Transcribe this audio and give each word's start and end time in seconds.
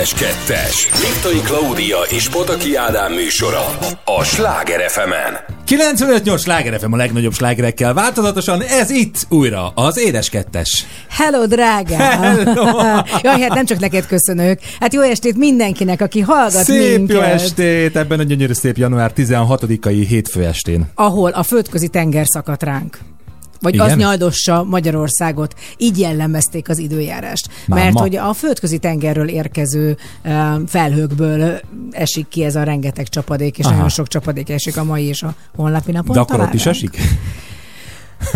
Édes 0.00 0.14
Kettes. 0.14 0.88
Liptai 1.00 1.40
Klaudia 1.40 1.98
és 2.10 2.28
Potaki 2.28 2.76
Ádám 2.76 3.12
műsora. 3.12 3.78
A 4.04 4.24
Sláger 4.24 4.90
fm 4.90 5.10
-en. 5.10 5.38
95-8 5.66 6.40
Sláger 6.40 6.78
FM 6.78 6.92
a 6.92 6.96
legnagyobb 6.96 7.32
slágerekkel 7.32 7.94
változatosan, 7.94 8.62
ez 8.62 8.90
itt 8.90 9.26
újra 9.28 9.68
az 9.74 9.98
Édes 9.98 10.28
Kettes. 10.28 10.86
Hello, 11.10 11.46
drága! 11.46 11.96
Hello! 11.96 12.64
Jaj, 13.22 13.40
hát 13.40 13.54
nem 13.54 13.64
csak 13.64 13.78
neked 13.78 14.06
köszönök. 14.06 14.58
Hát 14.80 14.94
jó 14.94 15.00
estét 15.00 15.36
mindenkinek, 15.36 16.00
aki 16.00 16.20
hallgat 16.20 16.64
Szép 16.64 16.96
minket. 16.96 17.16
jó 17.16 17.22
estét 17.22 17.96
ebben 17.96 18.18
a 18.18 18.22
gyönyörű 18.22 18.52
szép 18.52 18.76
január 18.76 19.12
16-ai 19.16 20.04
hétfő 20.08 20.44
estén. 20.44 20.90
Ahol 20.94 21.30
a 21.30 21.42
földközi 21.42 21.88
tenger 21.88 22.26
szakadt 22.26 22.62
ránk. 22.62 22.98
Vagy 23.60 23.74
Igen? 23.74 23.86
az 23.86 23.96
nyaldossa 23.96 24.64
Magyarországot. 24.64 25.54
Így 25.76 25.98
jellemezték 25.98 26.68
az 26.68 26.78
időjárást. 26.78 27.48
Máma. 27.66 27.82
Mert 27.82 27.98
hogy 27.98 28.16
a 28.16 28.32
földközi 28.32 28.78
tengerről 28.78 29.28
érkező 29.28 29.96
felhőkből 30.66 31.60
esik 31.90 32.28
ki 32.28 32.44
ez 32.44 32.56
a 32.56 32.62
rengeteg 32.62 33.08
csapadék, 33.08 33.58
és 33.58 33.64
Aha. 33.64 33.74
nagyon 33.74 33.88
sok 33.88 34.08
csapadék 34.08 34.50
esik 34.50 34.76
a 34.76 34.84
mai 34.84 35.04
és 35.04 35.22
a 35.22 35.34
holnapi 35.56 35.92
napon. 35.92 36.14
De 36.14 36.20
akkor 36.20 36.40
ott 36.40 36.54
is 36.54 36.66
esik? 36.66 36.98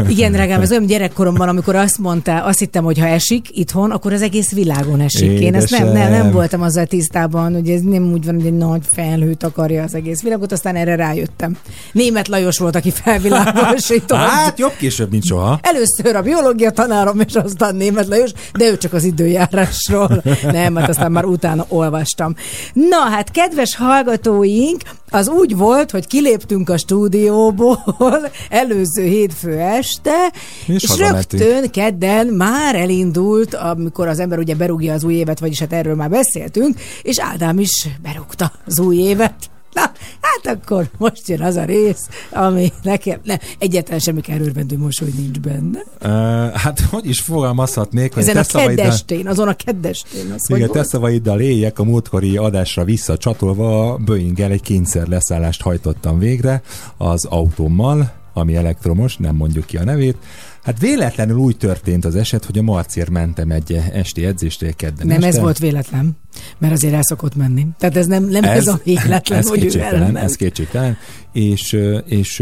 Igen, 0.09 0.33
drágám, 0.33 0.61
ez 0.61 0.71
olyan 0.71 0.87
gyerekkoromban, 0.87 1.49
amikor 1.49 1.75
azt 1.75 1.99
mondta, 1.99 2.45
azt 2.45 2.59
hittem, 2.59 2.85
hogy 2.85 2.99
ha 2.99 3.07
esik 3.07 3.47
itthon, 3.51 3.91
akkor 3.91 4.13
az 4.13 4.23
egész 4.23 4.53
világon 4.53 5.01
esik. 5.01 5.41
Én 5.41 5.55
ezt 5.55 5.71
nem, 5.71 5.93
nem, 5.93 6.11
nem 6.11 6.31
voltam 6.31 6.63
azzal 6.63 6.87
tisztában, 6.87 7.53
hogy 7.53 7.71
ez 7.71 7.81
nem 7.81 8.13
úgy 8.13 8.25
van, 8.25 8.35
hogy 8.35 8.47
egy 8.47 8.57
nagy 8.57 8.83
felhőt 8.93 9.43
akarja 9.43 9.83
az 9.83 9.95
egész 9.95 10.23
világot, 10.23 10.53
aztán 10.53 10.77
erre 10.77 10.95
rájöttem. 10.95 11.57
Német 11.93 12.29
Lajos 12.29 12.59
volt, 12.59 12.77
aki 12.77 12.91
felvilágosított. 12.91 14.19
Hát 14.35 14.59
jobb 14.59 14.77
később, 14.77 15.11
mint 15.11 15.25
soha. 15.25 15.59
Először 15.63 16.17
a 16.17 16.23
biológia 16.23 16.71
tanárom, 16.71 17.21
és 17.21 17.35
aztán 17.35 17.77
német 17.77 18.07
Lajos, 18.07 18.31
de 18.59 18.71
ő 18.71 18.77
csak 18.77 18.93
az 18.93 19.05
időjárásról. 19.05 20.23
Nem, 20.43 20.77
hát 20.77 20.89
aztán 20.89 21.13
már 21.13 21.25
utána 21.25 21.65
olvastam. 21.69 22.35
Na, 22.73 22.99
hát 23.11 23.31
kedves 23.31 23.77
hallgatóink, 23.77 24.81
az 25.15 25.29
úgy 25.29 25.57
volt, 25.57 25.91
hogy 25.91 26.07
kiléptünk 26.07 26.69
a 26.69 26.77
stúdióból 26.77 27.85
előző 28.49 29.03
hétfő 29.03 29.59
este, 29.75 30.33
És 30.67 30.83
és 30.83 30.89
hazamentünk. 30.89 31.43
rögtön 31.43 31.71
kedden 31.71 32.27
már 32.27 32.75
elindult, 32.75 33.55
amikor 33.55 34.09
az 34.09 34.19
ember 34.19 34.39
ugye 34.39 34.55
berúgja 34.55 34.93
az 34.93 35.05
új 35.05 35.15
évet, 35.15 35.41
vagyis 35.41 35.59
hát 35.59 35.73
erről 35.73 35.95
már 35.95 36.11
beszéltünk, 36.11 36.81
és 37.03 37.21
Ádám 37.21 37.59
is 37.59 37.89
berúgta 38.03 38.53
az 38.67 38.79
új 38.79 38.97
évet. 38.97 39.35
Na, 39.75 39.83
hát 40.21 40.57
akkor 40.57 40.91
most 40.99 41.29
jön 41.29 41.43
az 41.43 41.57
a 41.57 41.65
rész, 41.65 42.09
ami 42.31 42.73
nekem, 42.83 43.19
nem, 43.23 43.39
egyáltalán 43.59 43.99
semmi 43.99 44.21
kárőrvendő 44.21 44.79
mosoly 44.79 45.09
nincs 45.17 45.41
benne. 45.41 45.83
Uh, 46.03 46.61
hát 46.61 46.81
hogy 46.81 47.09
is 47.09 47.21
fogalmazhatnék, 47.21 48.15
hogy 48.15 48.23
Ezen 48.29 48.45
te 48.53 48.63
a 48.63 48.67
keddestén, 48.67 49.29
azon 49.29 49.49
a 49.49 49.55
keddestén. 49.55 50.33
Az 50.33 50.51
Igen, 50.51 50.71
te 50.71 50.83
szavaiddal 50.83 51.41
éljek 51.41 51.79
a 51.79 51.85
múltkori 51.85 52.37
adásra 52.37 52.85
visszacsatolva 52.85 53.93
a 53.93 53.97
boeing 53.97 54.41
egy 54.41 54.63
kényszer 54.63 55.07
leszállást 55.07 55.63
hajtottam 55.63 56.19
végre 56.19 56.63
az 56.97 57.25
autómmal, 57.25 58.13
ami 58.35 58.57
elektromos, 58.57 59.17
nem 59.17 59.37
mondjuk 59.37 59.67
ki 59.67 59.77
a 59.77 59.85
nevét. 59.85 60.17
Hát 60.63 60.79
véletlenül 60.79 61.37
úgy 61.37 61.57
történt 61.57 62.05
az 62.05 62.17
eset, 62.17 62.45
hogy 62.45 62.59
a 62.59 62.63
Marciért 62.63 63.11
mentem 63.11 63.51
egy 63.51 63.81
esti 63.93 64.25
edzésre 64.25 64.73
kedden 64.73 65.07
Nem 65.07 65.17
este. 65.17 65.29
ez 65.29 65.39
volt 65.39 65.59
véletlen, 65.59 66.17
mert 66.59 66.73
azért 66.73 66.95
el 66.95 67.03
szokott 67.03 67.35
menni. 67.35 67.67
Tehát 67.79 67.97
ez 67.97 68.07
nem, 68.07 68.25
nem 68.25 68.45
ez, 68.45 68.57
ez 68.59 68.67
a 68.67 68.81
véletlen, 68.85 69.39
ez 69.39 69.49
hogy 69.49 69.77
ő 69.77 69.81
elment. 69.81 70.17
ez 70.17 70.37
kétségtelen, 70.37 70.97
és, 71.33 71.79
és 72.07 72.41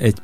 egy 0.00 0.16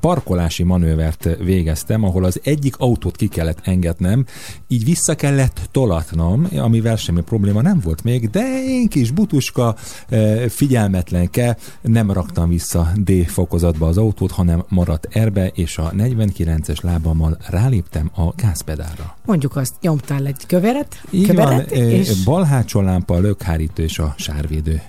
parkolási 0.00 0.62
manővert 0.62 1.28
végeztem, 1.38 2.04
ahol 2.04 2.24
az 2.24 2.40
egyik 2.44 2.76
autót 2.76 3.16
ki 3.16 3.28
kellett 3.28 3.58
engednem, 3.62 4.24
így 4.68 4.84
vissza 4.84 5.14
kellett 5.14 5.60
tolatnom, 5.70 6.48
amivel 6.56 6.96
semmi 6.96 7.20
probléma 7.20 7.62
nem 7.62 7.80
volt 7.84 8.04
még, 8.04 8.30
de 8.30 8.64
én 8.66 8.88
kis 8.88 9.10
butuska, 9.10 9.74
eh, 10.08 10.48
figyelmetlenke, 10.48 11.56
nem 11.80 12.10
raktam 12.12 12.48
vissza 12.48 12.92
D 12.94 13.12
fokozatba 13.26 13.86
az 13.86 13.98
autót, 13.98 14.30
hanem 14.30 14.64
maradt 14.68 15.08
erbe, 15.10 15.46
és 15.46 15.78
a 15.78 15.92
49-es 15.96 16.82
lábammal 16.82 17.38
ráléptem 17.48 18.10
a 18.14 18.34
gázpedálra. 18.34 19.16
Mondjuk 19.24 19.56
azt, 19.56 19.74
nyomtál 19.80 20.26
egy 20.26 20.46
köveret, 20.46 21.02
Így 21.10 21.26
köveret, 21.26 21.70
van, 21.70 21.78
eh, 21.78 21.92
és, 21.92 22.22
bal 22.24 22.44
hátsó 22.44 22.80
lámpa, 22.80 23.14
a 23.14 23.20
lökhárító 23.20 23.82
és 23.82 23.98
a 23.98 24.14
sárvédő. 24.16 24.82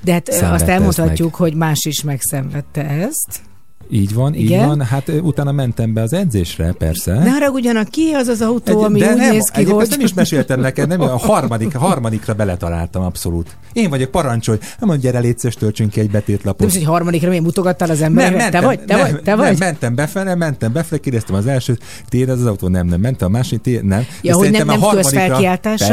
de 0.00 0.12
hát 0.12 0.26
szenvedte 0.26 0.54
azt 0.54 0.68
elmondhatjuk, 0.68 1.34
hogy 1.34 1.54
más 1.54 1.84
is 1.84 2.02
megszenvedte 2.02 2.88
ezt. 2.88 3.50
Így 3.94 4.14
van, 4.14 4.34
így 4.34 4.40
Igen? 4.50 4.66
van. 4.66 4.80
Hát 4.82 5.08
utána 5.22 5.52
mentem 5.52 5.92
be 5.92 6.02
az 6.02 6.12
edzésre, 6.12 6.72
persze. 6.72 7.12
Ne 7.18 7.30
haragudjanak 7.30 7.88
ki, 7.88 8.10
az 8.12 8.28
az 8.28 8.40
autó, 8.40 8.78
Egy- 8.78 8.84
ami 8.84 8.98
de 8.98 9.10
úgy 9.10 9.16
nem, 9.16 9.30
néz 9.30 9.48
ki, 9.54 9.64
hogy... 9.64 9.86
nem 9.90 10.00
is 10.00 10.14
meséltem 10.14 10.60
neked, 10.60 10.88
nem, 10.88 11.00
a 11.00 11.16
harmadik, 11.16 11.74
a 11.74 11.78
harmadikra 11.78 12.34
beletaláltam 12.34 13.02
abszolút. 13.02 13.56
Én 13.72 13.90
vagyok, 13.90 14.10
parancsolj, 14.10 14.58
nem 14.60 14.88
mondj, 14.88 15.02
gyere 15.02 15.18
légy 15.18 15.38
szíves, 15.38 15.54
töltsünk 15.54 15.90
ki 15.90 16.00
egy 16.00 16.10
Nem 16.10 16.12
betétlapot. 16.20 16.66
is, 16.68 16.74
hogy 16.74 16.84
harmadikra 16.84 17.28
még 17.28 17.40
mutogattál 17.40 17.90
az 17.90 18.00
emberre. 18.02 18.48
te 18.48 18.60
vagy? 18.60 18.80
Te 18.80 18.96
nem, 18.96 19.02
vagy? 19.12 19.22
Te 19.22 19.34
nem, 19.34 19.38
vagy? 19.46 19.58
mentem 19.58 19.94
befele, 19.94 20.34
mentem 20.34 20.72
befele, 20.72 21.00
kérdeztem 21.00 21.34
az 21.34 21.46
elsőt, 21.46 21.82
tiéd 22.08 22.28
ez 22.28 22.38
az 22.38 22.46
autó, 22.46 22.68
nem, 22.68 22.86
nem, 22.86 23.00
mentem 23.00 23.28
a 23.28 23.30
másik, 23.30 23.60
tiéd, 23.60 23.84
nem. 23.84 24.00
És 24.00 24.30
hogy 24.30 24.32
szerintem 24.44 24.66
nem- 24.66 24.68
a 24.68 24.72
nem 24.72 24.80
harmadikra- 24.80 25.40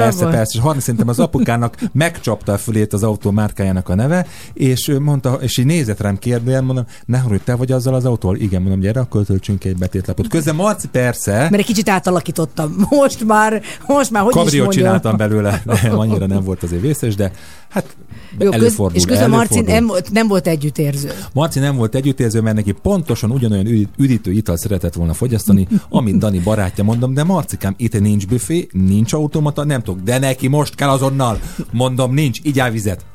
Persze, 0.03 0.23
volt? 0.23 0.35
persze, 0.35 0.51
és 0.53 0.59
harmadik 0.59 0.81
szerintem 0.83 1.07
az 1.09 1.19
apukának 1.19 1.75
megcsapta 1.93 2.53
a 2.53 2.57
fülét 2.57 2.93
az 2.93 3.03
autó 3.03 3.31
márkájának 3.31 3.89
a 3.89 3.95
neve, 3.95 4.25
és 4.53 4.91
mondta, 4.99 5.37
és 5.41 5.57
így 5.57 5.65
nézett 5.65 6.01
rám 6.01 6.17
kérdően, 6.17 6.63
mondom, 6.63 6.85
ne 7.05 7.17
haragudj, 7.17 7.43
te 7.43 7.55
vagy 7.55 7.71
azzal 7.89 7.99
az 7.99 8.05
autóval? 8.05 8.35
Igen, 8.37 8.61
mondom, 8.61 8.79
gyere, 8.79 8.99
akkor 8.99 9.25
töltsünk 9.25 9.63
egy 9.63 9.77
betétlapot. 9.77 10.27
Közben 10.27 10.55
Marci, 10.55 10.87
persze, 10.87 11.31
Mert 11.31 11.53
egy 11.53 11.65
kicsit 11.65 11.89
átalakítottam. 11.89 12.75
Most 12.89 13.25
már, 13.25 13.61
most 13.87 14.11
már, 14.11 14.23
hogy 14.23 14.33
kabriót 14.33 14.71
csináltam 14.71 15.17
belőle, 15.17 15.61
nem, 15.65 15.99
annyira 15.99 16.25
nem 16.25 16.43
volt 16.43 16.63
azért 16.63 16.81
vészes, 16.81 17.15
de 17.15 17.31
hát 17.69 17.95
Jó, 18.39 18.49
köz, 18.49 18.61
előfordul. 18.61 18.97
és 18.97 19.05
közben 19.05 19.29
Marci 19.29 19.61
nem, 19.61 19.85
volt- 19.87 20.11
nem 20.11 20.27
volt 20.27 20.47
együttérző. 20.47 21.11
Marci 21.33 21.59
nem 21.59 21.75
volt 21.75 21.95
együttérző, 21.95 22.41
mert 22.41 22.55
neki 22.55 22.71
pontosan 22.71 23.31
ugyanolyan 23.31 23.65
üdít- 23.65 23.93
üdítő 23.97 24.31
ital 24.31 24.57
szeretett 24.57 24.93
volna 24.93 25.13
fogyasztani, 25.13 25.67
amit 25.89 26.17
Dani 26.17 26.39
barátja 26.39 26.83
mondom, 26.83 27.13
de 27.13 27.23
Marcikám, 27.23 27.73
itt 27.77 27.99
nincs 27.99 28.27
büfé, 28.27 28.67
nincs 28.71 29.13
automata, 29.13 29.63
nem 29.63 29.81
tudok, 29.81 30.03
de 30.03 30.17
neki 30.19 30.47
most 30.47 30.75
kell 30.75 30.89
azonnal. 30.89 31.39
Mondom, 31.71 32.13
nincs, 32.13 32.39
igyál 32.43 32.71
vizet. 32.71 33.05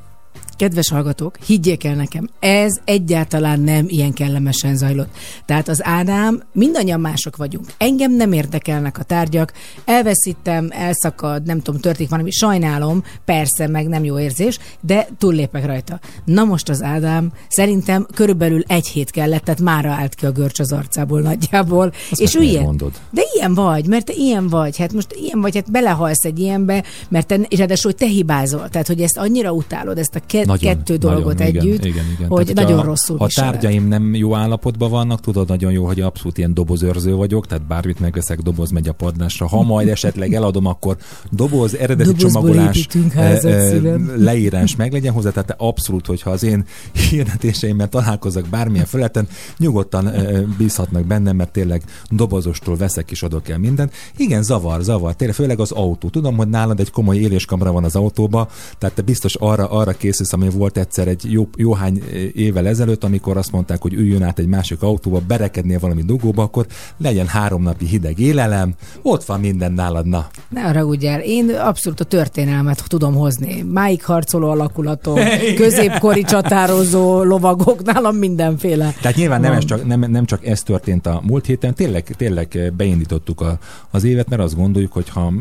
Kedves 0.57 0.91
hallgatók, 0.91 1.37
higgyék 1.47 1.85
el 1.85 1.95
nekem, 1.95 2.29
ez 2.41 2.73
egyáltalán 2.85 3.61
nem 3.61 3.85
ilyen 3.89 4.13
kellemesen 4.13 4.77
zajlott. 4.77 5.17
Tehát 5.47 5.69
az 5.69 5.85
Ádám, 5.85 6.43
mindannyian 6.53 7.01
mások 7.01 7.37
vagyunk. 7.37 7.67
Engem 7.79 8.13
nem 8.13 8.33
érdekelnek 8.33 8.99
a 8.99 9.03
tárgyak, 9.03 9.53
elveszítem, 9.85 10.69
elszakad, 10.71 11.43
nem 11.43 11.61
tudom, 11.61 11.81
történik 11.81 12.11
valami, 12.11 12.31
sajnálom, 12.31 13.05
persze, 13.25 13.67
meg 13.69 13.89
nem 13.89 14.05
jó 14.05 14.19
érzés, 14.19 14.59
de 14.81 15.09
túllépek 15.19 15.67
rajta. 15.67 16.01
Na 16.25 16.45
most 16.45 16.69
az 16.69 16.83
Ádám 16.83 17.33
szerintem 17.49 18.07
körülbelül 18.15 18.63
egy 18.67 18.87
hét 18.87 19.11
kellett, 19.11 19.45
tehát 19.45 19.61
mára 19.61 19.91
állt 19.91 20.15
ki 20.15 20.27
a 20.27 20.31
görcs 20.33 20.61
az 20.61 20.73
arcából 20.73 21.21
nagyjából. 21.21 21.93
Azt 22.11 22.21
és 22.21 22.35
ő 22.35 22.43
ilyen, 22.43 22.63
mondod? 22.63 22.93
de 23.11 23.23
ilyen 23.35 23.55
vagy, 23.55 23.87
mert 23.87 24.05
te 24.05 24.13
ilyen 24.13 24.49
vagy, 24.49 24.77
hát 24.77 24.93
most 24.93 25.13
ilyen 25.13 25.41
vagy, 25.41 25.55
hát 25.55 25.71
belehalsz 25.71 26.25
egy 26.25 26.39
ilyenbe, 26.39 26.85
mert 27.09 27.27
te, 27.27 27.35
és 27.35 27.59
ráadásul, 27.59 27.91
hogy 27.91 28.09
te 28.09 28.15
hibázol, 28.15 28.69
tehát 28.69 28.87
hogy 28.87 29.01
ezt 29.01 29.17
annyira 29.17 29.53
utálod, 29.53 29.99
ezt 29.99 30.15
a 30.15 30.21
ke- 30.47 30.61
Nagyon, 30.61 30.77
kettő 30.77 30.97
dolgot 30.97 31.39
nagyon, 31.39 31.57
együtt, 31.57 31.85
igen, 31.85 31.87
igen, 31.87 32.05
igen. 32.17 32.29
hogy 32.29 32.47
Tehát, 32.47 32.55
nagyon 32.69 32.79
ha, 32.79 32.85
rosszul 32.85 33.17
Ha 33.17 33.25
a 33.25 33.27
viseled. 33.27 33.51
tárgyaim 33.51 33.89
nem 33.89 34.15
jó 34.15 34.35
állapotban 34.35 34.91
vannak, 34.91 35.21
tudod 35.21 35.49
nagyon 35.49 35.73
jó, 35.73 35.87
hogy 35.87 36.01
abszolút 36.01 36.39
ilyen 36.39 36.55
dobozőrző 36.55 37.15
vagyok, 37.15 37.47
tehát 37.47 37.67
bármit 37.67 38.01
megveszek, 38.01 38.41
doboz 38.41 38.71
megy 38.71 38.89
a 38.89 38.93
padlásra. 38.93 39.47
Ha 39.49 39.63
majd 39.63 39.89
esetleg 39.89 40.35
eladom, 40.35 40.67
akkor 40.67 40.97
doboz, 41.31 41.77
eredeti 41.77 42.13
Dobozból 42.13 42.31
csomagolás, 42.43 42.89
házat, 43.15 43.53
eh, 43.53 43.69
szívem. 43.71 44.13
leírás 44.17 44.77
meg 44.77 44.93
legyen 44.93 45.13
hozzá, 45.13 45.31
tehát 45.31 45.55
abszolút, 45.59 46.07
hogyha 46.07 46.31
az 46.31 46.43
én 46.43 46.65
hirdetéseimmel 47.11 47.89
találkozok 47.89 48.47
bármilyen 48.49 48.87
feleten, 48.87 49.29
nyugodtan 49.59 50.09
eh, 50.09 50.41
bízhatnak 50.59 51.05
bennem, 51.07 51.37
mert 51.37 51.53
tényleg 51.53 51.83
dobozostól 52.11 52.77
veszek 52.77 53.11
és 53.11 53.23
adok 53.23 53.49
el 53.49 53.59
mindent. 53.59 53.93
Igen, 54.17 54.43
zavar, 54.43 54.83
zavar, 54.83 55.15
tényleg 55.15 55.37
főleg 55.37 55.61
az 55.61 55.71
autó. 55.73 56.09
Tudom, 56.09 56.37
hogy 56.37 56.49
nálad 56.49 56.81
egy 56.81 56.91
komoly 56.91 57.17
éléskamra 57.17 57.73
van 57.73 57.85
az 57.85 57.97
autóba, 57.97 58.49
tehát 58.79 58.95
te 58.95 59.03
biztos 59.03 59.35
arra, 59.35 59.71
arra 59.71 59.93
készülsz, 59.93 60.33
ami 60.35 60.49
volt 60.49 60.77
egyszer 60.77 61.09
egy 61.09 61.33
jó, 61.33 61.49
jóhány 61.57 62.03
évvel 62.35 62.67
ezelőtt, 62.67 63.05
amikor 63.05 63.37
azt 63.37 63.53
mondták, 63.53 63.83
hogy 63.83 63.93
üljön 63.93 64.23
át 64.23 64.39
egy 64.39 64.47
másik 64.47 64.83
autóba, 64.83 65.21
berekednél 65.27 65.79
valami 65.79 66.03
dugóba, 66.03 66.43
akkor 66.43 66.67
legyen 66.97 67.27
három 67.27 67.63
napi 67.63 67.87
hideg 67.87 68.19
élelem, 68.19 68.75
ott 69.03 69.25
van 69.25 69.41
minden 69.41 69.73
nálad, 69.73 70.07
na. 70.07 70.27
Ne 70.49 70.61
haragudjál, 70.61 71.21
én 71.21 71.51
abszolút 71.51 72.01
a 72.01 72.05
történelmet 72.05 72.85
tudom 72.87 73.15
hozni. 73.15 73.63
Máig 73.63 74.05
harcoló 74.05 74.51
alakulatok, 74.51 75.19
középkori 75.63 76.23
csatározó 76.23 77.23
lovagok, 77.23 77.83
nálam 77.85 78.17
mindenféle. 78.17 78.95
Tehát 79.01 79.17
nyilván 79.17 79.41
nem, 79.41 79.53
ez 79.53 79.65
csak, 79.65 79.87
nem, 79.87 80.01
nem 80.01 80.25
csak 80.25 80.47
ez 80.47 80.63
történt 80.63 81.07
a 81.07 81.21
múlt 81.27 81.47
héten, 81.47 81.75
tényleg, 81.75 82.05
tényleg 82.05 82.73
beindítottuk 82.77 83.41
a, 83.41 83.59
az 83.91 84.05
évet, 84.05 84.29
mert 84.29 84.43
azt 84.43 84.57
gondoljuk, 84.57 84.93
hogy 84.93 85.09
ha 85.09 85.33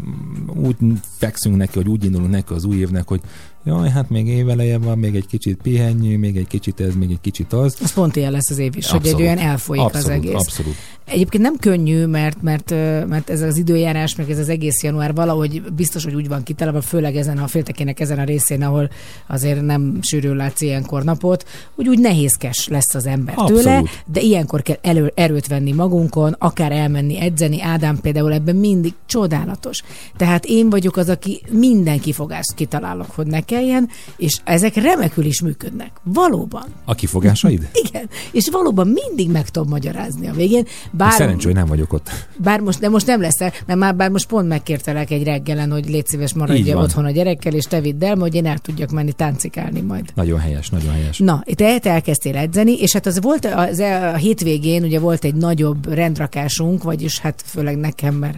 úgy 0.63 0.75
fekszünk 1.17 1.57
neki, 1.57 1.77
hogy 1.77 1.87
úgy 1.87 2.05
indulunk 2.05 2.31
neki 2.31 2.53
az 2.53 2.65
új 2.65 2.77
évnek, 2.77 3.07
hogy 3.07 3.21
jaj, 3.65 3.89
hát 3.89 4.09
még 4.09 4.27
éveleje 4.27 4.77
van, 4.77 4.97
még 4.97 5.15
egy 5.15 5.27
kicsit 5.27 5.59
pihenjünk, 5.61 6.19
még 6.19 6.37
egy 6.37 6.47
kicsit 6.47 6.79
ez, 6.79 6.95
még 6.95 7.11
egy 7.11 7.21
kicsit 7.21 7.53
az. 7.53 7.77
Az 7.83 7.93
pont 7.93 8.15
ilyen 8.15 8.31
lesz 8.31 8.49
az 8.49 8.57
év 8.57 8.75
is, 8.77 8.89
hogy 8.89 8.99
Abszolút. 8.99 9.19
egy 9.19 9.25
olyan 9.25 9.37
elfolyik 9.37 9.83
abszolút, 9.83 10.05
az 10.05 10.11
egész. 10.11 10.33
Abszolút. 10.33 10.75
Egyébként 11.05 11.43
nem 11.43 11.55
könnyű, 11.57 12.05
mert, 12.05 12.41
mert, 12.41 12.69
mert 13.07 13.29
ez 13.29 13.41
az 13.41 13.57
időjárás, 13.57 14.15
meg 14.15 14.29
ez 14.29 14.39
az 14.39 14.49
egész 14.49 14.83
január 14.83 15.13
valahogy 15.13 15.61
biztos, 15.75 16.03
hogy 16.03 16.13
úgy 16.13 16.27
van 16.27 16.43
kitalálva, 16.43 16.81
főleg 16.81 17.15
ezen 17.15 17.37
a 17.37 17.47
féltekének 17.47 17.99
ezen 17.99 18.19
a 18.19 18.23
részén, 18.23 18.63
ahol 18.63 18.89
azért 19.27 19.61
nem 19.61 19.99
sűrű 20.01 20.33
látsz 20.33 20.61
ilyenkor 20.61 21.03
napot, 21.03 21.45
úgy 21.75 21.87
úgy 21.87 21.99
nehézkes 21.99 22.67
lesz 22.67 22.95
az 22.95 23.05
ember 23.05 23.33
Abszolút. 23.37 23.63
tőle, 23.63 23.83
de 24.05 24.19
ilyenkor 24.19 24.61
kell 24.61 24.77
elő, 24.81 25.11
erőt 25.15 25.47
venni 25.47 25.71
magunkon, 25.71 26.35
akár 26.39 26.71
elmenni 26.71 27.19
edzeni. 27.19 27.61
Ádám 27.61 27.99
például 27.99 28.33
ebben 28.33 28.55
mindig 28.55 28.93
csodálatos. 29.05 29.83
Tehát 30.17 30.45
én 30.45 30.69
vagyok 30.69 30.97
az, 30.97 31.09
aki 31.09 31.41
minden 31.51 31.99
kifogást 31.99 32.53
kitalálok, 32.53 33.11
hogy 33.11 33.27
nekem 33.27 33.52
énekeljen, 33.53 33.89
és 34.17 34.39
ezek 34.43 34.75
remekül 34.75 35.25
is 35.25 35.41
működnek. 35.41 35.91
Valóban. 36.03 36.65
A 36.85 36.95
kifogásaid? 36.95 37.69
Igen, 37.87 38.09
és 38.31 38.49
valóban 38.51 38.87
mindig 38.87 39.31
meg 39.31 39.49
tudom 39.49 39.69
magyarázni 39.69 40.27
a 40.27 40.33
végén. 40.33 40.65
Bár, 40.91 41.11
Szerencsé, 41.11 41.45
hogy 41.45 41.55
nem 41.55 41.67
vagyok 41.67 41.93
ott. 41.93 42.09
Bár 42.37 42.59
most, 42.59 42.79
de 42.79 42.89
most 42.89 43.05
nem 43.05 43.21
lesz, 43.21 43.39
mert 43.39 43.75
már 43.75 43.95
bár 43.95 44.09
most 44.09 44.27
pont 44.27 44.47
megkértelek 44.47 45.11
egy 45.11 45.23
reggelen, 45.23 45.71
hogy 45.71 45.89
légy 45.89 46.07
szíves 46.07 46.33
maradj 46.33 46.73
otthon 46.73 47.05
a 47.05 47.11
gyerekkel, 47.11 47.53
és 47.53 47.63
te 47.63 47.81
vidd 47.81 48.03
el, 48.03 48.15
hogy 48.15 48.35
én 48.35 48.45
el 48.45 48.57
tudjak 48.57 48.89
menni 48.91 49.11
táncikálni 49.11 49.81
majd. 49.81 50.05
Nagyon 50.15 50.39
helyes, 50.39 50.69
nagyon 50.69 50.91
helyes. 50.91 51.17
Na, 51.17 51.43
itt 51.45 51.57
te 51.57 51.89
elkezdtél 51.89 52.35
edzeni, 52.35 52.73
és 52.73 52.93
hát 52.93 53.05
az 53.05 53.21
volt 53.21 53.45
az, 53.45 53.79
a 53.79 54.15
hétvégén, 54.15 54.83
ugye 54.83 54.99
volt 54.99 55.23
egy 55.23 55.35
nagyobb 55.35 55.93
rendrakásunk, 55.93 56.83
vagyis 56.83 57.19
hát 57.19 57.43
főleg 57.45 57.77
nekem, 57.77 58.15
mert 58.15 58.37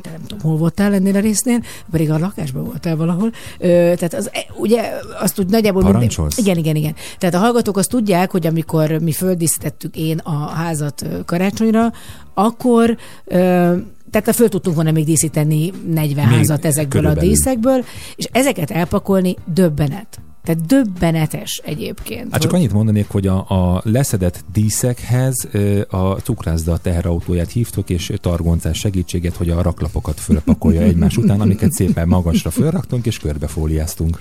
te 0.00 0.10
nem 0.10 0.20
tudom, 0.26 0.50
hol 0.50 0.58
voltál 0.58 0.94
ennél 0.94 1.16
a 1.16 1.20
résznél, 1.20 1.62
pedig 1.90 2.10
a 2.10 2.18
lakásban 2.18 2.64
voltál 2.64 2.96
valahol. 2.96 3.30
Ö, 3.58 3.66
tehát 3.68 4.14
az, 4.14 4.30
e, 4.32 4.46
ugye 4.56 4.92
azt 5.20 5.38
úgy 5.38 5.46
nagyjából... 5.46 5.82
Minden, 5.82 6.30
igen, 6.36 6.56
igen, 6.56 6.76
igen. 6.76 6.94
Tehát 7.18 7.34
a 7.34 7.38
hallgatók 7.38 7.76
azt 7.76 7.90
tudják, 7.90 8.30
hogy 8.30 8.46
amikor 8.46 8.90
mi 8.90 9.12
földíszítettük 9.12 9.96
én 9.96 10.18
a 10.18 10.46
házat 10.46 11.06
karácsonyra, 11.24 11.92
akkor 12.34 12.96
ö, 13.24 13.76
tehát 14.10 14.34
föl 14.34 14.48
tudtunk 14.48 14.74
volna 14.74 14.90
még 14.90 15.04
díszíteni 15.04 15.72
40 15.86 16.28
még 16.28 16.36
házat 16.36 16.64
ezekből 16.64 17.00
körülbelül. 17.00 17.30
a 17.30 17.32
díszekből, 17.32 17.84
és 18.16 18.28
ezeket 18.32 18.70
elpakolni 18.70 19.36
döbbenet. 19.44 20.20
Tehát 20.44 20.66
döbbenetes 20.66 21.60
egyébként. 21.64 22.32
Hát 22.32 22.40
csak 22.40 22.52
annyit 22.52 22.72
mondanék, 22.72 23.08
hogy 23.08 23.26
a, 23.26 23.36
a 23.36 23.80
leszedett 23.84 24.44
díszekhez 24.52 25.48
a 25.88 26.12
cukrászda 26.12 26.78
teherautóját 26.78 27.50
hívtuk, 27.50 27.90
és 27.90 28.12
targoncás 28.20 28.78
segítséget, 28.78 29.36
hogy 29.36 29.50
a 29.50 29.62
raklapokat 29.62 30.20
fölpakolja 30.20 30.80
egymás 30.80 31.16
után, 31.16 31.40
amiket 31.40 31.72
szépen 31.72 32.08
magasra 32.08 32.50
fölraktunk, 32.50 33.06
és 33.06 33.18
körbefóliáztunk 33.18 34.20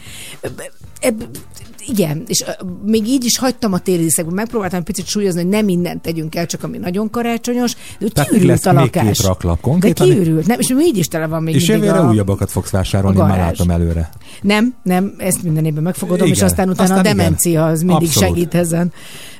igen, 1.88 2.24
és 2.28 2.44
még 2.86 3.08
így 3.08 3.26
is 3.26 3.38
hagytam 3.38 3.74
a 3.74 3.80
téli 3.80 3.98
díszekben, 4.04 4.34
megpróbáltam 4.34 4.80
egy 4.80 4.86
picit 4.86 5.06
súlyozni, 5.06 5.42
hogy 5.42 5.50
nem 5.50 5.66
mindent 5.66 6.02
tegyünk 6.02 6.36
el, 6.36 6.46
csak 6.46 6.64
ami 6.64 6.78
nagyon 6.78 7.10
karácsonyos, 7.10 7.76
de 8.00 8.06
úgy 8.06 8.28
kiürült 8.28 8.66
a 8.66 8.74
lakás. 8.74 9.18
Két 9.18 9.26
raklap, 9.26 9.62
konkrétan. 9.62 10.08
De 10.08 10.14
kiürült, 10.14 10.48
nem, 10.48 10.60
és 10.60 10.68
még 10.68 10.86
így 10.86 10.98
is 10.98 11.08
tele 11.08 11.28
van 11.28 11.44
még 11.44 11.56
És 11.56 11.68
jövőre 11.68 12.00
a... 12.00 12.10
újabbakat 12.10 12.52
fogsz 12.52 12.70
vásárolni, 12.70 13.18
már 13.18 13.38
látom 13.38 13.70
előre. 13.70 14.10
Nem, 14.42 14.76
nem, 14.84 15.14
ezt 15.18 15.44
minden 15.44 15.66
évben 15.66 15.84
megfogadom, 15.84 16.26
igen, 16.28 16.38
és 16.38 16.44
aztán 16.44 16.70
utána 16.70 16.84
aztán 16.84 17.00
a 17.00 17.02
demencia 17.02 17.52
igen. 17.52 17.64
az 17.64 17.82
mindig 17.82 18.08
Abszolút. 18.08 18.30
segít 18.30 18.56
ezen. 18.56 18.92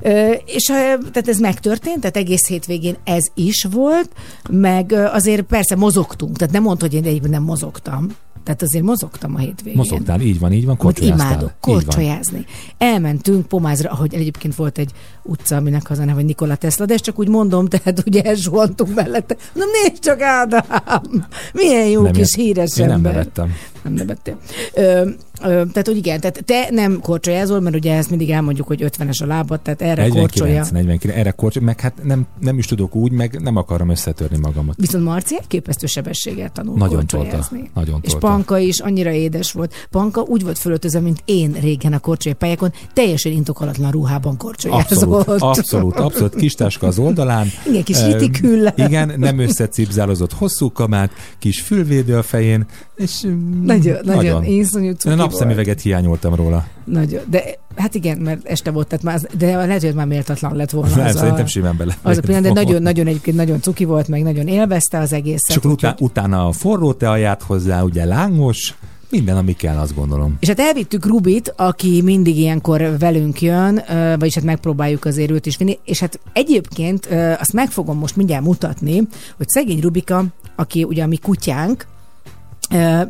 Ö, 0.02 0.32
és 0.46 0.64
tehát 0.64 1.28
ez 1.28 1.38
megtörtént, 1.38 2.00
tehát 2.00 2.18
egész 2.18 2.48
hétvégén 2.48 2.96
ez 3.04 3.24
is 3.34 3.68
volt, 3.72 4.10
meg 4.50 4.92
azért 4.92 5.42
persze 5.42 5.76
mozogtunk, 5.76 6.38
tehát 6.38 6.54
nem 6.54 6.64
mondta, 6.64 6.86
hogy 6.86 6.96
én 6.96 7.04
egyébként 7.04 7.34
nem 7.34 7.44
mozogtam, 7.44 8.08
tehát 8.44 8.62
azért 8.62 8.84
mozogtam 8.84 9.36
a 9.36 9.38
hétvégén. 9.38 9.78
Mozogtál, 9.78 10.22
így 10.22 10.40
van, 10.40 10.52
így 10.52 10.66
van, 10.66 10.78
korcsolyáztál. 10.78 11.32
Imádok 11.32 11.54
korcsolyázni. 11.60 12.46
Elmentünk 12.78 13.46
Pomázra, 13.48 13.90
ahogy 13.90 14.14
egyébként 14.14 14.56
volt 14.56 14.78
egy 14.78 14.92
utca, 15.24 15.56
aminek 15.56 15.90
az 15.90 15.98
a 15.98 16.02
neve, 16.02 16.14
hogy 16.14 16.26
Nikola 16.26 16.56
Tesla, 16.56 16.86
de 16.86 16.94
ezt 16.94 17.04
csak 17.04 17.20
úgy 17.20 17.28
mondom, 17.28 17.68
tehát 17.68 18.04
ugye 18.06 18.22
elzsuhantunk 18.22 18.96
mellette. 18.96 19.36
Na 19.54 19.64
nézd 19.84 20.02
csak, 20.02 20.22
Ádám! 20.22 21.26
Milyen 21.54 21.88
jó 21.88 22.02
nem 22.02 22.12
kis 22.12 22.36
híres 22.36 22.78
én 22.78 22.84
ember. 22.90 23.02
nem 23.02 23.12
nevettem. 23.12 23.54
Nem 23.84 23.94
nevettél. 23.94 24.38
Ö, 24.74 25.10
tehát, 25.42 25.88
hogy 25.88 25.98
igen, 25.98 26.20
tehát 26.20 26.44
te 26.46 26.68
nem 26.72 27.00
korcsolyázol, 27.00 27.60
mert 27.60 27.76
ugye 27.76 27.96
ezt 27.96 28.10
mindig 28.10 28.30
elmondjuk, 28.30 28.68
hogy 28.68 28.84
50-es 28.98 29.24
a 29.24 29.26
lábad, 29.26 29.62
tehát 29.62 29.82
erre 29.82 30.02
49, 30.02 30.20
korcsolya. 30.20 30.66
49, 30.72 31.18
erre 31.18 31.32
korcsolya, 31.32 31.66
meg 31.66 31.80
hát 31.80 31.94
nem, 32.04 32.26
nem 32.40 32.58
is 32.58 32.66
tudok 32.66 32.96
úgy, 32.96 33.12
meg 33.12 33.42
nem 33.42 33.56
akarom 33.56 33.90
összetörni 33.90 34.38
magamat. 34.38 34.76
Viszont 34.78 35.04
Marci 35.04 35.38
képesztő 35.48 35.88
sebességgel 35.88 36.50
tanul 36.50 36.78
nagyon. 36.78 37.08
Tolta, 37.08 37.48
nagyon 37.74 38.00
És 38.02 38.12
tolta. 38.12 38.28
Panka 38.28 38.58
is 38.58 38.80
annyira 38.80 39.12
édes 39.12 39.52
volt. 39.52 39.88
Panka 39.90 40.22
úgy 40.22 40.44
volt 40.44 40.58
fölöltözve, 40.58 41.00
mint 41.00 41.22
én 41.26 41.56
régen 41.62 41.94
a 41.94 42.00
korcsolyapályákon, 42.00 42.74
teljesen 42.94 43.32
indokolatlan 43.32 43.92
ruhában 43.92 44.38
korcsolyázott. 44.38 44.92
Abszolút, 44.92 45.42
abszolút, 45.42 45.96
abszolút. 45.96 46.36
Kis 46.36 46.54
táska 46.54 46.88
az 46.88 47.00
oldalán. 47.00 47.48
Igen, 47.68 47.84
kis 47.84 48.04
hitikül. 48.04 48.68
Igen, 48.76 49.14
nem 49.18 49.40
összecipzálozott 49.40 50.34
hosszú 50.34 50.72
kamát, 50.72 51.12
kis 51.40 51.62
fülvédő 51.62 52.18
a 52.18 52.24
fején, 52.24 52.66
és 52.96 53.22
nagyon, 53.22 53.98
nagyon, 54.04 54.16
nagyon 54.16 54.44
iszonyú 54.44 54.92
cuki 54.92 55.16
Napszemüveget 55.24 55.82
hiányoltam 55.82 56.36
róla. 56.36 56.66
Nagyon, 56.84 57.22
de 57.30 57.44
hát 57.76 57.96
igen, 57.96 58.18
mert 58.18 58.48
este 58.48 58.72
volt, 58.72 58.88
tehát 58.88 59.04
már, 59.04 59.20
de 59.38 59.56
lehet, 59.56 59.82
hogy 59.82 59.94
már 59.94 60.08
méltatlan 60.08 60.56
lett 60.56 60.72
volna. 60.72 60.96
Nem, 60.96 61.06
az 61.06 61.16
szerintem 61.16 61.46
a, 61.46 61.48
simán 61.48 61.78
bele. 61.78 61.98
Az 62.02 62.18
a 62.18 62.22
pillanat, 62.22 62.54
de 62.54 62.64
nagyon, 62.64 62.82
nagyon 62.92 63.08
egyébként 63.08 63.38
nagyon 63.38 63.62
cuki 63.62 63.86
volt, 63.86 64.08
meg 64.08 64.24
nagyon 64.24 64.48
élvezte 64.48 65.00
az 65.00 65.14
egészet. 65.14 65.62
Csak 65.62 65.66
utá, 65.66 65.96
utána 66.00 66.48
a 66.48 66.52
forró 66.52 66.94
teaját 66.94 67.42
hozzá, 67.42 67.82
ugye 67.82 68.06
lángos, 68.06 68.76
minden, 69.14 69.38
ami 69.38 69.54
kell, 69.54 69.78
azt 69.78 69.96
gondolom. 69.96 70.38
És 70.40 70.48
hát 70.48 70.60
elvittük 70.60 71.06
Rubit, 71.06 71.54
aki 71.58 72.02
mindig 72.02 72.38
ilyenkor 72.38 72.96
velünk 73.00 73.42
jön, 73.42 73.82
vagyis 74.20 74.36
hát 74.36 74.44
megpróbáljuk 74.44 75.06
azért 75.06 75.32
őt 75.32 75.46
is 75.46 75.58
vinni, 75.58 75.80
és 75.86 76.00
hát 76.00 76.20
egyébként 76.34 77.08
azt 77.40 77.54
meg 77.54 77.70
fogom 77.70 77.98
most 77.98 78.16
mindjárt 78.16 78.44
mutatni, 78.44 79.08
hogy 79.38 79.48
szegény 79.48 79.80
Rubika, 79.80 80.26
aki 80.56 80.84
ugye 80.84 81.04
a 81.04 81.08
mi 81.08 81.18
kutyánk, 81.18 81.86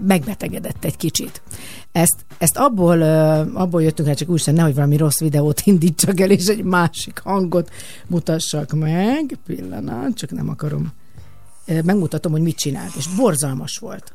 megbetegedett 0.05 0.85
egy 0.85 0.97
kicsit. 0.97 1.41
Ezt, 1.91 2.25
ezt 2.37 2.57
abból, 2.57 3.01
abból 3.53 3.83
jöttünk 3.83 4.07
hát 4.07 4.17
csak 4.17 4.29
úgy, 4.29 4.43
hogy 4.45 4.53
nehogy 4.53 4.75
valami 4.75 4.97
rossz 4.97 5.19
videót 5.19 5.61
indítsak 5.65 6.19
el, 6.19 6.31
és 6.31 6.45
egy 6.45 6.63
másik 6.63 7.19
hangot 7.23 7.69
mutassak 8.07 8.71
meg. 8.71 9.37
Pillanat, 9.45 10.15
csak 10.15 10.31
nem 10.31 10.49
akarom. 10.49 10.93
Megmutatom, 11.83 12.31
hogy 12.31 12.41
mit 12.41 12.57
csinált, 12.57 12.95
és 12.95 13.07
borzalmas 13.07 13.77
volt. 13.77 14.13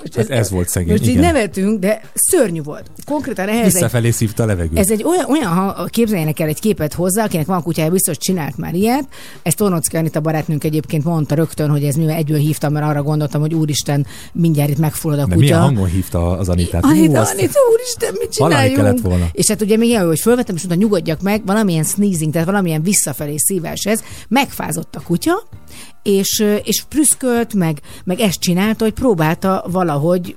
Most 0.00 0.14
hát 0.14 0.30
ez, 0.30 0.38
ez 0.38 0.50
volt 0.50 0.68
szegény. 0.68 0.90
Most 0.90 1.02
igen. 1.02 1.14
így 1.14 1.20
nevetünk, 1.20 1.78
de 1.78 2.00
szörnyű 2.14 2.62
volt. 2.62 2.90
Konkrétan 3.04 3.48
ehhez 3.48 3.72
Visszafelé 3.72 4.06
egy, 4.06 4.12
szívta 4.12 4.42
a 4.42 4.46
levegőt. 4.46 4.78
Ez 4.78 4.90
egy 4.90 5.02
olyan, 5.02 5.24
olyan 5.30 5.52
ha 5.52 5.84
képzeljenek 5.84 6.40
el 6.40 6.48
egy 6.48 6.60
képet 6.60 6.94
hozzá, 6.94 7.24
akinek 7.24 7.46
van 7.46 7.62
kutyája, 7.62 7.90
biztos 7.90 8.18
csinált 8.18 8.56
már 8.56 8.74
ilyet. 8.74 9.04
Ezt 9.42 9.56
Tornocki 9.56 9.96
Anita 9.96 10.20
barátnőnk 10.20 10.64
egyébként 10.64 11.04
mondta 11.04 11.34
rögtön, 11.34 11.70
hogy 11.70 11.84
ez 11.84 11.94
mivel 11.94 12.16
egyből 12.16 12.38
hívtam, 12.38 12.72
mert 12.72 12.86
arra 12.86 13.02
gondoltam, 13.02 13.40
hogy 13.40 13.54
úristen, 13.54 14.06
mindjárt 14.32 14.70
itt 14.70 14.78
megfullad 14.78 15.18
a 15.18 15.22
kutya. 15.22 15.34
De 15.34 15.40
milyen 15.40 15.60
hangon 15.60 15.88
hívta 15.88 16.38
az 16.38 16.48
Anitát? 16.48 16.84
Anita, 16.84 17.24
Hú, 17.24 17.30
Anita, 17.30 17.58
úristen, 17.72 18.14
mit 18.18 18.32
csináljunk? 18.32 18.76
kellett 18.76 19.00
volna. 19.00 19.26
És 19.32 19.48
hát 19.48 19.62
ugye 19.62 19.76
még 19.76 19.88
ilyen, 19.88 20.06
hogy 20.06 20.20
fölvettem, 20.20 20.54
és 20.54 20.62
mondta, 20.64 20.84
nyugodjak 20.84 21.20
meg, 21.22 21.42
valamilyen 21.46 21.84
sneezing, 21.84 22.32
tehát 22.32 22.46
valamilyen 22.46 22.82
visszafelé 22.82 23.34
szívás 23.36 23.84
ez, 23.84 24.02
megfázott 24.28 24.96
a 24.96 25.00
kutya, 25.00 25.42
és, 26.02 26.44
és 26.64 26.82
prüszkölt, 26.88 27.54
meg, 27.54 27.80
meg 28.04 28.20
ezt 28.20 28.40
csinálta, 28.40 28.84
hogy 28.84 28.92
próbálta 28.92 29.64
valahogy 29.70 30.36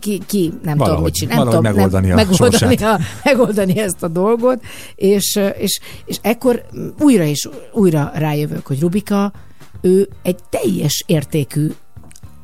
ki, 0.00 0.22
ki 0.26 0.52
nem 0.62 0.78
valahogy, 0.78 0.94
tudom, 0.96 1.02
mit 1.02 1.14
csinál, 1.14 1.36
nem 1.36 1.46
tudom, 1.46 1.62
megoldani, 1.62 2.06
nem, 2.06 2.18
a 2.18 2.20
megoldani, 2.20 2.76
a, 2.84 2.98
megoldani 3.24 3.78
ezt 3.78 4.02
a 4.02 4.08
dolgot, 4.08 4.62
és, 4.94 5.40
és, 5.58 5.80
és 6.04 6.18
ekkor 6.22 6.62
újra 7.00 7.24
és 7.24 7.48
újra 7.72 8.10
rájövök, 8.14 8.66
hogy 8.66 8.80
Rubika, 8.80 9.32
ő 9.80 10.08
egy 10.22 10.38
teljes 10.50 11.04
értékű 11.06 11.72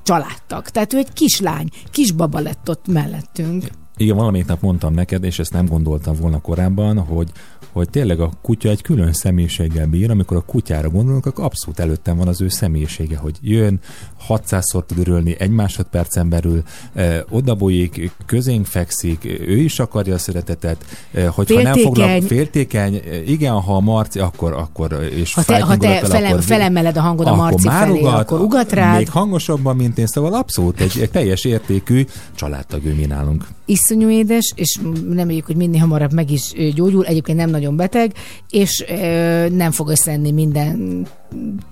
családtag. 0.02 0.68
Tehát 0.68 0.92
ő 0.92 0.98
egy 0.98 1.12
kislány, 1.12 1.68
kisbaba 1.90 2.38
lett 2.38 2.68
ott 2.70 2.86
mellettünk. 2.86 3.64
Igen, 3.96 4.16
valamelyik 4.16 4.46
nap 4.46 4.60
mondtam 4.60 4.94
neked, 4.94 5.24
és 5.24 5.38
ezt 5.38 5.52
nem 5.52 5.66
gondoltam 5.66 6.16
volna 6.20 6.40
korábban, 6.40 6.98
hogy 6.98 7.30
hogy 7.78 7.90
tényleg 7.90 8.20
a 8.20 8.30
kutya 8.42 8.68
egy 8.68 8.82
külön 8.82 9.12
személyiséggel 9.12 9.86
bír, 9.86 10.10
amikor 10.10 10.36
a 10.36 10.40
kutyára 10.40 10.88
gondolunk, 10.90 11.26
akkor 11.26 11.44
abszolút 11.44 11.78
előttem 11.78 12.16
van 12.16 12.28
az 12.28 12.40
ő 12.40 12.48
személyisége, 12.48 13.16
hogy 13.16 13.36
jön, 13.40 13.80
600-szor 14.28 14.86
tud 14.86 14.98
örülni 14.98 15.36
egy 15.38 15.50
másodpercen 15.50 16.28
belül, 16.28 16.62
eh, 16.94 17.20
odabújik, 17.30 18.10
közénk 18.26 18.66
fekszik, 18.66 19.24
ő 19.24 19.56
is 19.56 19.78
akarja 19.78 20.14
a 20.14 20.18
szeretetet, 20.18 20.84
eh, 21.12 21.26
hogyha 21.26 21.62
nem 21.62 21.74
foglal, 21.74 22.20
féltékeny, 22.20 23.02
igen, 23.26 23.52
ha 23.52 23.76
a 23.76 23.80
Marci, 23.80 24.18
akkor, 24.18 24.52
akkor 24.52 25.08
és 25.14 25.34
ha 25.34 25.42
te, 25.42 25.60
ha 25.60 25.76
te 25.76 25.98
felem, 25.98 26.30
akkor, 26.30 26.42
felemeled 26.42 26.96
a 26.96 27.00
hangod 27.00 27.26
a 27.26 27.34
Marci 27.34 27.68
felé, 27.68 28.00
ugat, 28.00 28.20
akkor 28.20 28.40
ugat 28.40 28.72
rád. 28.72 28.96
Még 28.96 29.10
hangosabban, 29.10 29.76
mint 29.76 29.98
én, 29.98 30.06
szóval 30.06 30.34
abszolút 30.34 30.80
egy, 30.80 30.98
egy 31.00 31.10
teljes 31.10 31.44
értékű 31.44 32.06
családtag 32.34 32.84
ő 32.84 32.94
mi 32.94 33.06
nálunk. 33.06 33.46
Iszonyú 33.64 34.08
édes, 34.08 34.52
és 34.56 34.78
nem 35.10 35.28
hogy 35.44 35.56
minél 35.56 35.80
hamarabb 35.80 36.12
meg 36.12 36.30
is 36.30 36.52
gyógyul, 36.74 37.04
egyébként 37.04 37.38
nem 37.38 37.50
nagyon 37.50 37.67
nagyon 37.68 37.76
beteg, 37.76 38.12
és 38.50 38.84
ö, 38.88 39.48
nem 39.48 39.70
fog 39.70 39.88
összenni 39.88 40.30
minden 40.30 41.06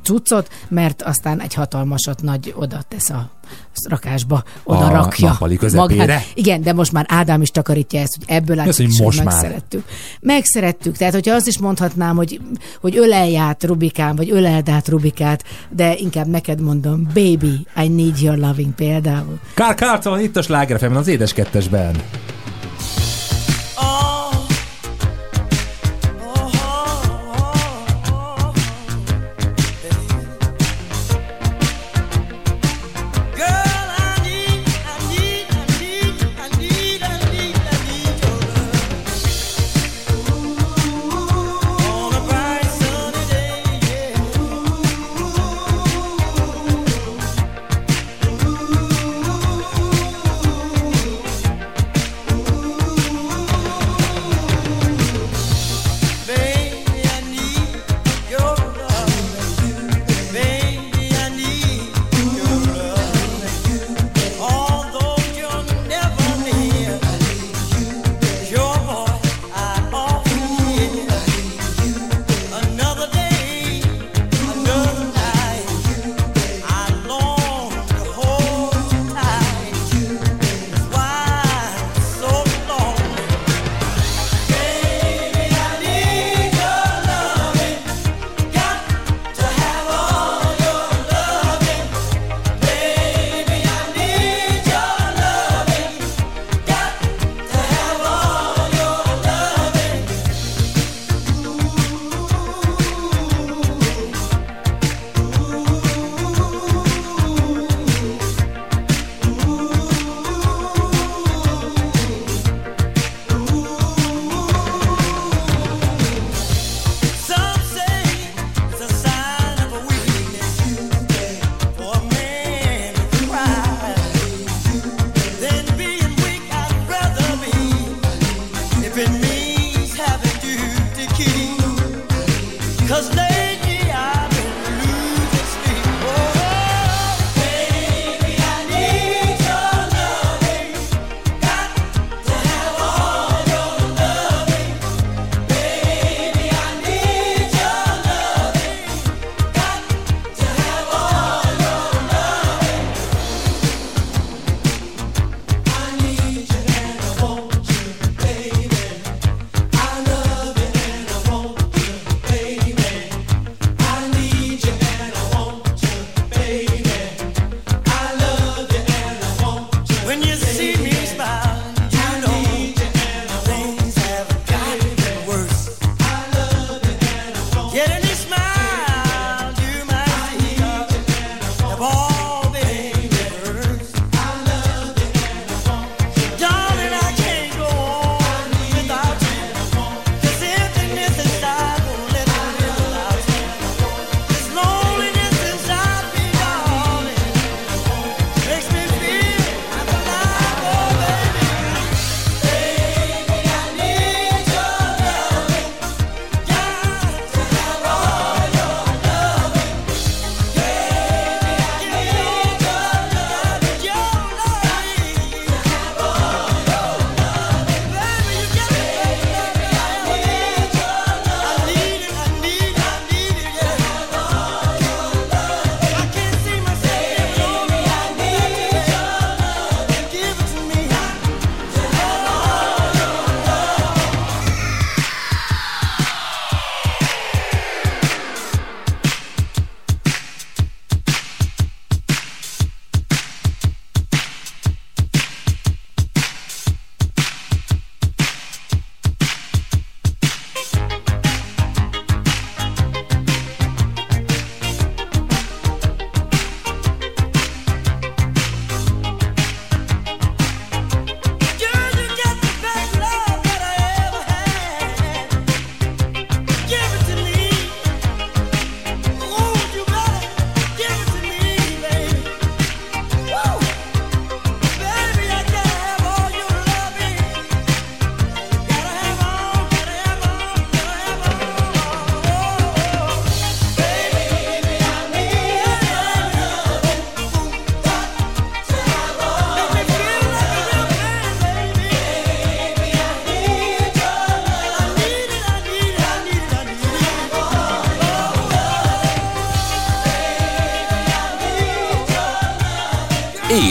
cuccot, 0.03 0.49
mert 0.69 1.03
aztán 1.03 1.41
egy 1.41 1.55
hatalmasat 1.55 2.23
nagy 2.23 2.55
oda 2.57 2.83
tesz 2.89 3.11
a 3.11 3.31
rakásba, 3.89 4.43
oda 4.65 4.87
a 4.87 4.91
rakja 4.91 5.39
magát. 5.75 6.23
Igen, 6.35 6.63
de 6.63 6.73
most 6.73 6.93
már 6.93 7.07
Ádám 7.09 7.43
is 7.43 7.51
takarítja 7.51 8.01
ezt, 8.01 8.17
hogy 8.17 8.37
ebből 8.37 8.59
át 8.59 8.77
hogy 8.77 8.89
most 9.03 9.25
megszerettük. 9.25 9.85
Már. 9.85 10.35
Megszerettük, 10.37 10.97
tehát 10.97 11.15
hogyha 11.15 11.35
azt 11.35 11.47
is 11.47 11.59
mondhatnám, 11.59 12.17
hogy, 12.17 12.41
hogy 12.81 12.97
ölelj 12.97 13.37
át 13.37 13.65
Rubikán, 13.65 14.17
vagy 14.17 14.31
öleld 14.31 14.69
át 14.69 14.89
Rubikát, 14.89 15.45
de 15.71 15.95
inkább 15.97 16.27
neked 16.27 16.61
mondom, 16.61 17.03
baby, 17.15 17.67
I 17.77 17.89
need 17.89 18.21
your 18.21 18.39
loving 18.39 18.75
például. 18.75 19.39
Kár 19.55 19.75
Carlton 19.75 20.21
itt 20.21 20.37
a 20.37 20.43
slágerfemben, 20.43 20.99
az 20.99 21.09
édes 21.09 21.33
kettesben. 21.33 21.97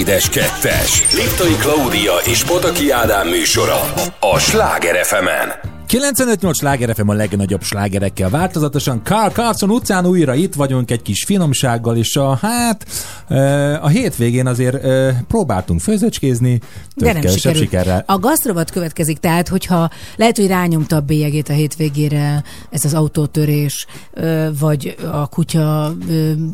Édes 0.05 0.29
Kettes. 0.29 1.13
Liptai 1.13 1.55
Klaudia 1.55 2.13
és 2.25 2.43
Pataki 2.43 2.89
Ádám 2.89 3.27
műsora 3.27 3.93
a 4.19 4.39
Sláger 4.39 5.05
fm 5.05 5.64
95-8 5.95 6.53
sláger 6.53 6.95
FM 6.95 7.09
a 7.09 7.13
legnagyobb 7.13 7.61
slágerekkel 7.61 8.29
változatosan. 8.29 9.01
Carl 9.03 9.31
Carlson 9.31 9.69
utcán 9.69 10.05
újra 10.05 10.33
itt 10.33 10.53
vagyunk 10.53 10.91
egy 10.91 11.01
kis 11.01 11.23
finomsággal, 11.23 11.97
és 11.97 12.15
a, 12.15 12.35
hát 12.41 12.85
a 13.81 13.87
hétvégén 13.87 14.47
azért 14.47 14.77
próbáltunk 15.27 15.79
főzöcskézni, 15.79 16.59
de 16.95 17.13
nem 17.13 17.21
sikerült. 17.21 17.61
sikerrel. 17.61 18.03
A 18.07 18.19
gasztrovat 18.19 18.71
következik, 18.71 19.19
tehát 19.19 19.47
hogyha 19.47 19.89
lehet, 20.15 20.37
hogy 20.37 20.47
rányomta 20.47 20.95
a 20.95 21.01
bélyegét 21.01 21.49
a 21.49 21.53
hétvégére 21.53 22.43
ez 22.69 22.85
az 22.85 22.93
autótörés, 22.93 23.85
vagy 24.59 24.95
a 25.11 25.27
kutya 25.27 25.95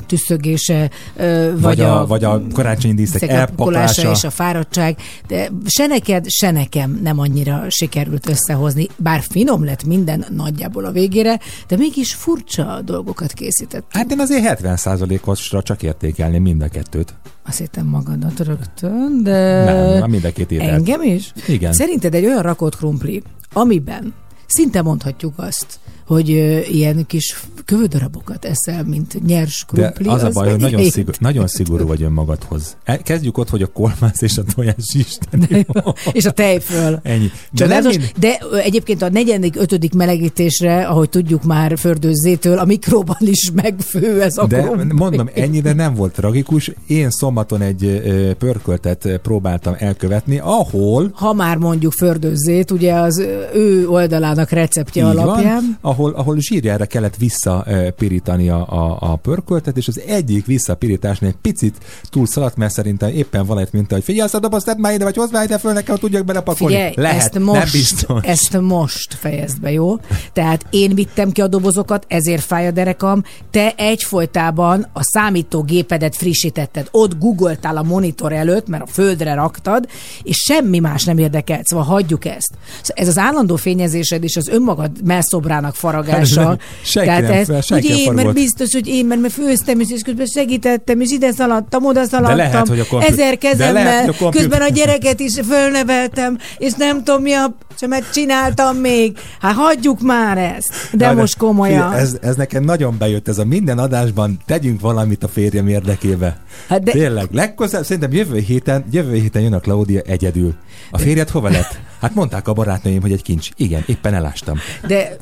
tüsszögése, 0.07 0.89
vagy, 1.15 1.61
vagy 1.61 1.79
a, 1.79 2.01
a, 2.01 2.07
vagy 2.07 2.23
a 2.23 2.41
karácsonyi 2.53 2.93
díszek 2.93 3.29
elpaklása. 3.29 4.11
és 4.11 4.23
a 4.23 4.29
fáradtság, 4.29 4.97
de 5.27 5.51
se 5.65 5.87
neked, 5.87 6.25
se 6.29 6.51
nekem 6.51 6.99
nem 7.03 7.19
annyira 7.19 7.65
sikerült 7.69 8.29
összehozni, 8.29 8.87
bár 8.97 9.21
finom 9.31 9.63
lett 9.63 9.83
minden 9.83 10.25
nagyjából 10.29 10.85
a 10.85 10.91
végére, 10.91 11.39
de 11.67 11.77
mégis 11.77 12.13
furcsa 12.13 12.81
dolgokat 12.85 13.33
készített. 13.33 13.85
Hát 13.89 14.11
én 14.11 14.19
azért 14.19 14.59
70%-osra 14.63 15.61
csak 15.61 15.83
értékelni 15.83 16.37
mind 16.37 16.61
a 16.61 16.67
kettőt. 16.67 17.13
Azt 17.47 17.57
hittem 17.57 17.85
magadat 17.85 18.39
rögtön, 18.39 19.23
de... 19.23 19.63
Nem, 19.99 20.09
mind 20.09 20.23
a 20.23 20.31
két 20.31 20.51
ételt. 20.51 20.69
Engem 20.69 21.01
is? 21.01 21.33
Igen. 21.47 21.73
Szerinted 21.73 22.13
egy 22.13 22.25
olyan 22.25 22.41
rakott 22.41 22.75
krumpli, 22.75 23.23
amiben 23.53 24.13
szinte 24.47 24.81
mondhatjuk 24.81 25.33
azt, 25.35 25.79
hogy 26.13 26.29
ilyen 26.71 27.05
kis 27.07 27.35
kövődarabokat 27.65 28.45
eszel, 28.45 28.83
mint 28.83 29.25
nyers 29.25 29.65
krumpli. 29.67 30.05
De 30.05 30.11
az, 30.11 30.23
az 30.23 30.29
a 30.29 30.39
baj, 30.39 30.49
hogy 30.49 30.59
nagyon, 30.59 30.83
szigor, 30.83 31.15
nagyon 31.19 31.47
szigorú 31.47 31.87
vagy 31.87 32.03
önmagadhoz. 32.03 32.77
Kezdjük 33.03 33.37
ott, 33.37 33.49
hogy 33.49 33.61
a 33.61 33.67
kolmász 33.67 34.21
és 34.21 34.37
a 34.37 34.43
tojás 34.55 34.75
Isten. 34.93 35.65
és 36.11 36.25
a 36.25 36.31
tejföl. 36.31 36.99
Ennyi. 37.03 37.31
De, 37.51 37.67
nem 37.67 37.85
mind... 37.85 38.11
de 38.19 38.39
egyébként 38.63 39.01
a 39.01 39.09
negyedik, 39.09 39.55
ötödik 39.55 39.93
melegítésre, 39.93 40.87
ahogy 40.87 41.09
tudjuk 41.09 41.43
már 41.43 41.77
fördőzzétől, 41.77 42.57
a 42.57 42.65
mikróban 42.65 43.17
is 43.19 43.51
megfő 43.53 44.21
ez 44.21 44.37
a 44.37 44.47
De 44.47 44.61
krumpli. 44.61 44.97
mondom, 44.97 45.29
ennyire 45.33 45.73
nem 45.73 45.93
volt 45.93 46.13
tragikus. 46.13 46.71
Én 46.87 47.09
szombaton 47.09 47.61
egy 47.61 48.01
pörköltet 48.37 49.19
próbáltam 49.21 49.75
elkövetni, 49.77 50.39
ahol... 50.39 51.11
Ha 51.13 51.33
már 51.33 51.57
mondjuk 51.57 51.91
fördőzzét, 51.91 52.71
ugye 52.71 52.93
az 52.93 53.25
ő 53.53 53.87
oldalának 53.87 54.49
receptje 54.49 55.05
alapján. 55.05 55.77
Van, 55.81 55.91
ahol 56.00 56.00
ahol, 56.01 56.13
ahol 56.13 56.39
zsírjára 56.39 56.85
kellett 56.85 57.15
visszapirítani 57.15 58.49
a, 58.49 58.67
a, 58.69 58.97
a 58.99 59.15
pörköltet, 59.15 59.77
és 59.77 59.87
az 59.87 60.01
egyik 60.07 60.45
visszapirításnál 60.45 61.29
egy 61.29 61.37
picit 61.41 61.77
túl 62.09 62.25
szaladt, 62.25 62.55
mert 62.55 62.73
szerintem 62.73 63.09
éppen 63.09 63.45
valamit, 63.45 63.71
mint 63.71 63.91
hogy 63.91 64.03
figyelj, 64.03 64.25
azt 64.25 64.35
a 64.35 64.39
dobozt 64.39 64.65
tedd 64.65 64.77
már 64.77 64.93
ide, 64.93 65.03
vagy 65.03 65.15
hozd 65.15 65.33
már 65.33 65.43
ide 65.43 65.57
föl 65.57 65.73
nekem, 65.73 65.95
tudjak 65.95 66.25
belepakolni. 66.25 66.75
Figyelj, 66.75 66.93
Lehet, 66.95 67.17
ezt 67.17 67.39
most, 67.39 67.59
nem 67.59 67.67
biztos. 67.71 68.23
Ezt 68.23 68.61
most 68.61 69.13
fejezd 69.13 69.59
be, 69.59 69.71
jó? 69.71 69.95
Tehát 70.33 70.65
én 70.69 70.95
vittem 70.95 71.31
ki 71.31 71.41
a 71.41 71.47
dobozokat, 71.47 72.05
ezért 72.07 72.43
fáj 72.43 72.67
a 72.67 72.71
derekam, 72.71 73.23
te 73.51 73.73
egyfolytában 73.77 74.87
a 74.93 75.03
számítógépedet 75.03 76.15
frissítetted, 76.15 76.87
ott 76.91 77.19
googoltál 77.19 77.77
a 77.77 77.83
monitor 77.83 78.33
előtt, 78.33 78.67
mert 78.67 78.83
a 78.83 78.87
földre 78.87 79.33
raktad, 79.33 79.87
és 80.23 80.37
semmi 80.37 80.79
más 80.79 81.03
nem 81.03 81.17
érdekelt, 81.17 81.65
szóval 81.65 81.85
hagyjuk 81.85 82.25
ezt. 82.25 82.53
Szóval 82.81 83.03
ez 83.03 83.07
az 83.07 83.17
állandó 83.17 83.55
fényezésed 83.55 84.23
és 84.23 84.35
az 84.35 84.47
önmagad 84.47 84.91
melszobrának 85.03 85.75
faragása. 85.91 86.57
senki 86.81 87.07
Tehát 87.07 87.21
nem, 87.21 87.31
ez, 87.31 87.45
fel, 87.45 87.61
hogy 87.67 87.85
én, 87.85 88.13
mert 88.13 88.33
biztos, 88.33 88.73
hogy 88.73 88.87
én, 88.87 89.05
mert, 89.05 89.21
mert 89.21 89.33
főztem, 89.33 89.79
és 89.79 90.01
közben 90.05 90.25
segítettem, 90.25 90.99
és 91.01 91.11
ide 91.11 91.31
szaladtam, 91.31 91.85
oda 91.85 92.03
szaladtam, 92.03 92.37
de 92.37 92.43
lehet, 92.43 92.67
hogy 92.67 92.79
a 92.79 92.85
kompi... 92.85 93.05
ezer 93.05 93.37
kezemmel, 93.37 93.83
lehet, 93.83 94.09
a 94.09 94.13
kompi... 94.13 94.37
közben 94.37 94.61
a 94.61 94.67
gyereket 94.67 95.19
is 95.19 95.33
fölneveltem, 95.49 96.37
és 96.57 96.73
nem 96.73 97.03
tudom 97.03 97.21
mi 97.21 97.33
a 97.33 97.55
mert 97.87 98.13
csináltam 98.13 98.75
még. 98.77 99.17
Hát 99.39 99.53
hagyjuk 99.53 100.01
már 100.01 100.37
ezt. 100.37 100.73
De 100.91 101.07
Na, 101.07 101.13
most 101.13 101.37
komolyan. 101.37 101.93
Ez, 101.93 102.17
ez 102.21 102.35
nekem 102.35 102.63
nagyon 102.63 102.95
bejött, 102.97 103.27
ez 103.27 103.37
a 103.37 103.45
minden 103.45 103.77
adásban 103.77 104.39
tegyünk 104.45 104.81
valamit 104.81 105.23
a 105.23 105.27
férjem 105.27 105.67
érdekébe. 105.67 106.37
Hát 106.67 106.83
de... 106.83 106.91
Tényleg, 106.91 107.27
legközelebb, 107.31 107.85
szerintem 107.85 108.11
jövő 108.13 108.39
héten, 108.39 108.85
jövő 108.91 109.13
héten 109.13 109.41
jön 109.41 109.53
a 109.53 109.59
Claudia 109.59 110.01
egyedül. 110.01 110.55
A 110.91 110.97
férjed 110.97 111.29
hova 111.29 111.49
lett? 111.49 111.79
Hát 112.01 112.15
mondták 112.15 112.47
a 112.47 112.53
barátnőim, 112.53 113.01
hogy 113.01 113.11
egy 113.11 113.21
kincs. 113.21 113.49
Igen, 113.55 113.83
éppen 113.85 114.13
elástam. 114.13 114.59
De 114.87 115.17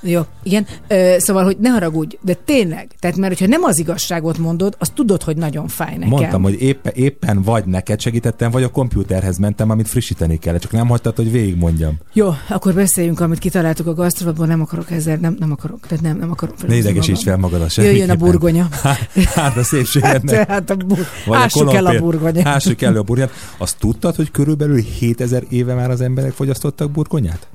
jó, 0.00 0.20
igen. 0.42 0.66
Ö, 0.88 1.14
szóval, 1.18 1.44
hogy 1.44 1.56
ne 1.60 1.68
haragudj, 1.68 2.16
de 2.20 2.34
tényleg, 2.34 2.90
tehát 3.00 3.16
mert 3.16 3.38
hogyha 3.38 3.56
nem 3.56 3.62
az 3.62 3.78
igazságot 3.78 4.38
mondod, 4.38 4.76
azt 4.78 4.92
tudod, 4.92 5.22
hogy 5.22 5.36
nagyon 5.36 5.68
fáj 5.68 5.92
nekem. 5.92 6.08
Mondtam, 6.08 6.42
hogy 6.42 6.62
éppen, 6.62 6.92
éppen 6.96 7.42
vagy 7.42 7.64
neked 7.64 8.00
segítettem, 8.00 8.50
vagy 8.50 8.62
a 8.62 8.68
kompjúterhez 8.68 9.38
mentem, 9.38 9.70
amit 9.70 9.88
frissíteni 9.88 10.38
kell, 10.38 10.58
csak 10.58 10.72
nem 10.72 10.88
hagytad, 10.88 11.16
hogy 11.16 11.32
végigmondjam. 11.32 11.98
Jó, 12.12 12.34
akkor 12.48 12.74
beszéljünk, 12.74 13.20
amit 13.20 13.38
kitaláltuk 13.38 13.86
a 13.86 13.94
gasztrovatban, 13.94 14.48
nem 14.48 14.60
akarok 14.60 14.90
ezzel, 14.90 15.16
nem, 15.16 15.36
nem 15.38 15.52
akarok, 15.52 15.86
tehát 15.86 16.04
nem, 16.04 16.18
nem 16.18 16.30
akarok. 16.30 16.66
Ne 16.66 16.76
idegesíts 16.76 17.22
fel 17.22 17.36
magad 17.36 17.60
a 17.60 17.66
Jöjjön 17.74 18.10
a 18.10 18.16
burgonya. 18.16 18.68
Hát, 18.82 19.08
hát 19.24 19.56
a 19.56 19.62
szépségednek. 19.62 20.36
Hát, 20.36 20.48
hát 20.48 20.70
a 20.70 20.74
bur... 20.74 20.98
Ássuk 21.30 21.74
el 21.74 21.86
a 21.86 21.98
burgonyát. 21.98 22.46
Ássuk 22.46 22.82
el 22.82 22.96
a 22.96 23.02
burgonyát. 23.02 23.32
Azt 23.58 23.78
tudtad, 23.78 24.14
hogy 24.14 24.30
körülbelül 24.30 24.80
7000 24.80 25.42
éve 25.48 25.74
már 25.74 25.90
az 25.90 26.00
emberek 26.00 26.32
fogyasztottak 26.32 26.90
burgonyát? 26.90 27.48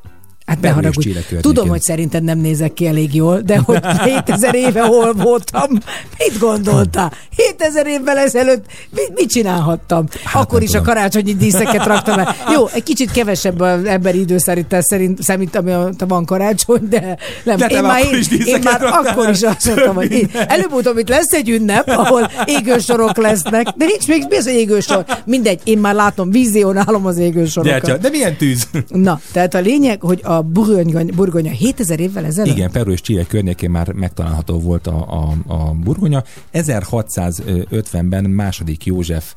Hát 0.46 0.62
ne 0.62 0.70
haragudj. 0.70 1.10
Tudom, 1.42 1.68
hogy 1.68 1.82
szerinted 1.82 2.24
nem 2.24 2.40
nézek 2.40 2.74
ki 2.74 2.88
elég 2.88 3.16
jól, 3.16 3.40
de 3.40 3.58
hogy 3.58 3.80
7000 4.06 4.56
éve 4.56 4.82
hol 4.82 5.14
voltam, 5.14 5.70
mit 6.18 6.40
gondoltál? 6.40 7.12
7000 7.36 7.88
évvel 7.88 8.18
ezelőtt 8.18 8.66
mit, 8.90 9.12
mit 9.16 9.30
csinálhattam? 9.30 10.06
Hát 10.24 10.44
Akkor 10.44 10.62
is 10.62 10.70
tudom. 10.70 10.82
a 10.82 10.86
karácsonyi 10.86 11.36
díszeket 11.36 11.86
raktam 11.86 12.20
el. 12.20 12.36
Jó, 12.54 12.68
egy 12.74 12.84
kicsit 12.84 13.12
kevesebb 13.12 13.60
az 13.60 13.86
emberi 13.86 14.20
idő 14.20 14.38
szerint, 14.38 15.24
számít, 15.24 15.56
ami 15.56 15.72
van 16.08 16.26
karácsony, 16.26 16.88
de 16.90 17.18
nem. 17.44 17.58
De 17.58 17.66
én, 17.66 17.82
már, 17.82 18.04
én, 18.04 18.42
én 18.46 18.60
már 18.64 18.84
akkor 18.84 19.30
is 19.30 19.42
azt 19.42 19.66
mondtam, 19.66 19.96
hogy 19.96 20.30
előbb-utóbb 20.48 20.98
itt 20.98 21.10
lesz 21.10 21.32
egy 21.32 21.50
ünnep, 21.50 21.88
ahol 21.90 22.32
égősorok 22.46 23.18
lesznek, 23.18 23.68
de 23.76 23.86
nincs 23.86 24.08
még 24.08 24.26
mi 24.30 24.36
az 24.36 24.48
égősor. 24.48 25.06
Mindegy, 25.26 25.62
én 25.64 25.78
már 25.78 25.96
látom, 25.96 26.30
vizionálom 26.30 27.06
az 27.06 27.18
égősorokat. 27.18 27.82
De, 27.82 27.98
de 27.98 28.10
milyen 28.10 28.38
tűz? 28.38 28.68
Na, 28.88 29.20
tehát 29.32 29.54
a 29.54 29.60
lényeg, 29.60 30.02
hogy 30.02 30.20
a 30.24 30.33
burgonya, 30.42 31.04
burgonya 31.16 31.52
7000 31.52 32.00
évvel 32.00 32.26
ezelőtt? 32.26 32.56
Igen, 32.56 32.72
Peru 32.72 32.92
és 32.92 33.02
Chile 33.02 33.24
környékén 33.24 33.70
már 33.70 33.92
megtalálható 33.92 34.60
volt 34.60 34.88
a, 34.88 35.06
a, 35.10 35.54
a 35.54 35.72
burgonya. 35.84 36.24
1650-ben 36.54 38.24
második 38.24 38.86
József 38.86 39.36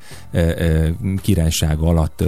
királysága 1.23 1.87
alatt 1.87 2.25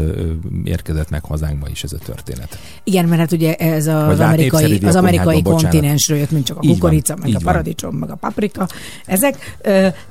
érkezett 0.65 1.11
meg 1.11 1.25
hazánkba 1.25 1.69
is 1.69 1.83
ez 1.83 1.93
a 1.93 1.99
történet. 1.99 2.59
Igen, 2.85 3.05
mert 3.05 3.21
hát 3.21 3.33
ugye 3.33 3.55
ez 3.55 3.87
az 3.87 4.19
hát 4.19 4.21
amerikai, 4.21 4.79
az 4.85 4.97
amerikai 4.97 5.43
kontinensről 5.43 6.19
jött, 6.19 6.31
mint 6.31 6.45
csak 6.45 6.57
a 6.57 6.61
kukorica, 6.61 7.17
meg 7.17 7.35
a 7.35 7.39
paradicsom, 7.43 7.97
meg 7.97 8.11
a 8.11 8.15
paprika, 8.15 8.69
ezek, 9.07 9.59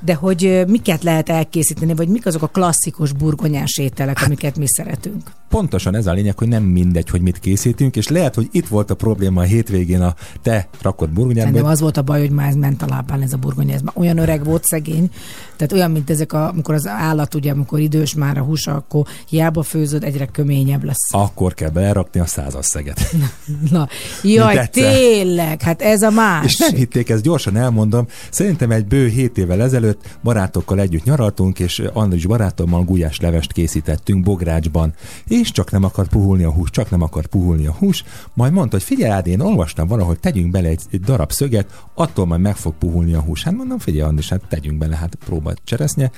de 0.00 0.14
hogy 0.14 0.64
miket 0.66 1.02
lehet 1.02 1.28
elkészíteni, 1.28 1.94
vagy 1.94 2.08
mik 2.08 2.26
azok 2.26 2.42
a 2.42 2.46
klasszikus 2.46 3.12
burgonyás 3.12 3.78
ételek, 3.78 4.18
hát, 4.18 4.26
amiket 4.26 4.58
mi 4.58 4.66
szeretünk? 4.66 5.22
Pontosan 5.48 5.94
ez 5.94 6.06
a 6.06 6.12
lényeg, 6.12 6.38
hogy 6.38 6.48
nem 6.48 6.62
mindegy, 6.62 7.10
hogy 7.10 7.20
mit 7.20 7.38
készítünk, 7.38 7.96
és 7.96 8.08
lehet, 8.08 8.34
hogy 8.34 8.47
itt 8.50 8.66
volt 8.66 8.90
a 8.90 8.94
probléma 8.94 9.40
a 9.40 9.44
hétvégén 9.44 10.02
a 10.02 10.14
te 10.42 10.68
rakott 10.82 11.10
burgonyádban. 11.10 11.52
Szerintem 11.52 11.72
az 11.72 11.80
volt 11.80 11.96
a 11.96 12.02
baj, 12.02 12.20
hogy 12.20 12.30
már 12.30 12.52
ment 12.52 12.82
a 12.82 12.86
lábán 12.88 13.22
ez 13.22 13.32
a 13.32 13.36
burgonya, 13.36 13.74
ez 13.74 13.80
már 13.80 13.94
olyan 13.96 14.18
öreg 14.18 14.44
volt 14.44 14.64
szegény, 14.64 15.10
tehát 15.58 15.72
olyan, 15.72 15.90
mint 15.90 16.10
ezek, 16.10 16.32
a, 16.32 16.48
amikor 16.48 16.74
az 16.74 16.86
állat, 16.86 17.34
ugye, 17.34 17.50
amikor 17.50 17.80
idős 17.80 18.14
már 18.14 18.38
a 18.38 18.42
húsa, 18.42 18.74
akkor 18.74 19.06
hiába 19.28 19.62
főzöd, 19.62 20.04
egyre 20.04 20.26
köményebb 20.26 20.84
lesz. 20.84 21.12
Akkor 21.12 21.54
kell 21.54 21.70
belerakni 21.70 22.20
a 22.20 22.26
százas 22.26 22.66
szeget. 22.66 23.14
Na, 23.18 23.28
na. 23.78 23.88
jaj, 24.22 24.68
tényleg, 24.72 25.62
hát 25.62 25.82
ez 25.82 26.02
a 26.02 26.10
más. 26.10 26.44
És 26.44 26.58
nem 26.58 26.74
hitték, 26.74 27.08
ezt 27.08 27.22
gyorsan 27.22 27.56
elmondom. 27.56 28.06
Szerintem 28.30 28.70
egy 28.70 28.86
bő 28.86 29.08
hét 29.08 29.38
évvel 29.38 29.62
ezelőtt 29.62 30.16
barátokkal 30.22 30.80
együtt 30.80 31.04
nyaraltunk, 31.04 31.58
és 31.58 31.82
Andris 31.92 32.26
barátommal 32.26 32.84
gulyás 32.84 33.20
levest 33.20 33.52
készítettünk 33.52 34.24
Bográcsban. 34.24 34.94
És 35.26 35.52
csak 35.52 35.70
nem 35.70 35.84
akar 35.84 36.08
puhulni 36.08 36.42
a 36.42 36.50
hús, 36.52 36.70
csak 36.70 36.90
nem 36.90 37.02
akar 37.02 37.26
puhulni 37.26 37.66
a 37.66 37.74
hús. 37.78 38.04
Majd 38.34 38.52
mondta, 38.52 38.76
hogy 38.76 38.84
figyelj, 38.84 39.22
én 39.24 39.40
olvastam 39.40 39.88
valahol, 39.88 40.16
tegyünk 40.16 40.50
bele 40.50 40.68
egy, 40.68 40.80
egy 40.90 41.00
darab 41.00 41.32
szöget, 41.32 41.84
attól 41.94 42.26
majd 42.26 42.40
meg 42.40 42.56
fog 42.56 42.74
puhulni 42.78 43.14
a 43.14 43.20
hús. 43.20 43.42
Hát 43.42 43.54
mondom, 43.54 43.78
figyelj, 43.78 44.08
Andris, 44.08 44.28
hát 44.28 44.42
tegyünk 44.48 44.78
bele, 44.78 44.96
hát 44.96 45.16
próbált 45.48 45.60
cseresznye. 45.64 46.10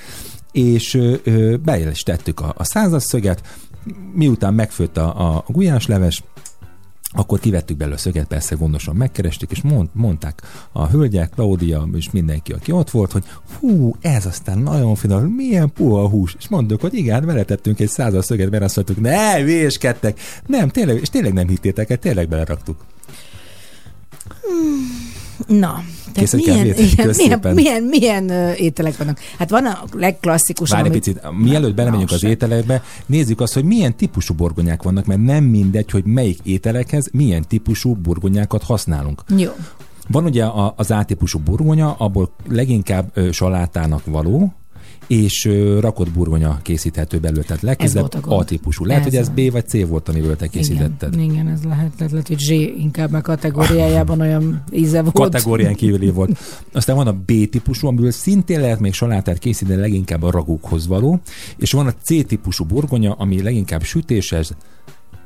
És 0.51 0.97
be 1.63 1.91
a, 2.35 2.53
a 2.57 2.63
százas 2.63 3.03
szöget, 3.03 3.41
miután 4.13 4.53
megfőtt 4.53 4.97
a, 4.97 5.35
a 5.35 5.43
gulyásleves, 5.47 6.23
akkor 7.13 7.39
kivettük 7.39 7.77
belőle 7.77 7.95
a 7.95 7.99
szöget, 7.99 8.27
persze 8.27 8.55
gondosan 8.55 8.95
megkerestük, 8.95 9.51
és 9.51 9.61
mond, 9.61 9.89
mondták 9.93 10.41
a 10.71 10.87
hölgyek, 10.87 11.29
Claudia 11.29 11.87
és 11.93 12.11
mindenki, 12.11 12.51
aki 12.51 12.71
ott 12.71 12.89
volt, 12.89 13.11
hogy 13.11 13.23
hú, 13.59 13.95
ez 14.01 14.25
aztán 14.25 14.57
nagyon 14.57 14.95
finom, 14.95 15.23
milyen 15.23 15.71
puha 15.73 16.03
a 16.03 16.07
hús. 16.07 16.35
És 16.39 16.47
mondjuk, 16.47 16.81
hogy 16.81 16.93
igen, 16.93 17.25
beletettünk 17.25 17.79
egy 17.79 17.89
százal 17.89 18.21
szöget, 18.21 18.49
mert 18.49 18.63
azt 18.63 18.75
mondtuk, 18.75 18.99
ne, 19.01 19.43
véskedtek. 19.43 20.19
Nem, 20.45 20.69
tényleg, 20.69 21.01
és 21.01 21.09
tényleg 21.09 21.33
nem 21.33 21.47
hittétek 21.47 21.89
el, 21.89 21.97
tényleg 21.97 22.27
beleraktuk. 22.27 22.85
Hmm 24.41 25.20
Na, 25.47 25.83
tehát 26.13 26.33
milyen, 26.35 26.65
milyen, 26.75 27.09
milyen, 27.17 27.53
milyen, 27.53 27.83
milyen 27.83 28.29
ö, 28.29 28.51
ételek 28.53 28.97
vannak? 28.97 29.19
Hát 29.37 29.49
van 29.49 29.65
a 29.65 29.83
legklasszikusabb, 29.93 30.77
Várj 30.77 30.89
egy 30.89 30.93
amit- 31.07 31.21
picit, 31.21 31.37
mielőtt 31.43 31.75
belemegyünk 31.75 32.09
Na, 32.09 32.15
az 32.15 32.23
ételekbe, 32.23 32.83
nézzük 33.05 33.41
azt, 33.41 33.53
hogy 33.53 33.63
milyen 33.63 33.95
típusú 33.95 34.33
burgonyák 34.33 34.83
vannak, 34.83 35.05
mert 35.05 35.21
nem 35.23 35.43
mindegy, 35.43 35.91
hogy 35.91 36.03
melyik 36.05 36.39
ételekhez 36.43 37.09
milyen 37.11 37.47
típusú 37.47 37.93
burgonyákat 37.95 38.63
használunk. 38.63 39.23
Jó. 39.37 39.51
Van 40.07 40.23
ugye 40.25 40.43
a- 40.45 40.73
az 40.77 40.91
A-típusú 40.91 41.39
burgonya, 41.39 41.93
abból 41.97 42.31
leginkább 42.49 43.11
ö, 43.13 43.31
salátának 43.31 44.01
való, 44.05 44.53
és 45.11 45.49
rakott 45.79 46.11
burgonya 46.11 46.59
készíthető 46.61 47.19
belőle, 47.19 47.41
tehát 47.43 47.61
legközelebb 47.61 48.13
a 48.13 48.19
gond. 48.19 48.39
A-típusú. 48.41 48.85
Lehet, 48.85 49.05
Ez 49.05 49.09
hogy 49.11 49.19
ez 49.19 49.27
a- 49.27 49.31
B 49.31 49.51
vagy 49.51 49.67
C 49.67 49.87
volt, 49.87 50.09
amiből 50.09 50.35
te 50.35 50.47
készítetted. 50.47 51.13
Igen, 51.13 51.25
igen, 51.31 51.47
ez 51.47 51.63
lehet, 51.63 51.91
lehet, 51.97 52.11
lehet, 52.11 52.27
hogy 52.27 52.39
Z 52.39 52.49
inkább 52.49 53.11
meg 53.11 53.21
kategóriájában 53.21 54.21
olyan 54.27 54.63
íze 54.73 55.01
volt. 55.01 55.13
kategórián 55.15 55.75
kívüli 55.75 56.09
volt. 56.09 56.37
Aztán 56.73 56.95
van 56.95 57.07
a 57.07 57.13
B-típusú, 57.25 57.87
amiből 57.87 58.11
szintén 58.11 58.59
lehet 58.59 58.79
még 58.79 58.93
salátát 58.93 59.37
készíteni, 59.37 59.75
de 59.75 59.81
leginkább 59.81 60.23
a 60.23 60.31
ragúkhoz 60.31 60.87
való. 60.87 61.19
És 61.57 61.71
van 61.71 61.87
a 61.87 61.93
C-típusú 62.03 62.65
burgonya, 62.65 63.13
ami 63.13 63.41
leginkább 63.41 63.83
sütéshez, 63.83 64.55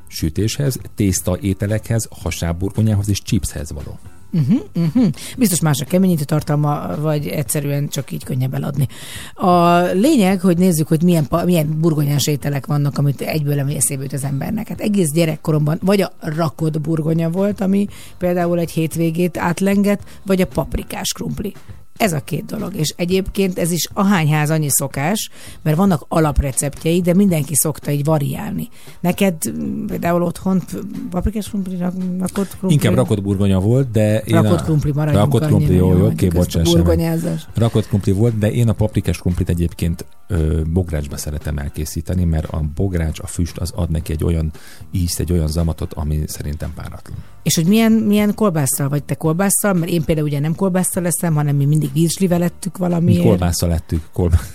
sütéshez, 0.07 0.79
tészta 0.95 1.37
ételekhez, 1.41 2.07
hasábburgonyához 2.11 3.09
és 3.09 3.21
chipshez 3.21 3.71
való. 3.71 3.99
Uh-huh, 4.35 4.61
uh-huh. 4.75 5.07
Biztos 5.37 5.59
más 5.59 5.81
a 5.81 5.85
keményítő 5.85 6.23
tartalma, 6.23 6.95
vagy 7.01 7.27
egyszerűen 7.27 7.87
csak 7.87 8.11
így 8.11 8.23
könnyebb 8.23 8.53
eladni. 8.53 8.87
A 9.33 9.77
lényeg, 9.77 10.39
hogy 10.39 10.57
nézzük, 10.57 10.87
hogy 10.87 11.03
milyen, 11.03 11.27
milyen 11.45 11.79
burgonyás 11.79 12.27
ételek 12.27 12.65
vannak, 12.65 12.97
amit 12.97 13.21
egyből 13.21 13.59
ami 13.59 13.75
eszébe 13.75 14.05
az 14.11 14.23
embernek. 14.23 14.67
Hát 14.67 14.81
egész 14.81 15.11
gyerekkoromban 15.11 15.79
vagy 15.81 16.01
a 16.01 16.11
rakott 16.19 16.81
burgonya 16.81 17.29
volt, 17.29 17.61
ami 17.61 17.87
például 18.17 18.59
egy 18.59 18.71
hétvégét 18.71 19.37
átlengett, 19.37 20.01
vagy 20.25 20.41
a 20.41 20.47
paprikás 20.47 21.11
krumpli. 21.13 21.53
Ez 21.97 22.13
a 22.13 22.19
két 22.19 22.45
dolog. 22.45 22.75
És 22.75 22.93
egyébként 22.97 23.59
ez 23.59 23.71
is 23.71 23.87
ahányház 23.93 24.49
annyi 24.49 24.69
szokás, 24.69 25.29
mert 25.61 25.77
vannak 25.77 26.05
alapreceptjei, 26.07 27.01
de 27.01 27.13
mindenki 27.13 27.55
szokta 27.55 27.91
így 27.91 28.03
variálni. 28.03 28.67
Neked 28.99 29.35
mm, 29.51 29.85
például 29.85 30.21
otthon 30.21 30.61
paprikás 31.09 31.49
krumpli, 31.49 31.77
rak- 31.77 31.95
rakott 32.19 32.47
krumpli? 32.57 32.71
Inkább 32.73 32.93
rakott 32.93 33.21
burgonya 33.21 33.59
volt, 33.59 33.91
de 33.91 34.19
én 34.19 34.41
Rakott 34.41 34.59
a... 34.59 34.63
krumpli 34.63 34.91
maradjunk 34.91 35.33
Rakott 35.33 35.47
krumpli, 35.47 35.75
jó, 35.75 35.97
jó, 35.97 36.05
oké, 36.05 36.25
ezt 36.25 36.35
a 36.35 36.39
bocsáss 36.39 36.73
meg. 36.73 36.83
Burgonyázás. 36.83 37.47
Rakott 37.53 37.87
krumpli 37.87 38.11
volt, 38.11 38.37
de 38.37 38.51
én 38.51 38.69
a 38.69 38.73
paprikás 38.73 39.17
krumplit 39.17 39.49
egyébként 39.49 40.05
ö, 40.27 40.61
bográcsba 40.73 41.17
szeretem 41.17 41.57
elkészíteni, 41.57 42.23
mert 42.23 42.45
a 42.45 42.63
bogrács, 42.75 43.19
a 43.19 43.27
füst 43.27 43.57
az 43.57 43.71
ad 43.75 43.89
neki 43.89 44.11
egy 44.11 44.23
olyan 44.23 44.51
ízt, 44.91 45.19
egy 45.19 45.31
olyan 45.31 45.47
zamatot, 45.47 45.93
ami 45.93 46.23
szerintem 46.27 46.71
páratlan. 46.75 47.17
És 47.43 47.55
hogy 47.55 47.65
milyen, 47.65 47.91
milyen 47.91 48.33
kolbásszal 48.33 48.89
vagy 48.89 49.03
te 49.03 49.15
kolbásszal, 49.15 49.73
mert 49.73 49.91
én 49.91 50.03
például 50.03 50.27
ugye 50.27 50.39
nem 50.39 50.55
kolbásszal 50.55 51.03
leszem, 51.03 51.33
hanem 51.33 51.55
mi 51.55 51.65
mindig 51.65 51.93
vízslivel 51.93 52.43
ettük 52.43 52.77
Mi 52.77 52.79
valamiért. 52.87 53.23
kolbásszal 53.23 53.69
lettük. 53.69 54.01
Kolbá... 54.13 54.39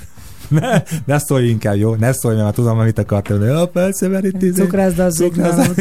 Ne, 0.51 0.83
ne 1.05 1.19
szólj 1.19 1.49
inkább, 1.49 1.77
jó? 1.77 1.95
Ne 1.95 2.13
szólj, 2.13 2.35
mert 2.35 2.47
már 2.47 2.55
tudom, 2.55 2.79
amit 2.79 2.99
akartál. 2.99 3.45
Ja, 3.45 3.67
persze, 3.67 4.09
mert 4.09 4.25
itt 4.25 4.43
izé- 4.43 4.63
Cukrászd 4.63 4.99
az 4.99 5.25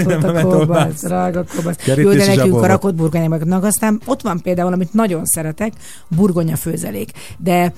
nem, 0.06 0.36
a 0.36 0.42
kolbász, 0.42 1.02
drága 1.04 1.44
kolbász. 1.56 1.86
Jó, 1.86 2.14
de 2.14 2.26
nekünk 2.26 2.54
a 2.54 2.66
rakott 2.66 2.96
burgonyának. 2.96 3.64
Aztán 3.64 4.02
ott 4.06 4.22
van 4.22 4.42
például, 4.42 4.74
amit 4.74 4.94
nagyon 4.94 5.26
szeretek, 5.26 5.74
burgonya 6.08 6.56
főzelék. 6.56 7.12
De 7.38 7.74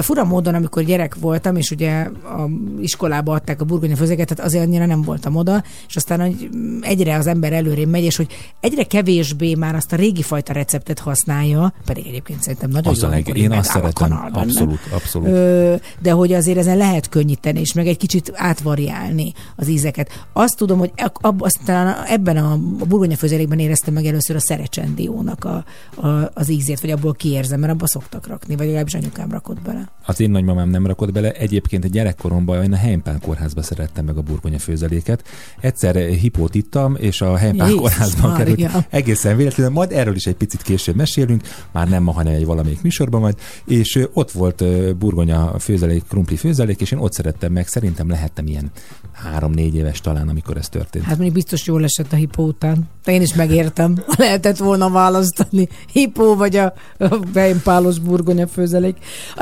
fura 0.00 0.24
módon, 0.24 0.54
amikor 0.54 0.82
gyerek 0.82 1.14
voltam, 1.14 1.56
és 1.56 1.70
ugye 1.70 2.00
a 2.24 2.48
iskolába 2.80 3.32
adták 3.32 3.60
a 3.60 3.64
burgonya 3.64 3.96
főzeléket, 3.96 4.28
tehát 4.28 4.44
azért 4.44 4.64
annyira 4.64 4.86
nem 4.86 5.02
voltam 5.02 5.36
oda, 5.36 5.62
és 5.88 5.96
aztán 5.96 6.20
hogy 6.20 6.48
egyre 6.80 7.16
az 7.16 7.26
ember 7.26 7.52
előrébb 7.52 7.88
megy, 7.88 8.04
és 8.04 8.16
hogy 8.16 8.26
egyre 8.60 8.84
kevésbé 8.84 9.54
már 9.54 9.74
azt 9.74 9.92
a 9.92 9.96
régi 9.96 10.22
fajta 10.22 10.52
receptet 10.52 10.98
használja, 10.98 11.72
pedig 11.84 12.06
egyébként 12.06 12.42
szerintem 12.42 12.70
nagyon 12.70 12.92
Az 12.92 13.02
jó, 13.02 13.08
leg... 13.08 13.36
Én 13.36 13.52
azt 13.52 13.70
szeretem. 13.70 14.28
Abszolút, 14.32 14.78
abszolút. 14.92 15.28
Ö, 15.28 15.74
de 16.02 16.10
hogy 16.10 16.32
azért 16.32 16.58
ezen 16.58 16.76
lehet 16.76 17.08
könnyíteni, 17.08 17.60
és 17.60 17.72
meg 17.72 17.86
egy 17.86 17.96
kicsit 17.96 18.32
átvariálni 18.34 19.32
az 19.56 19.68
ízeket. 19.68 20.26
Azt 20.32 20.56
tudom, 20.56 20.78
hogy 20.78 20.92
ab, 21.20 21.42
aztán 21.42 22.04
ebben 22.06 22.36
a, 22.36 22.52
a 22.52 22.84
burgonya 22.86 23.16
főzelékben 23.16 23.58
éreztem 23.58 23.94
meg 23.94 24.04
először 24.04 24.36
a 24.36 24.40
szerecsendiónak 24.40 25.44
a, 25.44 25.64
a, 26.06 26.30
az 26.34 26.48
ízét, 26.50 26.80
vagy 26.80 26.90
abból 26.90 27.14
kiérzem, 27.14 27.60
mert 27.60 27.72
abba 27.72 27.86
szoktak 27.86 28.26
rakni, 28.26 28.56
vagy 28.56 28.66
legalábbis 28.66 28.94
anyukám 28.94 29.30
rakott 29.30 29.57
bele. 29.62 29.88
Az 30.06 30.20
én 30.20 30.30
nagymamám 30.30 30.68
nem 30.68 30.86
rakott 30.86 31.12
bele. 31.12 31.32
Egyébként 31.32 31.84
a 31.84 31.88
gyerekkoromban 31.88 32.62
én 32.62 32.72
a 32.72 32.76
Heimpán 32.76 33.20
kórházba 33.20 33.62
szerettem 33.62 34.04
meg 34.04 34.16
a 34.16 34.22
burgonya 34.22 34.58
főzeléket. 34.58 35.24
Egyszer 35.60 35.96
hipót 35.96 36.54
ittam, 36.54 36.96
és 36.96 37.20
a 37.20 37.36
Heimpán 37.36 37.76
kórházban 37.76 38.36
került. 38.36 38.86
Egészen 38.90 39.36
véletlenül, 39.36 39.72
majd 39.72 39.92
erről 39.92 40.14
is 40.14 40.26
egy 40.26 40.34
picit 40.34 40.62
később 40.62 40.94
mesélünk, 40.94 41.42
már 41.72 41.88
nem 41.88 42.02
ma, 42.02 42.12
hanem 42.12 42.34
egy 42.34 42.44
valamelyik 42.44 42.82
műsorban 42.82 43.20
majd. 43.20 43.34
És 43.64 44.06
ott 44.12 44.30
volt 44.30 44.64
burgonya 44.96 45.58
főzelék, 45.58 46.04
krumpli 46.08 46.36
főzelék, 46.36 46.80
és 46.80 46.90
én 46.90 46.98
ott 46.98 47.12
szerettem 47.12 47.52
meg. 47.52 47.66
Szerintem 47.66 48.08
lehettem 48.08 48.46
ilyen 48.46 48.70
három-négy 49.12 49.74
éves 49.74 50.00
talán, 50.00 50.28
amikor 50.28 50.56
ez 50.56 50.68
történt. 50.68 51.04
Hát 51.04 51.14
mondjuk 51.14 51.34
biztos 51.34 51.66
jól 51.66 51.84
esett 51.84 52.12
a 52.12 52.16
hipó 52.16 52.44
után. 52.44 52.88
De 53.04 53.12
én 53.12 53.22
is 53.22 53.34
megértem, 53.34 54.04
lehetett 54.16 54.56
volna 54.56 54.90
választani. 54.90 55.68
Hipó 55.92 56.34
vagy 56.34 56.56
a, 56.56 56.72
a 56.98 57.18
beimpálos 57.32 57.98
burgonya 57.98 58.46
főzelék. 58.46 58.96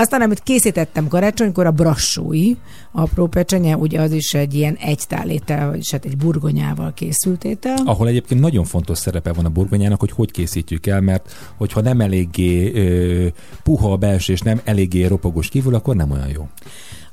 Aztán, 0.07 0.23
amit 0.23 0.43
készítettem 0.43 1.09
karácsonykor, 1.09 1.67
a 1.67 1.71
brassói, 1.71 2.55
apró 2.93 3.27
pecsenye, 3.27 3.77
ugye 3.77 4.01
az 4.01 4.13
is 4.13 4.35
egy 4.35 4.55
ilyen 4.55 4.75
egy 4.75 5.03
tálétel, 5.09 5.69
vagyis 5.69 5.91
hát 5.91 6.05
egy 6.05 6.17
burgonyával 6.17 6.95
készült 6.95 7.45
étel. 7.45 7.77
ahol 7.85 8.09
egyébként 8.09 8.41
nagyon 8.41 8.65
fontos 8.65 8.99
szerepe 8.99 9.33
van 9.33 9.45
a 9.45 9.49
burgonyának, 9.49 10.01
hogy 10.01 10.11
hogy 10.11 10.31
készítjük 10.31 10.87
el, 10.87 11.01
mert 11.01 11.33
hogyha 11.57 11.81
nem 11.81 12.01
eléggé 12.01 12.73
ö, 12.73 13.27
puha 13.63 13.93
a 13.93 13.97
belső, 13.97 14.33
és 14.33 14.41
nem 14.41 14.61
eléggé 14.65 15.05
ropogós 15.05 15.49
kívül, 15.49 15.75
akkor 15.75 15.97
nem 15.97 16.11
olyan 16.11 16.29
jó. 16.29 16.49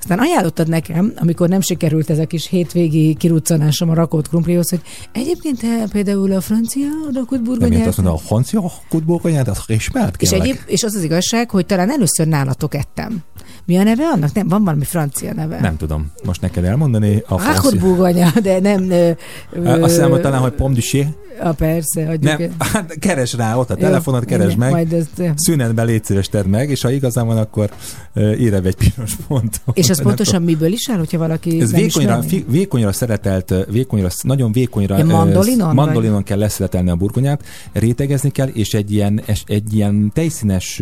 Aztán 0.04 0.20
ajánlottad 0.20 0.68
nekem, 0.68 1.14
amikor 1.16 1.50
nem 1.50 1.62
sikerült 1.62 2.10
ez 2.10 2.20
a 2.20 2.26
kis 2.26 2.48
hétvégi 2.48 3.16
kiruccanásom 3.16 3.90
a 3.90 3.94
rakott 3.94 4.30
krumplihoz, 4.30 4.70
hogy 4.70 4.82
egyébként 5.12 5.60
te 5.60 5.86
például 5.92 6.32
a 6.32 6.42
francia 6.42 6.88
rakott 7.14 7.30
Nem 7.30 7.44
burgonyát... 7.44 7.88
azt 7.88 7.98
mondta, 7.98 8.16
a 8.16 8.18
francia 8.18 8.72
kutburgonyát, 8.90 9.48
az 9.48 9.64
ismert 9.68 10.22
és, 10.22 10.32
egyéb, 10.32 10.58
és 10.66 10.84
az 10.84 10.96
az 10.96 11.04
igazság, 11.04 11.50
hogy 11.50 11.66
talán 11.66 11.92
először 11.92 12.28
nálatok 12.28 12.76
ettem. 12.76 13.24
Mi 13.66 13.78
a 13.78 13.84
neve 13.84 14.04
annak? 14.04 14.34
Nem, 14.34 14.48
van 14.48 14.64
valami 14.64 14.84
francia 14.84 15.34
neve. 15.34 15.60
Nem 15.60 15.78
tudom, 15.78 16.12
most 16.24 16.42
neked 16.42 16.64
elmondani. 16.64 17.24
A 17.28 17.44
Rakott 17.44 17.80
burgonya, 17.80 18.32
de 18.42 18.60
nem... 18.60 18.90
Ö, 18.90 19.12
ö, 19.52 19.82
Azt 19.82 19.94
hiszem, 19.94 20.10
hogy 20.10 20.22
talán, 20.22 20.42
hogy 20.42 20.54
pomme 20.54 20.76
du. 20.76 21.04
A 21.40 21.52
persze, 21.52 22.06
hagyjuk. 22.06 22.38
Nem, 22.38 22.56
hát 22.58 22.96
keres 23.00 23.34
rá 23.34 23.56
ott 23.56 23.70
a 23.70 23.76
Jó, 23.78 23.86
telefonot, 23.86 24.26
keresd 24.26 24.48
igen, 24.48 24.60
meg. 24.60 24.72
Majd 24.72 24.94
ezt, 24.94 25.34
Szünetben 25.36 25.86
légy 25.86 26.04
szíves, 26.04 26.30
tedd 26.30 26.46
meg, 26.46 26.70
és 26.70 26.82
ha 26.82 26.92
igazán 26.92 27.26
van, 27.28 27.38
akkor 27.38 27.70
uh, 28.16 28.42
ír 28.42 28.54
egy 28.54 28.76
piros 28.76 29.16
pontot. 29.28 29.78
és 29.78 29.90
Nem 29.98 30.06
pontosan 30.06 30.42
miből 30.42 30.72
is 30.72 30.90
áll, 30.90 30.98
hogyha 30.98 31.18
valaki 31.18 31.62
Ez 31.62 31.74
vékonyra, 31.74 32.22
fi, 32.22 32.46
vékonyra 32.48 32.92
szeretelt, 32.92 33.54
vékonyra, 33.70 34.10
nagyon 34.22 34.52
vékonyra, 34.52 34.98
Ja, 34.98 35.06
mandolinon, 35.06 35.76
mandolinon 35.76 36.24
kell 36.24 36.38
leszeletelni 36.38 36.90
a 36.90 36.96
burgonyát, 36.96 37.44
rétegezni 37.72 38.30
kell, 38.30 38.48
és 38.48 38.74
egy 38.74 38.92
ilyen, 38.92 39.22
egy 39.46 39.74
ilyen 39.74 40.12
tejszínes 40.14 40.82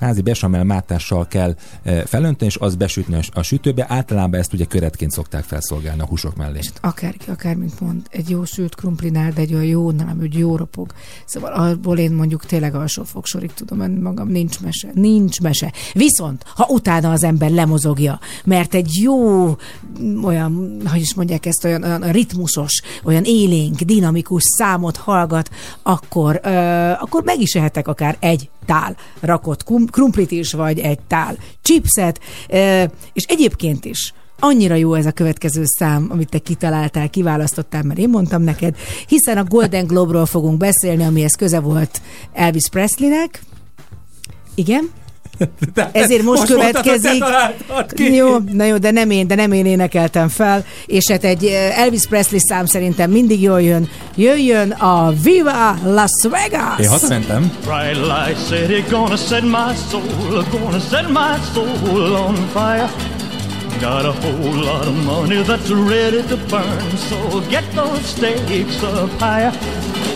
házi 0.00 0.20
besamel 0.20 0.64
mátással 0.64 1.26
kell 1.28 1.56
felönteni, 2.04 2.50
és 2.50 2.56
az 2.56 2.74
besütni 2.74 3.18
a, 3.32 3.42
sütőbe. 3.42 3.86
Általában 3.88 4.40
ezt 4.40 4.52
ugye 4.52 4.64
köretként 4.64 5.10
szokták 5.10 5.44
felszolgálni 5.44 6.00
a 6.00 6.06
húsok 6.06 6.36
mellé. 6.36 6.58
Akárki, 6.80 7.30
akármint 7.30 7.80
mond, 7.80 8.00
egy 8.10 8.30
jó 8.30 8.44
sült 8.44 8.74
krumplinál, 8.74 9.32
de 9.32 9.40
egy 9.40 9.54
olyan 9.54 9.64
jó, 9.64 9.90
nem, 9.90 10.16
hogy 10.18 10.38
jó 10.38 10.56
ropog. 10.56 10.92
Szóval 11.26 11.52
abból 11.52 11.98
én 11.98 12.12
mondjuk 12.12 12.46
tényleg 12.46 12.74
alsó 12.74 13.02
fogsorig 13.02 13.52
tudom 13.52 13.78
menni 13.78 14.00
magam, 14.00 14.28
nincs 14.28 14.60
mese, 14.60 14.88
nincs 14.94 15.40
mese. 15.40 15.72
Viszont, 15.92 16.44
ha 16.54 16.66
utána 16.68 17.10
az 17.10 17.24
ember 17.24 17.50
lemozogja, 17.50 18.20
mert 18.44 18.74
egy 18.74 18.94
jó, 19.02 19.46
mm, 20.00 20.24
olyan, 20.24 20.82
hogy 20.86 21.00
is 21.00 21.14
mondják 21.14 21.46
ezt, 21.46 21.64
olyan, 21.64 21.82
olyan 21.82 22.00
ritmusos, 22.00 22.82
olyan 23.04 23.24
élénk, 23.24 23.80
dinamikus 23.80 24.42
számot 24.42 24.96
hallgat, 24.96 25.50
akkor, 25.82 26.40
ö, 26.42 26.48
akkor 27.00 27.22
meg 27.22 27.40
is 27.40 27.54
ehetek 27.54 27.88
akár 27.88 28.16
egy 28.20 28.50
tál 28.66 28.96
rakott 29.20 29.64
krumplit 29.90 30.30
is, 30.30 30.52
vagy 30.52 30.78
egy 30.78 31.00
tál 31.00 31.36
chipset, 31.62 32.20
ö, 32.48 32.84
és 33.12 33.24
egyébként 33.24 33.84
is 33.84 34.14
annyira 34.42 34.74
jó 34.74 34.94
ez 34.94 35.06
a 35.06 35.12
következő 35.12 35.62
szám, 35.64 36.06
amit 36.10 36.28
te 36.28 36.38
kitaláltál, 36.38 37.10
kiválasztottál, 37.10 37.82
mert 37.82 37.98
én 37.98 38.08
mondtam 38.08 38.42
neked, 38.42 38.76
hiszen 39.06 39.38
a 39.38 39.44
Golden 39.44 39.86
Globe-ról 39.86 40.26
fogunk 40.26 40.58
beszélni, 40.58 41.04
amihez 41.04 41.34
köze 41.34 41.60
volt 41.60 42.00
Elvis 42.32 42.68
Presleynek. 42.70 43.42
Igen? 44.54 44.90
Ezért 45.92 46.22
most, 46.22 46.40
Most 46.40 46.54
mondtad, 46.56 46.82
következik. 46.82 47.24
ki. 47.94 48.14
Jó, 48.14 48.36
na 48.52 48.64
jó, 48.64 48.76
de 48.78 48.90
nem 48.90 49.10
én, 49.10 49.26
de 49.26 49.34
nem 49.34 49.52
én 49.52 49.66
énekeltem 49.66 50.28
fel, 50.28 50.64
és 50.86 51.10
hát 51.10 51.24
egy 51.24 51.44
eh, 51.44 51.78
Elvis 51.78 52.06
Presley 52.06 52.40
szám 52.40 52.66
szerintem 52.66 53.10
mindig 53.10 53.42
jól 53.42 53.62
jön. 53.62 53.88
Jöjjön 54.16 54.70
a 54.70 55.12
Viva 55.22 55.78
Las 55.84 56.10
Vegas! 56.30 56.78
Én 56.78 56.88
hazamentem. 56.88 57.52
Bright 57.64 57.96
light 57.96 58.46
city 58.48 58.84
gonna 58.90 59.16
set 59.16 59.42
my 59.42 59.74
soul, 59.90 60.44
gonna 60.50 60.78
set 60.78 61.08
my 61.08 61.36
soul 61.54 62.14
on 62.14 62.34
fire. 62.52 62.90
Got 63.80 64.06
a 64.06 64.12
whole 64.12 64.64
lot 64.64 64.86
of 64.86 64.94
money 65.04 65.42
that's 65.42 65.70
ready 65.70 66.22
to 66.22 66.36
burn, 66.48 66.90
so 66.96 67.40
get 67.50 67.64
those 67.72 68.04
stakes 68.04 68.82
up 68.84 69.10
higher. 69.18 69.50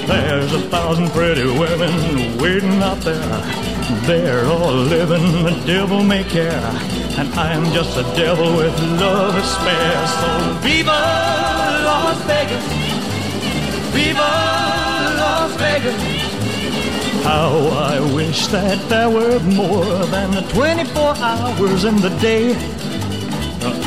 There's 0.07 0.53
a 0.53 0.61
thousand 0.71 1.11
pretty 1.11 1.45
women 1.45 2.39
waiting 2.39 2.81
out 2.81 2.99
there. 2.99 3.67
They're 4.07 4.47
all 4.47 4.73
living 4.73 5.43
the 5.43 5.63
devil 5.67 6.05
may 6.05 6.23
care, 6.25 6.71
and 7.19 7.29
I'm 7.35 7.73
just 7.73 7.97
a 7.97 8.05
devil 8.15 8.57
with 8.57 8.79
love 9.01 9.35
to 9.35 9.43
spare. 9.43 10.07
So 10.07 10.53
viva 10.63 10.91
Las 11.89 12.23
Vegas, 12.23 12.65
viva 13.93 14.31
Las 15.19 15.57
Vegas. 15.57 16.27
How 17.25 17.51
I 17.95 17.99
wish 18.15 18.47
that 18.49 18.79
there 18.89 19.11
were 19.11 19.41
more 19.41 20.07
than 20.07 20.31
the 20.31 20.43
24 20.53 21.17
hours 21.17 21.85
in 21.85 21.97
the 21.97 22.11
day. 22.21 22.55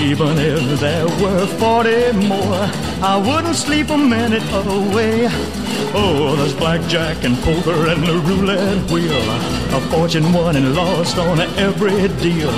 Even 0.02 0.38
if 0.38 0.80
there 0.80 1.06
were 1.22 1.46
40 1.46 2.14
more, 2.28 2.70
I 3.02 3.22
wouldn't 3.24 3.56
sleep 3.56 3.90
a 3.90 3.98
minute 3.98 4.44
away. 4.54 5.28
Oh, 5.94 6.36
there's 6.38 6.54
blackjack 6.54 7.24
and 7.24 7.38
poker 7.38 7.88
and 7.88 8.04
the 8.04 8.18
roulette 8.20 8.92
wheel. 8.92 9.26
A 9.76 9.82
fortune 9.90 10.32
won 10.34 10.56
and 10.56 10.76
lost 10.76 11.18
on 11.18 11.40
every 11.58 12.08
deal. 12.22 12.52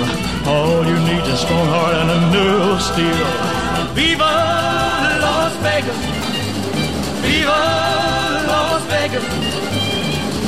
All 0.46 0.84
you 0.84 0.98
need 1.08 1.22
is 1.22 1.34
a 1.34 1.36
strong 1.36 1.66
heart 1.66 1.94
and 1.94 2.10
a 2.10 2.20
nerve 2.32 2.82
steel. 2.82 3.52
Viva 3.94 4.24
Las 5.20 5.56
Vegas! 5.62 5.96
Viva! 7.22 8.21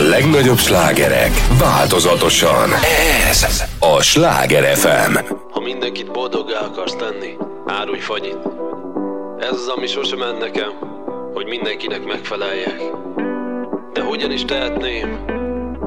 A 0.00 0.02
legnagyobb 0.02 0.58
slágerek 0.58 1.30
változatosan. 1.58 2.70
Ez 3.28 3.64
a 3.78 4.02
Sláger 4.02 4.76
FM. 4.76 5.16
Ha 5.50 5.60
mindenkit 5.60 6.12
boldoggá 6.12 6.58
akarsz 6.60 6.96
tenni, 6.96 7.36
árulj 7.66 7.98
fagyit. 7.98 8.38
Ez 9.38 9.50
az, 9.50 9.68
ami 9.76 9.86
sosem 9.86 10.18
ment 10.18 10.38
nekem, 10.38 10.70
hogy 11.34 11.46
mindenkinek 11.46 12.04
megfeleljek. 12.04 12.80
De 13.92 14.02
hogyan 14.02 14.30
is 14.32 14.44
tehetném, 14.44 15.24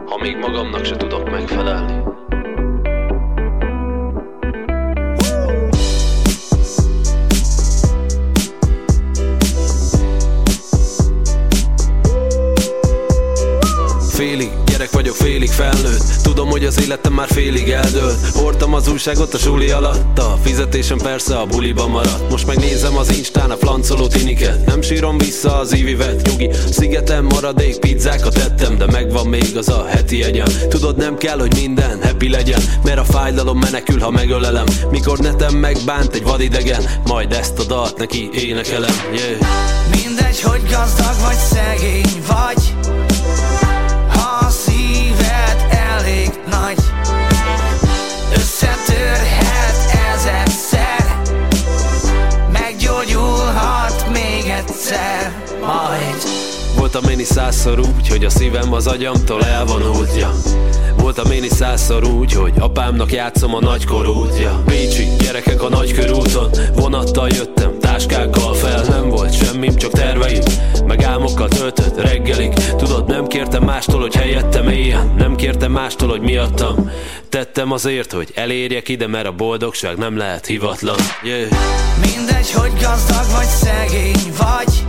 ha 0.06 0.18
még 0.18 0.38
magamnak 0.38 0.86
se 0.86 0.96
tudok 0.96 1.30
megfelelni? 1.30 2.13
Vagyok, 14.94 15.16
félig 15.16 15.50
felnőtt. 15.50 16.04
Tudom, 16.24 16.50
hogy 16.50 16.66
az 16.66 16.82
életem 16.82 17.14
már 17.14 17.28
félig 17.28 17.70
eldőlt. 17.70 18.28
Hordtam 18.34 18.74
az 18.74 18.88
újságot 18.88 19.34
a 19.34 19.38
suli 19.38 19.70
alatt. 19.70 20.20
A 20.20 20.38
fizetésem 20.44 20.98
persze 20.98 21.38
a 21.38 21.46
buliba 21.46 21.88
maradt. 21.88 22.30
Most 22.30 22.48
megnézem 22.48 22.98
az 22.98 23.18
Instán 23.18 23.52
a 23.52 23.56
flancoló 23.56 24.08
tiniket. 24.08 24.66
Nem 24.66 24.82
sírom 24.82 25.18
vissza 25.18 25.58
az 25.58 25.76
ívivet 25.76 26.28
Nyugi, 26.28 26.50
szigeten 26.72 27.24
maradék 27.24 27.80
pizzákat 27.80 28.38
ettem 28.38 28.78
De 28.78 28.86
megvan 28.86 29.28
még 29.28 29.58
az 29.58 29.70
a 29.70 29.86
heti 29.90 30.24
egyen 30.24 30.48
Tudod, 30.70 30.98
nem 30.98 31.18
kell, 31.18 31.40
hogy 31.40 31.54
minden 31.56 32.04
happy 32.04 32.30
legyen 32.30 32.62
Mert 32.84 33.00
a 33.00 33.04
fájdalom 33.04 33.60
menekül, 33.60 34.00
ha 34.00 34.10
megölelem. 34.10 34.66
Mikor 34.92 35.18
netem 35.18 35.56
megbánt 35.56 36.16
egy 36.16 36.24
vadidegen 36.24 36.84
Majd 37.06 37.32
ezt 37.32 37.60
a 37.60 37.64
dalt 37.64 37.98
neki 37.98 38.30
énekelem. 38.34 38.96
Yeah. 39.14 40.04
Mindegy, 40.04 40.42
hogy 40.42 40.62
gazdag 40.70 41.16
vagy 41.22 41.38
szegény 41.52 42.24
vagy 42.28 42.74
még 54.94 55.02
egyszer 55.02 55.34
Majd 55.34 55.43
Voltam 56.94 57.12
én 57.12 57.20
is 57.20 57.28
százszor 57.28 57.80
úgy, 57.80 58.08
hogy 58.08 58.26
a 58.26 58.30
szívem 58.30 58.74
az 58.74 58.88
agyamtól 58.88 59.44
elvonultja 59.46 60.32
Voltam 60.98 61.32
én 61.32 61.44
is 61.44 61.52
százszor 61.52 62.04
úgy, 62.04 62.34
hogy 62.34 62.54
apámnak 62.60 63.12
játszom 63.12 63.56
a 63.56 63.60
nagykorútja 63.60 64.64
Bécsi 64.66 65.08
gyerekek 65.20 65.62
a 65.62 65.70
nagykörúton 65.70 66.50
Vonattal 66.76 67.28
jöttem, 67.30 67.80
táskákkal 67.80 68.54
fel. 68.54 68.84
Nem 68.84 69.10
volt 69.10 69.34
semmim, 69.34 69.76
csak 69.76 69.92
terveim 69.92 70.42
Meg 70.86 71.04
álmokkal 71.04 71.48
töltött 71.48 72.02
reggelig. 72.02 72.54
Tudod, 72.54 73.08
nem 73.08 73.28
kértem 73.28 73.64
mástól, 73.64 74.02
hogy 74.02 74.16
helyettem 74.16 74.68
éljen. 74.68 75.14
Nem 75.18 75.36
kértem 75.36 75.72
mástól, 75.72 76.10
hogy 76.10 76.22
miattam. 76.22 76.92
Tettem 77.30 77.72
azért, 77.72 78.12
hogy 78.12 78.32
elérjek 78.36 78.90
ide 78.90 79.08
Mert 79.08 79.28
a 79.28 79.32
boldogság 79.32 79.98
nem 79.98 80.18
lehet 80.18 80.46
hivatlan. 80.46 80.98
Yeah. 81.24 81.48
Mindegy, 82.02 82.52
hogy 82.52 82.72
gazdag 82.82 83.26
vagy 83.32 83.46
szegény 83.46 84.34
vagy 84.38 84.84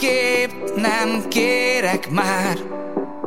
másképp 0.00 0.50
nem 0.76 1.28
kérek 1.28 2.10
már 2.10 2.58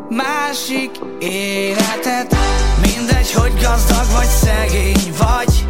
Másik 0.10 0.92
életet. 1.20 2.36
Mindegy, 2.82 3.32
hogy 3.32 3.54
gazdag 3.62 4.06
vagy 4.12 4.28
szegény 4.28 5.14
vagy 5.18 5.66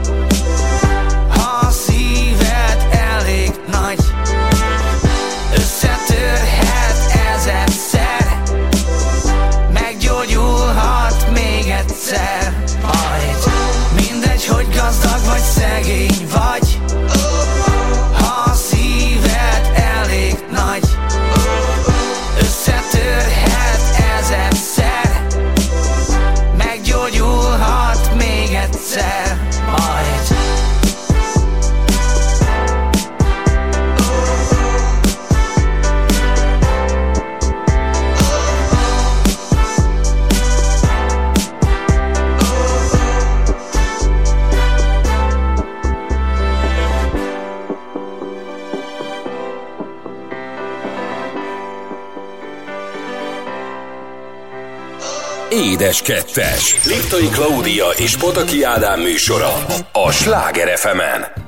Édes 55.74 56.02
Kettes. 56.02 56.86
Liptai 56.86 57.28
Klaudia 57.28 57.86
és 57.98 58.18
Pataki 58.18 58.64
Ádám 58.64 59.02
műsora 59.02 59.66
a 59.92 60.12
Sláger 60.12 60.78
fm 60.78 61.00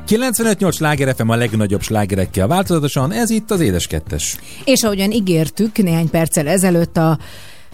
95-8 0.08 0.74
sláger 0.74 1.16
FM 1.16 1.30
a 1.30 1.36
legnagyobb 1.36 1.82
slágerekkel 1.82 2.48
változatosan, 2.48 3.12
ez 3.12 3.30
itt 3.30 3.52
az 3.52 3.60
Édes 3.60 3.88
Kettes. 3.88 4.38
És 4.64 4.84
ahogyan 4.84 5.12
ígértük 5.12 5.78
néhány 5.78 6.10
perccel 6.10 6.48
ezelőtt 6.48 6.98
a 6.98 7.18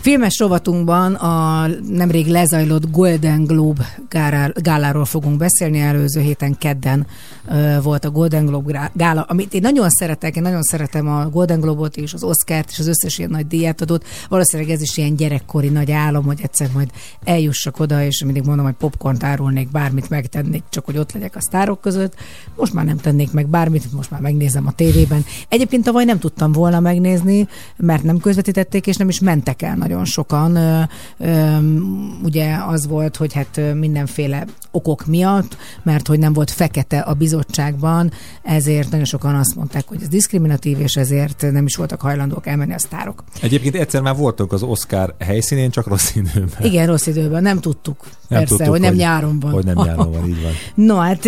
Filmes 0.01 0.39
rovatunkban 0.39 1.13
a 1.13 1.67
nemrég 1.89 2.27
lezajlott 2.27 2.91
Golden 2.91 3.43
Globe 3.43 3.97
gáláról 4.55 5.05
fogunk 5.05 5.37
beszélni. 5.37 5.79
Előző 5.79 6.21
héten 6.21 6.57
kedden 6.57 7.07
volt 7.83 8.05
a 8.05 8.11
Golden 8.11 8.45
Globe 8.45 8.91
gála, 8.93 9.21
amit 9.21 9.53
én 9.53 9.61
nagyon 9.61 9.89
szeretek, 9.89 10.35
én 10.35 10.41
nagyon 10.41 10.61
szeretem 10.61 11.07
a 11.07 11.29
Golden 11.29 11.59
Globe-ot 11.59 11.97
és 11.97 12.13
az 12.13 12.23
Oscar-t 12.23 12.69
és 12.69 12.79
az 12.79 12.87
összes 12.87 13.17
ilyen 13.17 13.29
nagy 13.29 13.47
díjátadót. 13.47 14.05
Valószínűleg 14.29 14.71
ez 14.71 14.81
is 14.81 14.97
ilyen 14.97 15.15
gyerekkori 15.15 15.69
nagy 15.69 15.91
álom, 15.91 16.25
hogy 16.25 16.39
egyszer 16.43 16.69
majd 16.73 16.89
eljussak 17.23 17.79
oda, 17.79 18.03
és 18.03 18.23
mindig 18.23 18.43
mondom, 18.43 18.65
hogy 18.65 18.75
popcorn 18.75 19.23
árulnék, 19.23 19.71
bármit 19.71 20.09
megtennék, 20.09 20.63
csak 20.69 20.85
hogy 20.85 20.97
ott 20.97 21.11
legyek 21.11 21.35
a 21.35 21.41
sztárok 21.41 21.81
között. 21.81 22.15
Most 22.55 22.73
már 22.73 22.85
nem 22.85 22.97
tennék 22.97 23.31
meg 23.31 23.47
bármit, 23.47 23.91
most 23.93 24.11
már 24.11 24.21
megnézem 24.21 24.67
a 24.67 24.71
tévében. 24.71 25.25
Egyébként 25.49 25.83
tavaly 25.83 26.05
nem 26.05 26.19
tudtam 26.19 26.51
volna 26.51 26.79
megnézni, 26.79 27.47
mert 27.77 28.03
nem 28.03 28.17
közvetítették, 28.17 28.87
és 28.87 28.95
nem 28.95 29.09
is 29.09 29.19
mentek 29.19 29.61
el 29.61 29.75
nagyon 29.91 30.05
sokan. 30.05 30.57
Ugye 32.23 32.55
az 32.67 32.87
volt, 32.87 33.15
hogy 33.15 33.33
hát 33.33 33.61
mindenféle 33.73 34.45
okok 34.71 35.05
miatt, 35.05 35.57
mert 35.83 36.07
hogy 36.07 36.19
nem 36.19 36.33
volt 36.33 36.51
fekete 36.51 36.99
a 36.99 37.13
bizottságban, 37.13 38.11
ezért 38.41 38.89
nagyon 38.89 39.05
sokan 39.05 39.35
azt 39.35 39.55
mondták, 39.55 39.87
hogy 39.87 40.01
ez 40.01 40.07
diszkriminatív, 40.07 40.79
és 40.79 40.95
ezért 40.95 41.45
nem 41.51 41.65
is 41.65 41.75
voltak 41.75 42.01
hajlandók 42.01 42.47
elmenni 42.47 42.73
a 42.73 42.79
sztárok. 42.79 43.23
Egyébként 43.41 43.75
egyszer 43.75 44.01
már 44.01 44.15
voltunk 44.15 44.51
az 44.51 44.63
Oscar 44.63 45.15
helyszínén, 45.19 45.69
csak 45.69 45.87
rossz 45.87 46.15
időben. 46.15 46.63
Igen, 46.63 46.87
rossz 46.87 47.07
időben, 47.07 47.41
nem 47.41 47.59
tudtuk. 47.59 48.03
Nem 48.27 48.39
persze, 48.39 48.55
tudtuk, 48.55 48.71
hogy 48.71 48.81
nem 48.81 48.89
hogy, 48.89 48.99
nyáron 48.99 49.39
van. 49.39 49.51
Hogy 49.51 49.65
nem 49.65 49.75
nyáron 49.75 50.11
van, 50.11 50.27
így 50.27 50.41
van. 50.41 50.51
No, 50.87 50.95
hát 50.95 51.25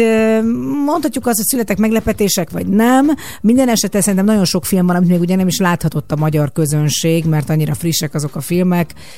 mondhatjuk 0.86 1.28
azt, 1.28 1.38
hogy 1.38 1.46
születek 1.46 1.78
meglepetések, 1.78 2.50
vagy 2.50 2.68
nem. 2.68 3.08
Minden 3.42 3.70
esetre 3.70 4.02
szerintem 4.02 4.26
nagyon 4.26 4.46
sok 4.46 4.66
film 4.66 4.86
van, 4.86 4.96
amit 4.96 5.10
még 5.10 5.20
ugye 5.20 5.36
nem 5.36 5.48
is 5.48 5.58
láthatott 5.58 6.12
a 6.12 6.16
magyar 6.16 6.52
közönség, 6.52 7.26
mert 7.26 7.50
annyira 7.50 7.74
frissek 7.74 8.14
azok 8.14 8.36
a 8.36 8.42
filmek, 8.42 8.53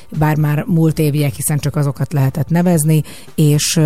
bár 0.09 0.38
már 0.38 0.63
múlt 0.67 0.99
éviek, 0.99 1.33
hiszen 1.33 1.57
csak 1.57 1.75
azokat 1.75 2.13
lehetett 2.13 2.49
nevezni, 2.49 3.03
és 3.36 3.79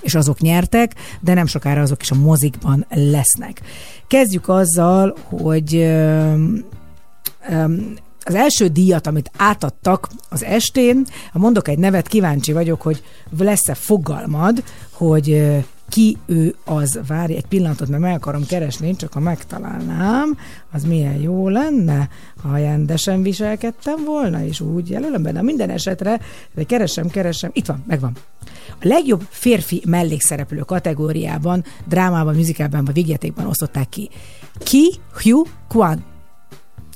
és 0.00 0.14
azok 0.14 0.40
nyertek, 0.40 0.94
de 1.20 1.34
nem 1.34 1.46
sokára 1.46 1.80
azok 1.80 2.02
is 2.02 2.10
a 2.10 2.14
mozikban 2.14 2.86
lesznek. 2.88 3.60
Kezdjük 4.06 4.48
azzal, 4.48 5.16
hogy 5.24 5.76
az 8.24 8.34
első 8.34 8.66
díjat, 8.66 9.06
amit 9.06 9.30
átadtak 9.36 10.08
az 10.28 10.44
estén, 10.44 11.06
ha 11.32 11.38
mondok 11.38 11.68
egy 11.68 11.78
nevet, 11.78 12.08
kíváncsi 12.08 12.52
vagyok, 12.52 12.82
hogy 12.82 13.02
lesz-e 13.38 13.74
fogalmad, 13.74 14.62
hogy 14.92 15.56
ki 15.88 16.16
ő 16.26 16.54
az. 16.64 17.00
Várj 17.06 17.34
egy 17.34 17.46
pillanatot, 17.46 17.88
mert 17.88 18.02
meg 18.02 18.14
akarom 18.14 18.46
keresni, 18.46 18.96
csak 18.96 19.12
ha 19.12 19.20
megtalálnám, 19.20 20.38
az 20.72 20.84
milyen 20.84 21.20
jó 21.20 21.48
lenne, 21.48 22.08
ha 22.42 22.56
rendesen 22.56 23.22
viselkedtem 23.22 24.04
volna, 24.04 24.44
és 24.44 24.60
úgy 24.60 24.90
jelölöm 24.90 25.22
benne. 25.22 25.42
Minden 25.42 25.70
esetre, 25.70 26.20
de 26.54 26.62
keresem, 26.62 27.08
keresem, 27.08 27.50
itt 27.52 27.66
van, 27.66 27.84
megvan. 27.86 28.16
A 28.68 28.86
legjobb 28.86 29.26
férfi 29.28 29.82
mellékszereplő 29.86 30.60
kategóriában, 30.60 31.64
drámában, 31.84 32.34
műzikában 32.34 32.84
vagy 32.84 32.94
vigjátékban 32.94 33.46
osztották 33.46 33.88
ki. 33.88 34.10
Ki 34.58 34.94
Hugh 35.22 35.48
Kwan. 35.68 36.04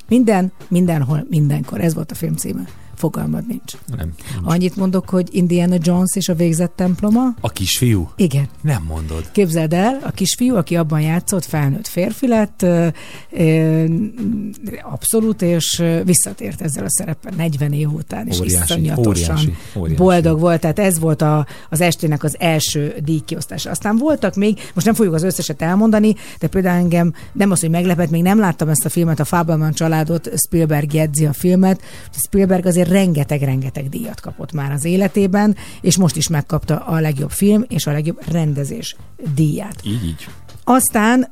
Minden, 0.08 0.52
mindenhol, 0.68 1.26
mindenkor. 1.28 1.80
Ez 1.80 1.94
volt 1.94 2.10
a 2.10 2.14
film 2.14 2.34
címe. 2.34 2.64
Fogalmad 3.02 3.46
nincs. 3.46 3.72
Nem. 3.96 3.98
Nincs. 3.98 4.14
Annyit 4.42 4.76
mondok, 4.76 5.08
hogy 5.08 5.28
Indiana 5.30 5.76
Jones 5.80 6.10
és 6.14 6.28
a 6.28 6.34
végzett 6.34 6.72
temploma. 6.76 7.34
A 7.40 7.50
kisfiú? 7.50 8.10
Igen. 8.16 8.48
Nem 8.60 8.82
mondod. 8.88 9.30
Képzeld 9.32 9.72
el, 9.72 9.98
a 10.02 10.10
kisfiú, 10.10 10.56
aki 10.56 10.76
abban 10.76 11.00
játszott, 11.00 11.44
felnőtt 11.44 11.86
férfi 11.86 12.28
lett, 12.28 12.66
abszolút, 14.82 15.42
és 15.42 15.82
visszatért 16.04 16.60
ezzel 16.60 16.84
a 16.84 16.90
szereppel 16.90 17.32
40 17.36 17.72
év 17.72 17.92
után, 17.92 18.26
és 18.26 18.40
óriási, 18.40 18.62
iszonyatosan 18.62 19.34
óriási, 19.34 19.56
óriási. 19.76 20.02
boldog 20.02 20.40
volt. 20.40 20.60
Tehát 20.60 20.78
ez 20.78 20.98
volt 20.98 21.22
a, 21.22 21.46
az 21.70 21.80
estének 21.80 22.24
az 22.24 22.36
első 22.38 22.94
díjkiosztása. 23.04 23.70
Aztán 23.70 23.96
voltak 23.96 24.34
még, 24.34 24.58
most 24.74 24.86
nem 24.86 24.94
fogjuk 24.94 25.14
az 25.14 25.22
összeset 25.22 25.62
elmondani, 25.62 26.14
de 26.38 26.46
például 26.46 26.78
engem 26.78 27.12
nem 27.32 27.50
az, 27.50 27.60
hogy 27.60 27.70
meglepett, 27.70 28.10
még 28.10 28.22
nem 28.22 28.38
láttam 28.38 28.68
ezt 28.68 28.84
a 28.84 28.88
filmet, 28.88 29.20
a 29.20 29.24
Fabelman 29.24 29.72
családot, 29.72 30.30
Spielberg 30.46 30.92
jegyzi 30.92 31.26
a 31.26 31.32
filmet. 31.32 31.82
Spielberg 32.26 32.66
azért 32.66 32.88
rengeteg-rengeteg 32.92 33.88
díjat 33.88 34.20
kapott 34.20 34.52
már 34.52 34.72
az 34.72 34.84
életében, 34.84 35.56
és 35.80 35.96
most 35.96 36.16
is 36.16 36.28
megkapta 36.28 36.76
a 36.76 37.00
legjobb 37.00 37.30
film 37.30 37.64
és 37.68 37.86
a 37.86 37.92
legjobb 37.92 38.20
rendezés 38.30 38.96
díját. 39.34 39.76
Így, 39.84 40.04
így. 40.04 40.26
Aztán 40.64 41.22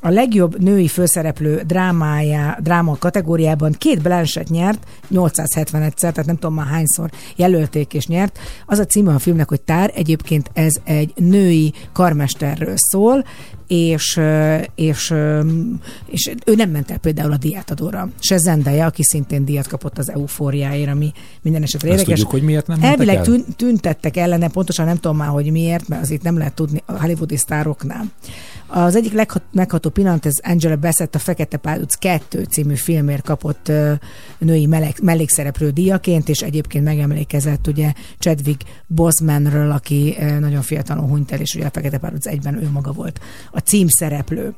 a 0.00 0.08
legjobb 0.08 0.62
női 0.62 0.88
főszereplő 0.88 1.62
drámája, 1.66 2.56
dráma 2.60 2.96
kategóriában 2.98 3.72
két 3.72 4.02
Blanchett 4.02 4.48
nyert, 4.48 4.86
871-szer, 5.14 5.94
tehát 5.94 6.26
nem 6.26 6.34
tudom 6.34 6.54
már 6.54 6.66
hányszor 6.66 7.10
jelölték 7.36 7.94
és 7.94 8.06
nyert. 8.06 8.38
Az 8.66 8.78
a 8.78 8.84
címe 8.84 9.14
a 9.14 9.18
filmnek, 9.18 9.48
hogy 9.48 9.60
Tár, 9.60 9.90
egyébként 9.94 10.50
ez 10.52 10.74
egy 10.84 11.12
női 11.16 11.72
karmesterről 11.92 12.74
szól, 12.76 13.24
és, 13.66 14.20
és, 14.74 15.14
és 16.06 16.30
ő 16.46 16.54
nem 16.54 16.70
ment 16.70 16.90
el 16.90 16.98
például 16.98 17.32
a 17.32 17.36
diátadóra. 17.36 18.08
Se 18.18 18.36
Zendeje, 18.36 18.84
aki 18.86 19.02
szintén 19.02 19.44
díjat 19.44 19.66
kapott 19.66 19.98
az 19.98 20.10
eufóriáért, 20.10 20.90
ami 20.90 21.12
minden 21.42 21.62
esetre 21.62 21.88
érdekes. 21.88 22.12
tudjuk, 22.12 22.30
hogy 22.30 22.42
miért 22.42 22.66
nem 22.66 22.82
Elvileg 22.82 23.16
el? 23.16 23.36
tüntettek 23.56 24.16
ellene, 24.16 24.48
pontosan 24.48 24.86
nem 24.86 24.96
tudom 24.96 25.16
már, 25.16 25.28
hogy 25.28 25.50
miért, 25.50 25.88
mert 25.88 26.02
azért 26.02 26.22
nem 26.22 26.38
lehet 26.38 26.54
tudni 26.54 26.82
a 26.86 27.00
hollywoodi 27.00 27.36
sztároknál. 27.36 28.04
Az 28.66 28.96
egyik 28.96 29.26
megható 29.52 29.90
pillanat, 29.90 30.26
ez 30.26 30.32
Angela 30.42 30.76
Bassett 30.76 31.14
a 31.14 31.18
Fekete 31.18 31.56
Pálduc 31.56 31.94
2 31.94 32.42
című 32.42 32.74
filmért 32.74 33.22
kapott 33.22 33.72
női 34.38 34.66
melek, 34.66 35.00
mellékszereplő 35.00 35.70
díjaként, 35.70 36.28
és 36.28 36.40
egyébként 36.40 36.84
megemlékezett 36.84 37.66
ugye 37.66 37.92
Chadwick 38.18 38.62
Bosemanről, 38.86 39.70
aki 39.70 40.16
nagyon 40.40 40.62
fiatalon 40.62 41.08
hunyt 41.08 41.32
el, 41.32 41.40
és 41.40 41.54
ugye 41.54 41.66
a 41.66 41.70
Fekete 41.70 41.98
Pálduc 41.98 42.26
egyben 42.26 42.62
ő 42.62 42.68
maga 42.72 42.92
volt 42.92 43.20
a 43.54 43.58
címszereplő. 43.58 44.54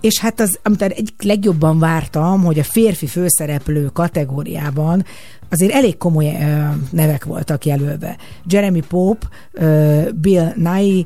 És 0.00 0.18
hát 0.18 0.40
az, 0.40 0.58
amit 0.62 0.82
egyik 0.82 1.22
legjobban 1.22 1.78
vártam, 1.78 2.44
hogy 2.44 2.58
a 2.58 2.64
férfi 2.64 3.06
főszereplő 3.06 3.86
kategóriában 3.86 5.04
azért 5.48 5.72
elég 5.72 5.96
komoly 5.96 6.26
uh, 6.26 6.64
nevek 6.90 7.24
voltak 7.24 7.64
jelölve. 7.64 8.16
Jeremy 8.46 8.82
Pope, 8.88 9.26
uh, 9.52 10.08
Bill 10.12 10.52
Nye, 10.56 11.04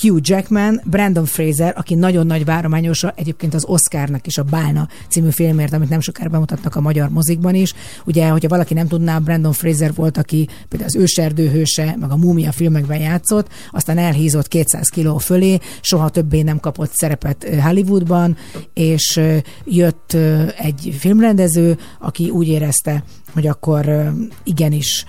Hugh 0.00 0.18
Jackman, 0.22 0.80
Brandon 0.84 1.24
Fraser, 1.24 1.74
aki 1.76 1.94
nagyon 1.94 2.26
nagy 2.26 2.44
várományosa, 2.44 3.12
egyébként 3.16 3.54
az 3.54 3.64
Oscarnak 3.64 4.26
is 4.26 4.38
a 4.38 4.42
Bálna 4.42 4.88
című 5.08 5.30
filmért, 5.30 5.72
amit 5.72 5.88
nem 5.88 6.00
sokára 6.00 6.28
bemutatnak 6.28 6.76
a 6.76 6.80
magyar 6.80 7.08
mozikban 7.08 7.54
is. 7.54 7.74
Ugye, 8.04 8.28
hogyha 8.28 8.48
valaki 8.48 8.74
nem 8.74 8.88
tudná, 8.88 9.18
Brandon 9.18 9.52
Fraser 9.52 9.94
volt, 9.94 10.16
aki 10.16 10.48
például 10.68 10.90
az 10.90 10.96
őserdőhőse, 10.96 11.96
meg 12.00 12.10
a 12.10 12.16
Múmia 12.16 12.52
filmekben 12.52 13.00
játszott, 13.00 13.48
aztán 13.70 13.98
elhízott 13.98 14.48
200 14.48 14.88
kiló 14.88 15.18
fölé, 15.18 15.58
soha 15.80 16.08
többé 16.08 16.42
nem 16.42 16.60
kapott 16.60 16.90
szerepet 16.94 17.48
Hollywoodban, 17.62 18.36
és 18.74 19.20
jött 19.64 20.16
egy 20.58 20.96
filmrendező, 20.98 21.78
aki 22.00 22.30
úgy 22.30 22.48
érezte, 22.48 23.04
hogy 23.32 23.46
akkor 23.46 24.12
igenis 24.44 25.04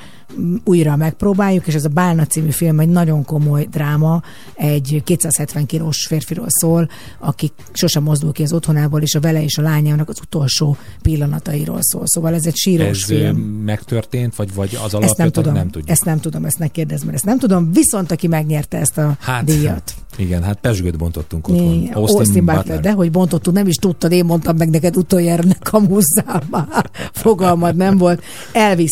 újra 0.64 0.96
megpróbáljuk, 0.96 1.68
és 1.68 1.74
ez 1.74 1.86
a 1.86 1.90
Bálna 1.90 2.26
című 2.26 2.50
film 2.50 2.80
egy 2.80 2.90
nagyon 2.90 3.26
komoly 3.26 3.68
dráma, 3.72 4.22
egy 4.56 5.02
270 5.04 5.66
kilós 5.66 6.06
férfiról 6.06 6.46
szól, 6.50 6.90
aki 7.20 7.52
sosem 7.74 8.04
mozdul 8.04 8.32
ki 8.32 8.44
az 8.44 8.54
otthonából, 8.54 9.02
és 9.02 9.16
a 9.16 9.20
vele 9.20 9.44
és 9.44 9.58
a 9.58 9.62
lányának 9.62 10.10
az 10.10 10.20
utolsó 10.22 10.78
pillanatairól 11.02 11.80
szól. 11.82 12.04
Szóval 12.06 12.34
ez 12.34 12.46
egy 12.46 12.56
sírós 12.56 13.02
ez 13.02 13.04
film. 13.04 13.38
megtörtént, 13.40 14.36
vagy, 14.36 14.54
vagy 14.54 14.70
az 14.84 14.94
alapját 14.94 15.04
ezt 15.04 15.18
nem 15.18 15.30
tudom, 15.30 15.54
nem 15.54 15.70
tudjuk? 15.70 15.90
Ezt 15.90 16.06
nem 16.06 16.20
tudom, 16.20 16.46
ezt 16.46 16.60
ne 16.60 16.68
kérdezz, 16.68 17.04
mert 17.04 17.16
ezt 17.16 17.26
nem 17.26 17.40
tudom, 17.40 17.72
viszont 17.72 18.12
aki 18.12 18.28
megnyerte 18.28 18.78
ezt 18.78 18.98
a 18.98 19.18
hát, 19.20 19.44
díjat. 19.44 19.94
Igen, 20.18 20.44
hát 20.44 20.60
pesgőt 20.60 20.98
bontottunk 20.98 21.48
otthon. 21.48 21.90
Austin, 21.94 22.18
Austin 22.18 22.46
Butler. 22.46 22.64
Butler. 22.64 22.80
De 22.80 22.92
hogy 22.92 23.12
bontottuk, 23.12 23.54
nem 23.54 23.68
is 23.68 23.76
tudtad, 23.76 24.12
én 24.12 24.26
mondtam 24.26 24.56
meg 24.58 24.70
neked 24.70 24.98
utoljára, 24.98 25.44
ne 25.44 25.54
kamuzzál 25.54 26.44
már. 26.50 26.90
Fogalmad 27.14 27.76
nem 27.76 27.98
volt. 27.98 28.24
Elvis 28.54 28.92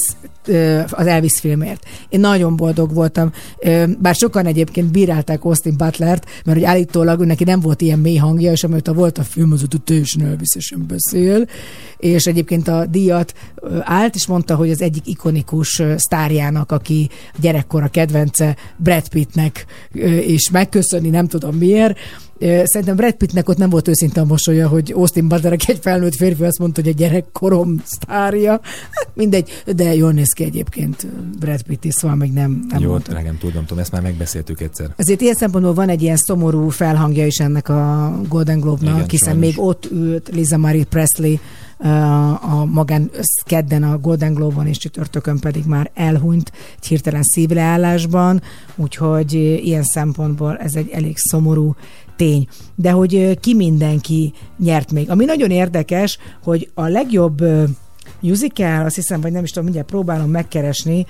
az 0.89 1.07
Elvis 1.07 1.39
filmért. 1.39 1.85
Én 2.09 2.19
nagyon 2.19 2.55
boldog 2.55 2.93
voltam, 2.93 3.31
bár 3.99 4.15
sokan 4.15 4.45
egyébként 4.45 4.91
bírálták 4.91 5.43
Austin 5.45 5.77
Butlert, 5.77 6.25
mert 6.45 6.57
hogy 6.57 6.67
állítólag 6.67 7.25
neki 7.25 7.43
nem 7.43 7.59
volt 7.59 7.81
ilyen 7.81 7.99
mély 7.99 8.15
hangja, 8.15 8.51
és 8.51 8.63
a 8.63 8.93
volt 8.93 9.17
a 9.17 9.23
film, 9.23 9.51
az 9.51 9.63
ott 9.63 9.85
teljesen 9.85 10.25
elviszesen 10.25 10.85
beszél, 10.87 11.47
és 11.97 12.25
egyébként 12.25 12.67
a 12.67 12.85
díjat 12.85 13.33
állt, 13.81 14.15
és 14.15 14.27
mondta, 14.27 14.55
hogy 14.55 14.71
az 14.71 14.81
egyik 14.81 15.07
ikonikus 15.07 15.81
sztárjának, 15.95 16.71
aki 16.71 17.09
gyerekkora 17.39 17.87
kedvence 17.87 18.55
Brad 18.77 19.07
Pittnek, 19.07 19.65
és 20.25 20.49
megköszönni, 20.51 21.09
nem 21.09 21.27
tudom 21.27 21.55
miért, 21.55 21.97
Szerintem 22.39 22.95
Brad 22.95 23.13
Pittnek 23.13 23.49
ott 23.49 23.57
nem 23.57 23.69
volt 23.69 23.87
őszinte 23.87 24.21
a 24.21 24.25
mosolya, 24.25 24.67
hogy 24.67 24.91
Austin 24.95 25.27
Butler, 25.27 25.51
egy 25.51 25.77
felnőtt 25.81 26.15
férfi 26.15 26.43
azt 26.43 26.59
mondta, 26.59 26.81
hogy 26.81 26.91
a 26.91 26.93
gyerekkorom 26.93 27.81
sztárja. 27.83 28.51
Hát 28.91 29.09
mindegy, 29.13 29.63
de 29.75 29.95
jól 29.95 30.11
néz 30.11 30.33
ki 30.33 30.43
egyébként 30.43 31.07
Brad 31.39 31.61
Pitt 31.61 31.85
is, 31.85 31.93
szóval 31.93 32.17
még 32.17 32.31
nem, 32.31 32.65
nem 32.69 32.81
Jó, 32.81 32.97
drágám, 32.97 33.37
tudom, 33.37 33.65
tudom, 33.65 33.79
ezt 33.83 33.91
már 33.91 34.01
megbeszéltük 34.01 34.61
egyszer. 34.61 34.93
Azért 34.97 35.21
ilyen 35.21 35.35
szempontból 35.35 35.73
van 35.73 35.89
egy 35.89 36.01
ilyen 36.01 36.17
szomorú 36.17 36.69
felhangja 36.69 37.25
is 37.25 37.37
ennek 37.37 37.69
a 37.69 38.13
Golden 38.27 38.59
Globe-nak, 38.59 39.09
hiszen 39.09 39.37
még 39.37 39.53
ott 39.59 39.91
ült 39.91 40.29
Liza 40.33 40.57
Marie 40.57 40.85
Presley 40.85 41.35
a 42.41 42.65
magán 42.65 43.09
kedden 43.43 43.83
a 43.83 43.97
Golden 43.97 44.33
Globe-on, 44.33 44.67
és 44.67 44.77
csütörtökön 44.77 45.39
pedig 45.39 45.65
már 45.65 45.91
elhunyt 45.93 46.51
egy 46.79 46.87
hirtelen 46.87 47.23
szívleállásban, 47.23 48.41
úgyhogy 48.75 49.33
ilyen 49.63 49.83
szempontból 49.83 50.57
ez 50.57 50.75
egy 50.75 50.89
elég 50.89 51.17
szomorú 51.17 51.75
tény. 52.15 52.47
De 52.75 52.91
hogy 52.91 53.39
ki 53.39 53.55
mindenki 53.55 54.33
nyert 54.57 54.91
még. 54.91 55.09
Ami 55.09 55.25
nagyon 55.25 55.51
érdekes, 55.51 56.17
hogy 56.43 56.69
a 56.73 56.87
legjobb 56.87 57.43
musical, 58.19 58.85
azt 58.85 58.95
hiszem, 58.95 59.21
vagy 59.21 59.31
nem 59.31 59.43
is 59.43 59.49
tudom, 59.49 59.63
mindjárt 59.63 59.89
próbálom 59.89 60.29
megkeresni, 60.29 61.05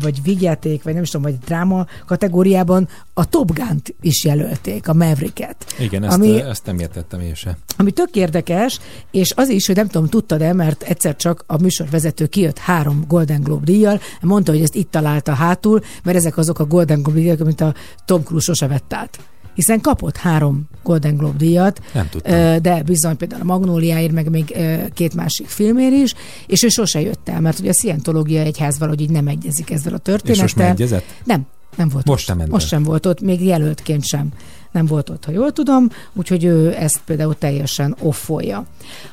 vagy 0.00 0.22
vigyáték, 0.22 0.82
vagy 0.82 0.92
nem 0.94 1.02
is 1.02 1.10
tudom, 1.10 1.30
vagy 1.30 1.38
dráma 1.44 1.86
kategóriában 2.06 2.88
a 3.14 3.28
Top 3.28 3.54
Gun-t 3.54 3.94
is 4.00 4.24
jelölték, 4.24 4.88
a 4.88 4.94
Mavericket. 4.94 5.74
Igen, 5.78 6.04
ezt, 6.04 6.14
Ami- 6.14 6.40
ezt 6.40 6.66
nem 6.66 6.78
értettem 6.78 7.20
én 7.20 7.34
se. 7.34 7.58
Ami 7.76 7.90
tök 7.90 8.16
érdekes, 8.16 8.80
és 9.10 9.32
az 9.36 9.48
is, 9.48 9.66
hogy 9.66 9.76
nem 9.76 9.88
tudom, 9.88 10.08
tudtad-e, 10.08 10.52
mert 10.52 10.82
egyszer 10.82 11.16
csak 11.16 11.44
a 11.46 11.60
műsorvezető 11.60 12.26
kijött 12.26 12.58
három 12.58 13.04
Golden 13.08 13.42
Globe 13.42 13.64
díjjal, 13.64 14.00
mondta, 14.20 14.52
hogy 14.52 14.62
ezt 14.62 14.74
itt 14.74 14.90
találta 14.90 15.32
hátul, 15.32 15.80
mert 16.04 16.16
ezek 16.16 16.36
azok 16.36 16.58
a 16.58 16.64
Golden 16.64 17.02
Globe 17.02 17.20
díjak, 17.20 17.40
amit 17.40 17.60
a 17.60 17.74
Tom 18.04 18.22
Cruise 18.22 18.44
sose 18.44 18.66
vett 18.66 18.92
át. 18.92 19.18
Hiszen 19.56 19.80
kapott 19.80 20.16
három 20.16 20.68
Golden 20.82 21.16
Globe 21.16 21.36
díjat, 21.36 21.80
Nem 21.94 22.08
tudtam. 22.08 22.62
De 22.62 22.82
bizony 22.82 23.16
például 23.16 23.40
a 23.40 23.44
Magnóliáért, 23.44 24.12
meg 24.12 24.30
még 24.30 24.56
két 24.94 25.14
másik 25.14 25.46
filmér 25.46 25.92
is, 25.92 26.14
és 26.46 26.62
ő 26.62 26.68
sose 26.68 27.00
jött 27.00 27.28
el, 27.28 27.40
mert 27.40 27.58
ugye 27.58 27.70
a 27.70 27.72
Scientológia 27.72 28.40
egyház 28.40 28.78
valahogy 28.78 29.00
így 29.00 29.10
nem 29.10 29.28
egyezik 29.28 29.70
ezzel 29.70 29.92
a 29.92 29.96
És 29.96 30.02
történettel. 30.02 30.42
most 30.42 30.56
megegyezett? 30.56 31.04
Nem, 31.24 31.46
nem 31.76 31.88
volt 31.88 32.06
Most 32.06 32.30
ott. 32.30 32.38
sem 32.38 32.48
Most 32.48 32.66
sem 32.66 32.82
volt 32.82 33.06
ott, 33.06 33.20
még 33.20 33.44
jelöltként 33.44 34.04
sem. 34.04 34.28
Nem 34.72 34.86
volt 34.86 35.10
ott, 35.10 35.24
ha 35.24 35.32
jól 35.32 35.52
tudom, 35.52 35.88
úgyhogy 36.12 36.44
ő 36.44 36.74
ezt 36.74 37.00
például 37.04 37.38
teljesen 37.38 37.96
offolja. 38.00 38.64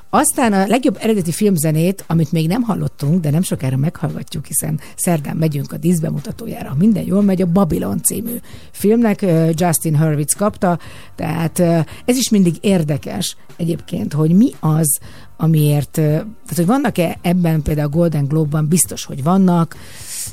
Aztán 0.10 0.54
a 0.54 0.68
legjobb 0.68 0.98
eredeti 1.02 1.32
filmzenét, 1.32 2.04
amit 2.08 2.32
még 2.32 2.48
nem 2.48 2.62
hallottunk, 2.62 3.22
de 3.22 3.30
nem 3.30 3.42
sokára 3.42 3.78
meghallgatjuk, 3.78 4.46
hiszen 4.46 4.80
szerdán 4.96 5.36
megyünk 5.36 5.72
a 5.72 5.78
díszbemutatójára, 5.78 6.70
ha 6.70 6.76
minden 6.76 7.06
jól 7.06 7.22
megy, 7.22 7.42
a 7.42 7.46
Babylon 7.46 8.02
című 8.02 8.36
filmnek 8.72 9.26
Justin 9.54 9.98
Hurwitz 9.98 10.34
kapta, 10.34 10.80
tehát 11.16 11.60
ez 12.06 12.18
is 12.18 12.30
mindig 12.30 12.56
érdekes 12.62 13.38
egyébként, 13.56 14.14
hogy 14.14 14.32
mi 14.32 14.52
az, 14.60 15.00
amiért, 15.38 15.92
tehát 15.92 16.56
hogy 16.56 16.66
vannak-e 16.66 17.18
ebben 17.22 17.62
például 17.62 17.88
a 17.88 17.96
Golden 17.96 18.26
Globe-ban, 18.26 18.68
biztos, 18.68 19.06
hogy 19.06 19.24
vannak, 19.24 19.76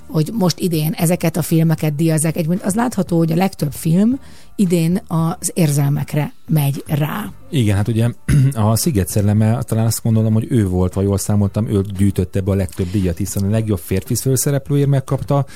hogy 0.07 0.31
most 0.33 0.59
idén 0.59 0.93
ezeket 0.93 1.37
a 1.37 1.43
filmeket 1.43 1.95
díjazzák. 1.95 2.37
Egyébként 2.37 2.63
az 2.63 2.75
látható, 2.75 3.19
hogy 3.19 3.33
a 3.33 3.37
legtöbb 3.37 3.73
film 3.73 4.19
idén 4.57 5.01
az 5.07 5.51
érzelmekre 5.55 6.33
megy 6.49 6.85
rá. 6.87 7.33
Igen, 7.51 7.77
hát 7.77 7.89
ugye 7.89 8.09
a 8.53 8.77
Sziget 8.77 9.09
szelleme, 9.09 9.63
talán 9.63 9.87
azt 9.87 10.03
gondolom, 10.03 10.33
hogy 10.33 10.47
ő 10.49 10.69
volt, 10.69 10.95
vagy 10.95 11.05
jól 11.05 11.19
számoltam, 11.19 11.69
ő 11.69 11.85
gyűjtötte 11.97 12.41
be 12.41 12.51
a 12.51 12.55
legtöbb 12.55 12.91
díjat, 12.91 13.17
hiszen 13.17 13.45
a 13.45 13.51
legjobb 13.51 13.79
férfi 13.79 14.15
főszereplőért 14.15 14.89
megkapta, 14.89 15.47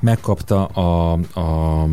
megkapta 0.00 0.64
a, 0.64 1.12
a 1.40 1.88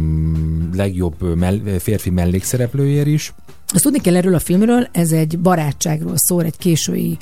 legjobb 0.74 1.36
mell- 1.36 1.82
férfi 1.82 2.10
mellékszereplőért 2.10 3.08
is. 3.08 3.34
Azt 3.74 3.84
tudni 3.84 4.00
kell 4.00 4.16
erről 4.16 4.34
a 4.34 4.40
filmről, 4.40 4.88
ez 4.92 5.12
egy 5.12 5.40
barátságról 5.40 6.14
szól, 6.16 6.44
egy 6.44 6.58
késői 6.58 7.18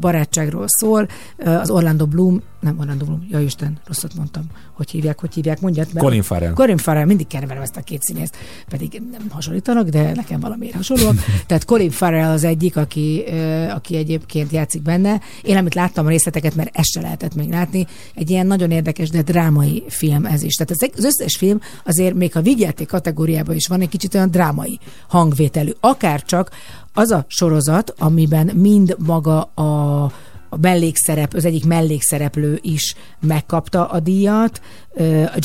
barátságról 0.00 0.64
szól. 0.66 1.08
Az 1.44 1.70
Orlando 1.70 2.06
Bloom, 2.06 2.42
nem 2.60 2.78
Orlando 2.78 3.04
Bloom, 3.04 3.26
ja 3.30 3.40
Isten, 3.40 3.78
rosszat 3.86 4.14
mondtam, 4.14 4.44
hogy 4.72 4.90
hívják, 4.90 5.20
hogy 5.20 5.34
hívják, 5.34 5.60
mondjad. 5.60 5.86
mert- 5.92 6.06
Colin 6.06 6.22
Farrell. 6.22 6.52
Colin 6.52 6.76
Farrell, 6.76 7.04
mindig 7.04 7.26
keverem 7.26 7.62
ezt 7.62 7.76
a 7.76 7.80
két 7.80 8.02
színészt, 8.02 8.36
pedig 8.68 9.02
nem 9.10 9.26
hasonlítanak, 9.30 9.88
de 9.88 10.12
nekem 10.14 10.40
valamiért 10.40 10.74
hasonlóak. 10.74 11.14
Tehát 11.46 11.64
Colin 11.64 11.90
Farrell 11.90 12.30
az 12.30 12.44
egyik, 12.44 12.76
aki, 12.76 13.24
aki 13.70 13.96
egyébként 13.96 14.50
játszik 14.52 14.82
benne. 14.82 15.20
Én 15.42 15.56
amit 15.56 15.74
láttam 15.74 16.06
a 16.06 16.08
részleteket, 16.08 16.54
mert 16.54 16.76
ezt 16.76 16.90
se 16.90 17.00
lehetett 17.00 17.34
még 17.34 17.50
látni, 17.50 17.86
egy 18.14 18.30
ilyen 18.30 18.46
nagyon 18.46 18.70
érdekes, 18.70 19.10
de 19.10 19.22
drámai 19.22 19.84
film 19.88 20.24
ez 20.26 20.42
is. 20.42 20.54
Tehát 20.54 20.72
az, 20.96 21.04
összes 21.04 21.36
film 21.36 21.60
azért 21.84 22.14
még 22.14 22.36
a 22.36 22.40
vigyáték 22.40 22.88
kategóriában 22.88 23.54
is 23.54 23.66
van 23.66 23.80
egy 23.80 23.88
kicsit 23.88 24.14
olyan 24.14 24.30
drámai 24.30 24.78
hangvételű. 25.08 25.70
Akár 25.80 26.22
csak 26.22 26.50
az 26.94 27.10
a 27.10 27.24
sorozat, 27.28 27.94
amiben 27.98 28.46
mind 28.46 28.96
maga 28.98 29.42
a 29.42 30.12
a 30.54 30.58
mellékszerep, 30.60 31.34
az 31.34 31.44
egyik 31.44 31.64
mellékszereplő 31.64 32.58
is 32.62 32.94
megkapta 33.20 33.86
a 33.88 34.00
díjat, 34.00 34.60
ö, 34.92 35.22
a 35.22 35.38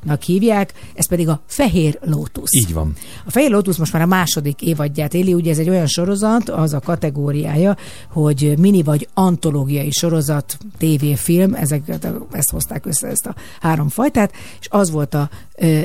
Coolidge-nak 0.00 0.22
hívják, 0.22 0.72
ez 0.94 1.08
pedig 1.08 1.28
a 1.28 1.40
Fehér 1.46 1.98
Lótusz. 2.02 2.52
Így 2.52 2.72
van. 2.72 2.92
A 3.24 3.30
Fehér 3.30 3.50
Lótusz 3.50 3.76
most 3.76 3.92
már 3.92 4.02
a 4.02 4.06
második 4.06 4.62
évadját 4.62 5.14
éli, 5.14 5.34
ugye 5.34 5.50
ez 5.50 5.58
egy 5.58 5.68
olyan 5.68 5.86
sorozat, 5.86 6.48
az 6.48 6.72
a 6.72 6.80
kategóriája, 6.80 7.76
hogy 8.08 8.54
mini 8.58 8.82
vagy 8.82 9.08
antológiai 9.14 9.90
sorozat, 9.90 10.58
tévéfilm, 10.78 11.54
ezeket, 11.54 12.08
ezt 12.32 12.50
hozták 12.50 12.86
össze, 12.86 13.06
ezt 13.06 13.26
a 13.26 13.34
három 13.60 13.88
fajtát, 13.88 14.32
és 14.60 14.66
az 14.70 14.90
volt 14.90 15.14
a 15.14 15.30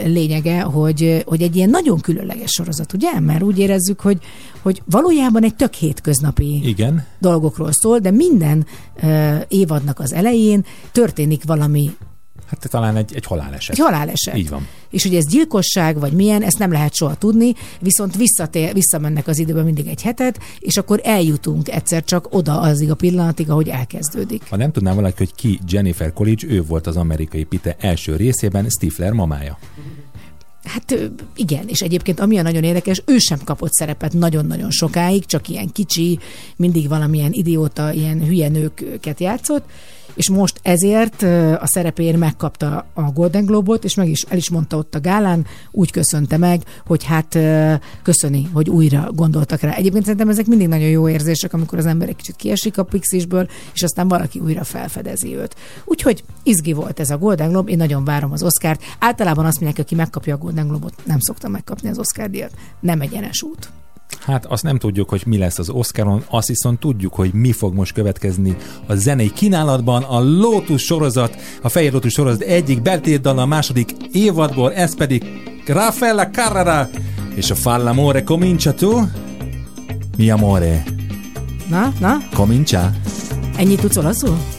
lényege, 0.06 0.62
hogy, 0.62 1.24
hogy 1.26 1.42
egy 1.42 1.56
ilyen 1.56 1.70
nagyon 1.70 2.00
különleges 2.00 2.52
sorozat, 2.52 2.94
ugye? 2.94 3.20
Mert 3.20 3.44
úgy 3.44 3.60
érezzük, 3.60 4.00
hogy, 4.00 4.18
hogy 4.62 4.82
valójában 4.86 5.44
egy 5.44 5.56
tök 5.56 5.74
hétköznapi 5.74 6.68
Igen. 6.68 7.06
dolgokról 7.20 7.72
szól, 7.72 8.00
de 8.00 8.12
minden 8.12 8.66
évadnak 9.48 10.00
az 10.00 10.14
elején 10.14 10.66
történik 10.92 11.44
valami, 11.44 11.96
Hát 12.46 12.70
talán 12.70 12.96
egy, 12.96 13.12
egy 13.16 13.26
haláleset. 13.26 13.76
egy 13.76 13.82
haláleset. 13.82 14.38
Így 14.38 14.50
van. 14.50 14.68
És 14.90 15.04
hogy 15.04 15.16
ez 15.16 15.28
gyilkosság, 15.28 16.00
vagy 16.00 16.12
milyen, 16.14 16.42
ezt 16.42 16.58
nem 16.58 16.72
lehet 16.72 16.94
soha 16.94 17.16
tudni, 17.16 17.54
viszont 17.80 18.16
visszatér, 18.16 18.74
visszamennek 18.74 19.28
az 19.28 19.38
időben 19.38 19.64
mindig 19.64 19.88
egy 19.88 20.02
hetet, 20.02 20.40
és 20.60 20.78
akkor 20.78 21.02
eljutunk 21.04 21.70
egyszer 21.70 22.04
csak 22.04 22.34
oda 22.34 22.60
azig 22.60 22.92
a 22.92 22.96
pillanatig, 22.96 23.50
ahogy 23.50 23.70
elkezdődik. 23.70 24.44
Ha 24.50 24.56
nem 24.56 24.72
tudná 24.72 24.94
valaki, 24.94 25.16
hogy 25.18 25.36
ki 25.36 25.60
Jennifer 25.68 26.14
Coolidge, 26.14 26.48
ő 26.48 26.64
volt 26.64 26.88
az 26.88 26.98
amerikai 26.98 27.44
Pite 27.44 27.76
első 27.80 28.16
részében 28.16 28.70
Stifler 28.70 29.12
mamája. 29.12 29.58
Hát 30.66 31.12
igen, 31.36 31.68
és 31.68 31.82
egyébként 31.82 32.20
ami 32.20 32.38
a 32.38 32.42
nagyon 32.42 32.64
érdekes, 32.64 33.02
ő 33.06 33.18
sem 33.18 33.40
kapott 33.44 33.74
szerepet 33.74 34.14
nagyon-nagyon 34.14 34.72
sokáig, 34.72 35.26
csak 35.26 35.50
ilyen 35.50 35.72
kicsi, 35.72 36.20
mindig 36.56 36.88
valamilyen 36.88 37.32
idióta, 37.32 37.92
ilyen 37.92 38.26
hülye 38.26 38.50
nőket 38.50 39.20
játszott, 39.20 39.66
és 40.14 40.30
most 40.30 40.60
ezért 40.62 41.22
a 41.62 41.68
szerepéért 41.68 42.18
megkapta 42.18 42.86
a 42.94 43.02
Golden 43.02 43.46
Globot, 43.46 43.84
és 43.84 43.96
meg 43.96 44.10
is 44.10 44.22
el 44.22 44.38
is 44.38 44.50
mondta 44.50 44.78
ott 44.78 44.96
a 44.96 45.00
gálán, 45.00 45.46
úgy 45.72 45.92
köszönte 45.92 46.38
meg, 46.38 46.62
hogy 46.86 47.04
hát 47.04 47.38
köszöni, 48.02 48.50
hogy 48.54 48.70
újra 48.70 49.12
gondoltak 49.12 49.60
rá. 49.60 49.72
Egyébként 49.72 50.04
szerintem 50.04 50.30
ezek 50.30 50.46
mindig 50.46 50.68
nagyon 50.68 50.90
jó 50.90 51.10
érzések, 51.10 51.54
amikor 51.54 51.78
az 51.78 51.86
ember 51.86 52.10
egy 52.10 52.16
kicsit 52.16 52.36
kiesik 52.36 52.78
a 52.78 52.84
pixisből, 52.84 53.48
és 53.74 53.84
aztán 53.84 54.08
valaki 54.08 54.40
újra 54.40 54.64
felfedezi 54.64 55.36
őt. 55.36 55.56
Úgyhogy 55.86 56.24
izgi 56.44 56.74
volt 56.74 57.00
ez 57.00 57.10
a 57.10 57.18
Golden 57.18 57.50
Globe, 57.50 57.72
én 57.72 57.78
nagyon 57.78 58.04
várom 58.04 58.32
az 58.32 58.44
Oscárt. 58.44 58.84
Általában 59.00 59.46
azt 59.46 59.60
mondják, 59.60 59.86
aki 59.86 59.96
megkapja 59.96 60.36
a 60.36 60.38
Golden 60.38 60.68
Globot, 60.68 60.94
nem 61.06 61.20
szokta 61.20 61.48
megkapni 61.48 61.90
az 61.90 62.00
Oscar 62.00 62.30
díjat. 62.30 62.52
Nem 62.80 63.02
egyenes 63.02 63.42
út. 63.42 63.70
Hát 64.20 64.46
azt 64.46 64.64
nem 64.64 64.78
tudjuk, 64.78 65.10
hogy 65.10 65.24
mi 65.26 65.38
lesz 65.38 65.60
az 65.60 65.70
Oscaron, 65.70 66.24
azt 66.30 66.48
viszont 66.48 66.80
tudjuk, 66.80 67.14
hogy 67.14 67.34
mi 67.34 67.52
fog 67.52 67.74
most 67.74 67.94
következni 67.94 68.56
a 68.88 68.96
zenei 68.96 69.32
kínálatban. 69.32 70.04
A 70.04 70.20
Lotus 70.20 70.84
sorozat, 70.84 71.36
a 71.62 71.70
Fehér 71.70 71.94
Lotus 71.94 72.14
sorozat 72.14 72.42
egyik 72.42 72.82
beltétdal 72.82 73.38
a 73.38 73.46
második 73.46 73.92
évadból, 74.12 74.74
ez 74.74 74.96
pedig 74.96 75.24
Raffaella 75.66 76.30
Carrara 76.30 76.90
és 77.36 77.52
a 77.52 77.56
Falla 77.56 77.90
Amore 77.90 78.24
Comincia 78.24 78.74
tu? 78.74 79.00
Mi 80.18 80.30
amore? 80.30 80.84
Na, 81.70 81.94
na, 82.00 82.18
Comincia? 82.34 82.92
ennyit 83.58 83.80
tudsz 83.80 83.98
olaszul? 83.98 84.55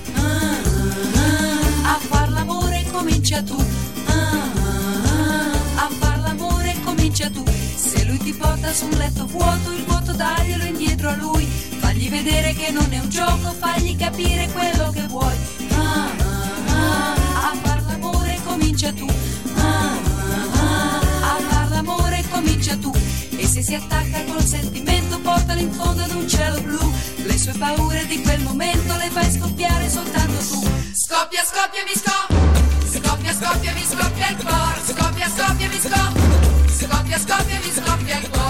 Che 12.67 12.73
non 12.73 12.93
è 12.93 12.99
un 12.99 13.09
gioco, 13.09 13.55
fagli 13.59 13.97
capire 13.97 14.49
quello 14.49 14.91
che 14.91 15.03
vuoi. 15.07 15.37
Ah, 15.71 16.11
ah, 16.19 17.15
ah, 17.15 17.51
A 17.51 17.57
far 17.63 17.83
l'amore 17.87 18.41
comincia 18.45 18.93
tu. 18.93 19.07
Ah, 19.55 19.63
ah, 19.63 21.01
ah, 21.23 21.35
A 21.35 21.41
far 21.49 21.69
l'amore 21.71 22.25
comincia 22.29 22.77
tu. 22.77 22.93
E 23.37 23.47
se 23.47 23.63
si 23.63 23.75
attacca 23.75 24.25
col 24.25 24.45
sentimento, 24.45 25.21
portalo 25.21 25.61
in 25.61 25.73
fondo 25.73 26.03
ad 26.03 26.11
un 26.11 26.29
cielo 26.29 26.61
blu. 26.61 26.93
Le 27.25 27.39
sue 27.39 27.53
paure 27.53 28.05
di 28.07 28.21
quel 28.23 28.43
momento 28.43 28.97
le 28.97 29.11
fai 29.11 29.31
scoppiare 29.31 29.89
soltanto 29.89 30.39
tu. 30.51 30.61
Scoppia, 30.93 31.45
scoppia, 31.45 31.85
mi 31.85 31.95
scoppia. 31.95 32.45
Scoppia, 32.91 33.33
scoppia, 33.33 33.73
mi 33.75 33.85
scoppia 33.85 34.29
il 34.31 34.37
cuore. 34.45 34.81
Scoppia, 34.87 35.29
scoppia, 35.29 35.69
mi 35.69 35.79
scoppia. 35.79 36.13
Scoppia, 36.79 37.19
scoppia, 37.19 37.59
mi 37.61 37.73
scoppia 37.73 38.19
il 38.19 38.29
cuore. 38.31 38.46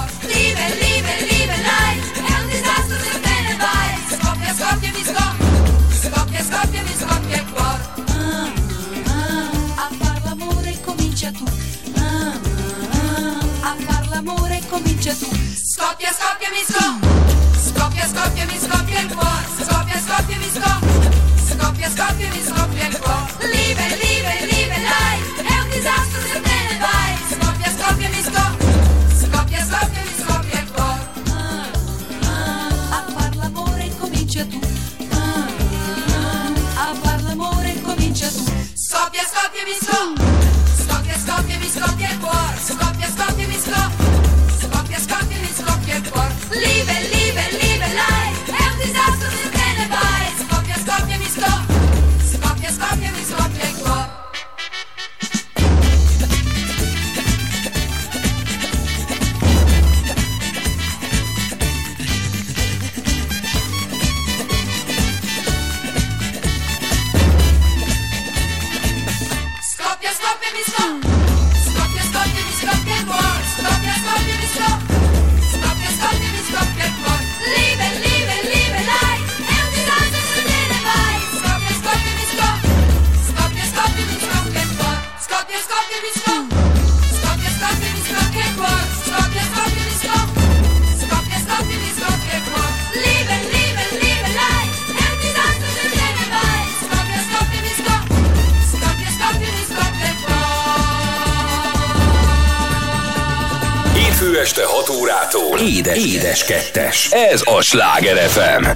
Sláger 107.66 108.16
FM. 108.16 108.75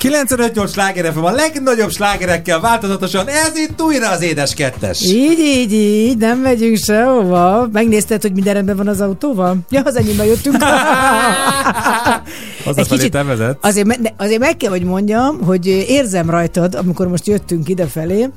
958 0.00 0.70
sláger 0.72 1.12
FM 1.12 1.24
a 1.24 1.30
legnagyobb 1.30 1.90
slágerekkel 1.90 2.60
változatosan, 2.60 3.28
ez 3.28 3.56
itt 3.56 3.82
újra 3.82 4.10
az 4.10 4.22
édes 4.22 4.54
kettes. 4.54 5.02
Így, 5.02 5.38
így, 5.38 5.72
így, 5.72 6.16
nem 6.16 6.38
megyünk 6.38 6.76
sehova. 6.76 7.68
Megnézted, 7.72 8.22
hogy 8.22 8.32
minden 8.32 8.54
rendben 8.54 8.76
van 8.76 8.88
az 8.88 9.00
autóval? 9.00 9.56
Ja, 9.70 9.82
az 9.84 9.96
enyémben 9.96 10.26
jöttünk. 10.26 10.62
Hazafelé 12.64 13.08
te 13.08 13.22
vezet. 13.22 13.58
Azért, 13.60 13.86
me- 13.86 14.14
azért 14.16 14.40
meg 14.40 14.56
kell, 14.56 14.70
hogy 14.70 14.84
mondjam, 14.84 15.40
hogy 15.40 15.66
érzem 15.66 16.30
rajtad, 16.30 16.74
amikor 16.74 17.08
most 17.08 17.26
jöttünk 17.26 17.68
idefelé, 17.68 18.28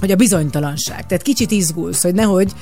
hogy 0.00 0.10
a 0.10 0.16
bizonytalanság. 0.16 1.06
Tehát 1.06 1.22
kicsit 1.22 1.50
izgulsz, 1.50 2.02
hogy 2.02 2.14
nehogy 2.14 2.52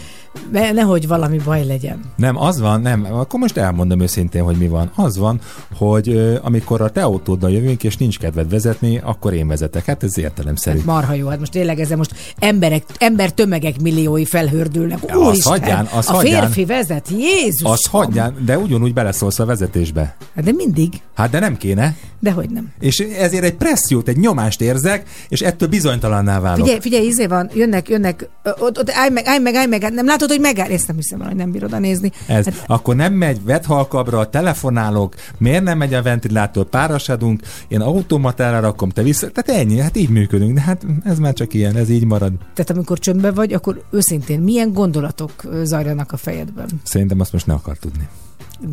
ne, 0.53 0.73
nehogy 0.73 1.07
valami 1.07 1.39
baj 1.45 1.67
legyen. 1.67 2.01
Nem, 2.17 2.37
az 2.41 2.61
van, 2.61 2.81
nem, 2.81 3.07
akkor 3.13 3.41
most 3.41 3.57
elmondom 3.57 4.01
őszintén, 4.01 4.43
hogy 4.43 4.57
mi 4.57 4.69
van. 4.69 4.91
Az 4.95 5.17
van, 5.19 5.41
hogy 5.77 6.09
ö, 6.09 6.37
amikor 6.43 6.81
a 6.81 6.89
te 6.91 7.03
autóddal 7.03 7.51
jövünk, 7.51 7.85
és 7.85 7.97
nincs 7.97 8.19
kedved 8.19 8.51
vezetni, 8.51 9.01
akkor 9.05 9.33
én 9.35 9.49
vezetek. 9.49 9.85
Hát 9.85 10.03
ez 10.03 10.19
értelemszerű. 10.19 10.77
Hát 10.77 10.87
marha 10.87 11.13
jó, 11.15 11.29
hát 11.29 11.39
most 11.39 11.53
tényleg 11.53 11.81
ezzel 11.81 11.97
most 11.97 12.15
emberek, 12.39 12.83
ember 12.99 13.33
tömegek 13.33 13.81
milliói 13.81 14.25
felhördülnek. 14.25 14.99
Ja, 15.07 15.19
Úristen, 15.19 15.53
hagyján, 15.53 15.89
azt 15.93 16.09
a 16.09 16.13
hagyján. 16.13 16.43
férfi 16.43 16.65
vezet, 16.65 17.09
Jézus! 17.09 17.71
Azt 17.71 17.87
hagyján, 17.87 18.35
de 18.45 18.59
ugyanúgy 18.59 18.93
beleszólsz 18.95 19.39
a 19.39 19.45
vezetésbe. 19.45 20.17
Hát 20.35 20.45
de 20.45 20.53
mindig, 20.53 20.93
Hát 21.15 21.31
de 21.31 21.39
nem 21.39 21.57
kéne. 21.57 21.97
de 22.21 22.31
hogy 22.31 22.51
nem. 22.51 22.73
És 22.81 22.99
ezért 22.99 23.45
egy 23.45 23.55
pressziót, 23.55 24.09
egy 24.09 24.17
nyomást 24.17 24.61
érzek, 24.61 25.09
és 25.29 25.41
ettől 25.41 25.69
bizonytalanná 25.69 26.41
válok. 26.41 26.61
Figyelj, 26.65 26.81
figyelj, 26.81 27.07
izé 27.07 27.27
van, 27.27 27.51
jönnek, 27.55 27.89
jönnek, 27.89 28.29
ott, 28.59 28.79
ott 28.79 28.91
állj 28.91 29.11
meg, 29.11 29.27
állj 29.27 29.39
meg, 29.39 29.55
állj 29.55 29.67
meg, 29.67 29.93
nem 29.93 30.07
látod, 30.07 30.26
hogy 30.31 30.41
megáll? 30.41 30.71
Ezt 30.71 30.87
nem 30.87 30.97
hiszem 30.97 31.21
el, 31.21 31.27
hogy 31.27 31.37
nem 31.37 31.51
bírod 31.51 31.73
a 31.73 31.79
nézni. 31.79 32.13
Ez. 32.27 32.45
Hát, 32.45 32.65
akkor 32.67 32.97
nem 32.97 33.13
megy 33.13 33.45
vethalkabra, 33.45 34.31
telefonálok, 34.31 35.15
miért 35.39 35.63
nem 35.63 35.79
megy 35.79 35.95
a 35.95 36.03
ventilátor, 36.03 36.65
párasadunk, 36.65 37.43
én 37.69 37.81
automatára 37.81 38.61
rakom, 38.61 38.89
te 38.89 39.03
vissza, 39.03 39.31
tehát 39.31 39.61
ennyi, 39.61 39.79
hát 39.79 39.97
így 39.97 40.09
működünk, 40.09 40.55
de 40.55 40.61
hát 40.61 40.87
ez 41.05 41.19
már 41.19 41.33
csak 41.33 41.55
ilyen, 41.55 41.77
ez 41.77 41.89
így 41.89 42.05
marad. 42.05 42.33
tehát 42.55 42.71
amikor 42.71 42.99
csöndben 42.99 43.35
vagy, 43.35 43.53
akkor 43.53 43.83
őszintén 43.91 44.41
milyen 44.41 44.73
gondolatok 44.73 45.43
zajlanak 45.63 46.13
a 46.13 46.17
fejedben? 46.17 46.69
Szerintem 46.83 47.21
azt 47.21 47.33
most 47.33 47.47
ne 47.47 47.55
akar 47.55 47.77
tudni. 47.79 48.09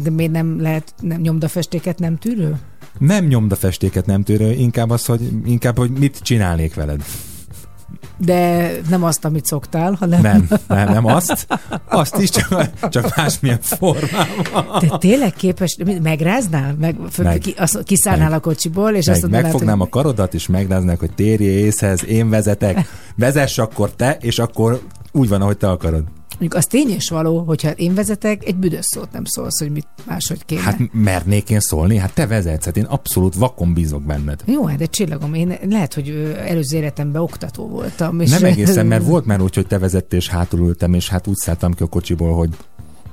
De 0.04 0.10
miért 0.10 0.32
nem 0.32 0.62
lehet 0.62 0.94
nem, 1.02 1.22
nyomdafestéket 1.22 2.00
nem 2.00 2.18
tűrő? 2.18 2.60
Nem 3.00 3.26
nyomdafestéket 3.26 4.06
nem 4.06 4.24
tűrő, 4.24 4.52
inkább 4.52 4.90
az, 4.90 5.06
hogy, 5.06 5.32
inkább, 5.46 5.78
hogy 5.78 5.92
mit 5.92 6.20
csinálnék 6.22 6.74
veled. 6.74 7.04
De 8.18 8.72
nem 8.90 9.04
azt, 9.04 9.26
amit 9.26 9.46
szoktál, 9.46 9.96
hanem... 10.00 10.22
Nem, 10.22 10.48
nem, 10.68 10.88
nem 10.88 11.06
azt. 11.06 11.48
Azt 11.90 12.18
is, 12.18 12.30
csak, 12.30 12.70
csak 12.90 13.16
másmilyen 13.16 13.60
formában. 13.62 14.80
Te 14.80 14.98
tényleg 14.98 15.34
képes, 15.34 15.78
megráznál? 16.02 16.76
Meg, 16.80 16.96
Meg. 17.18 17.38
Ki, 17.40 17.54
azt, 17.58 17.84
kiszállnál 17.84 18.30
Meg. 18.30 18.38
a 18.38 18.42
kocsiból, 18.42 18.94
és 18.94 19.06
Meg, 19.06 19.16
azt 19.16 19.22
mondanád, 19.22 19.44
megfognám 19.44 19.80
a 19.80 19.84
hogy 19.84 19.92
karodat, 19.92 20.34
és 20.34 20.48
megráznak, 20.48 21.00
hogy 21.00 21.14
térjél 21.14 21.66
észhez, 21.66 22.06
én 22.06 22.30
vezetek. 22.30 22.88
Vezess 23.16 23.58
akkor 23.58 23.92
te, 23.92 24.18
és 24.22 24.40
akkor 24.40 24.82
úgy 25.12 25.30
van, 25.30 25.42
ahogy 25.42 25.58
te 25.58 25.70
akarod. 25.70 26.04
Mondjuk 26.40 26.54
az 26.54 26.66
tény 26.66 26.90
és 26.90 27.10
való, 27.10 27.40
hogyha 27.40 27.72
én 27.72 27.94
vezetek, 27.94 28.46
egy 28.46 28.56
büdös 28.56 28.86
szót 28.86 29.12
nem 29.12 29.26
szólsz, 29.26 29.60
hogy 29.60 29.72
mit 29.72 29.88
máshogy 30.06 30.46
kéne. 30.46 30.62
Hát 30.62 30.80
mernék 30.92 31.50
én 31.50 31.60
szólni? 31.60 31.98
Hát 31.98 32.14
te 32.14 32.28
vezetsz, 32.28 32.66
hát 32.66 32.78
én 32.78 32.84
abszolút 32.84 33.36
vakon 33.36 33.74
bízok 33.74 34.04
benned. 34.04 34.42
Jó, 34.46 34.66
hát 34.66 34.78
de 34.78 34.86
csillagom, 34.86 35.34
én 35.34 35.58
lehet, 35.70 35.94
hogy 35.94 36.36
előző 36.48 36.78
életemben 36.78 37.22
oktató 37.22 37.68
voltam. 37.68 38.20
És 38.20 38.30
Nem 38.30 38.44
egészen, 38.44 38.86
mert 38.86 39.06
volt 39.06 39.26
már 39.26 39.42
úgy, 39.42 39.56
hogy 39.56 39.68
te 39.68 39.78
vezettél, 39.78 40.20
és 40.20 40.30
hátul 40.30 40.60
ültem, 40.60 40.94
és 40.94 41.10
hát 41.10 41.28
úgy 41.28 41.38
szálltam 41.38 41.74
ki 41.74 41.84
a 41.84 41.88
kocsiból, 41.88 42.36
hogy 42.36 42.50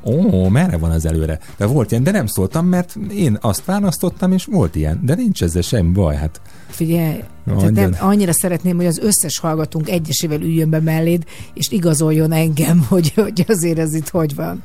ó, 0.05 0.49
merre 0.49 0.77
van 0.77 0.91
az 0.91 1.07
előre? 1.07 1.39
De 1.57 1.67
volt 1.67 1.91
ilyen, 1.91 2.03
de 2.03 2.11
nem 2.11 2.27
szóltam, 2.27 2.67
mert 2.67 2.97
én 3.15 3.39
azt 3.41 3.65
választottam, 3.65 4.33
és 4.33 4.45
volt 4.45 4.75
ilyen. 4.75 5.01
De 5.03 5.15
nincs 5.15 5.43
ezzel 5.43 5.63
semmi 5.63 5.93
baj, 5.93 6.17
hát 6.17 6.41
Figyelj, 6.71 7.17
tehát 7.47 7.73
nem, 7.73 7.97
annyira 7.99 8.33
szeretném, 8.33 8.77
hogy 8.77 8.87
az 8.87 8.99
összes 8.99 9.39
hallgatónk 9.39 9.89
egyesével 9.89 10.41
üljön 10.41 10.71
be 10.71 10.81
melléd, 10.81 11.25
és 11.55 11.71
igazoljon 11.71 12.33
engem, 12.33 12.85
hogy, 12.89 13.13
hogy 13.15 13.45
azért 13.49 13.79
ez 13.79 13.95
itt 13.95 14.09
hogy 14.09 14.35
van. 14.35 14.63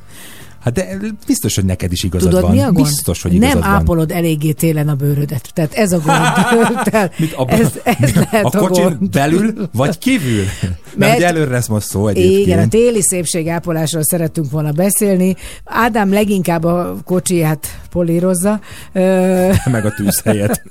Hát 0.60 0.74
de 0.74 0.98
biztos, 1.28 1.56
hogy 1.56 1.66
neked 1.66 1.92
is 1.92 2.04
igazad 2.04 2.30
Tudod, 2.30 2.44
van. 2.44 2.52
mi 2.52 2.60
a 2.62 2.72
gond? 2.72 2.88
Biztos, 2.88 3.22
hogy 3.22 3.34
igazad 3.34 3.54
Nem 3.54 3.64
van. 3.64 3.72
ápolod 3.80 4.12
eléggé 4.12 4.52
télen 4.52 4.88
a 4.90 4.96
bőrödet. 4.96 5.50
Tehát 5.54 5.74
ez 5.74 5.92
a 5.92 6.00
gond. 6.00 6.18
Tehát 6.90 7.20
Mit, 7.20 7.34
abban, 7.34 7.60
ez, 7.60 7.72
ez 7.84 8.14
lehet 8.14 8.46
a 8.46 8.60
a, 8.60 8.68
kocsin 8.68 8.84
gond. 8.84 9.10
belül, 9.10 9.54
vagy 9.74 9.98
kívül? 10.06 10.44
Mert, 10.62 10.96
Mert- 10.98 11.16
ugye 11.18 11.26
előre 11.28 11.52
lesz 11.52 11.68
most 11.68 11.88
szó 11.88 12.08
egyébként. 12.08 12.40
Igen, 12.46 12.60
a 12.60 12.68
téli 12.68 13.02
szépségápolásról 13.02 14.04
szerettünk 14.04 14.52
volna 14.52 14.72
beszélni. 14.72 15.36
Ádám 15.64 16.12
leginkább 16.14 16.64
a 16.64 16.96
kocsiját 17.04 17.80
polírozza, 17.96 18.60
Meg 19.76 19.86
a 19.86 19.94
tűzhelyet 19.96 20.64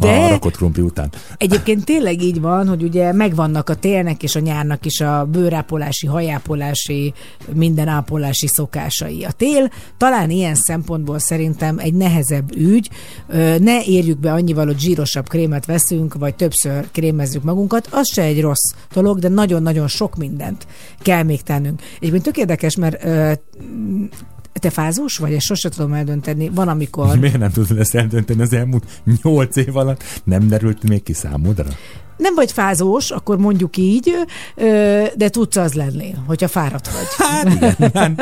de 0.00 0.08
a 0.08 0.28
rakott 0.28 0.56
krumpli 0.56 0.82
után. 0.82 1.10
Egyébként 1.36 1.84
tényleg 1.84 2.22
így 2.22 2.40
van, 2.40 2.68
hogy 2.68 2.82
ugye 2.82 3.12
megvannak 3.12 3.68
a 3.68 3.74
télnek 3.74 4.22
és 4.22 4.34
a 4.34 4.40
nyárnak 4.40 4.84
is 4.84 5.00
a 5.00 5.24
bőrápolási, 5.24 6.06
hajápolási, 6.06 7.12
minden 7.54 7.88
ápolási 7.88 8.46
szokásai. 8.46 9.24
A 9.24 9.30
tél 9.30 9.70
talán 9.96 10.30
ilyen 10.30 10.54
szempontból 10.54 11.18
szerintem 11.18 11.78
egy 11.78 11.94
nehezebb 11.94 12.56
ügy. 12.56 12.90
Ne 13.58 13.84
érjük 13.84 14.18
be 14.18 14.32
annyival, 14.32 14.66
hogy 14.66 14.78
zsírosabb 14.78 15.28
krémet 15.28 15.66
veszünk, 15.66 16.14
vagy 16.14 16.34
többször 16.34 16.90
krémezzük 16.92 17.42
magunkat. 17.42 17.88
Az 17.90 18.12
se 18.12 18.22
egy 18.22 18.40
rossz 18.40 18.72
dolog, 18.92 19.18
de 19.18 19.28
nagyon-nagyon 19.28 19.88
sok 19.88 20.16
mindent 20.16 20.66
kell 21.02 21.22
még 21.22 21.42
tennünk. 21.42 21.80
Egyébként 21.96 22.22
tök 22.22 22.36
érdekes, 22.36 22.76
mert 22.76 23.04
te 24.52 24.70
fázós 24.70 25.16
vagy? 25.16 25.32
Ezt 25.32 25.44
sose 25.46 25.68
tudom 25.68 25.92
eldönteni. 25.92 26.50
Van, 26.54 26.68
amikor... 26.68 27.18
Miért 27.18 27.38
nem 27.38 27.50
tudod 27.50 27.78
ezt 27.78 27.94
eldönteni 27.94 28.42
az 28.42 28.52
elmúlt 28.52 28.84
nyolc 29.22 29.56
év 29.56 29.76
alatt? 29.76 30.02
Nem 30.24 30.48
derült 30.48 30.82
még 30.88 31.02
ki 31.02 31.12
számodra? 31.12 31.66
nem 32.20 32.34
vagy 32.34 32.52
fázós, 32.52 33.10
akkor 33.10 33.38
mondjuk 33.38 33.76
így, 33.76 34.14
de 35.16 35.28
tudsz 35.28 35.56
az 35.56 35.72
lenni, 35.74 36.14
hogyha 36.26 36.48
fáradt 36.48 36.90
vagy. 36.92 37.06
Hát 37.28 37.54
igen, 37.54 37.90
nem. 37.92 38.14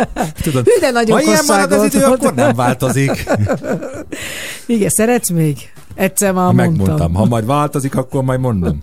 Tudod, 0.43 0.65
Hű, 0.65 0.81
de 0.81 0.91
nagyon 0.91 1.17
ha 1.17 1.23
ilyen 1.23 1.45
marad 1.47 1.73
az 1.73 1.95
idő, 1.95 2.05
akkor 2.05 2.35
nem 2.35 2.55
változik. 2.55 3.11
Igen, 4.67 4.89
szeretsz 4.89 5.31
még? 5.31 5.57
Egyszer 5.95 6.33
már 6.33 6.45
Ha 6.45 6.53
mondtam. 6.53 6.77
megmondtam, 6.77 7.15
ha 7.15 7.25
majd 7.25 7.47
változik, 7.47 7.97
akkor 7.97 8.23
majd 8.25 8.41
mondom. 8.41 8.79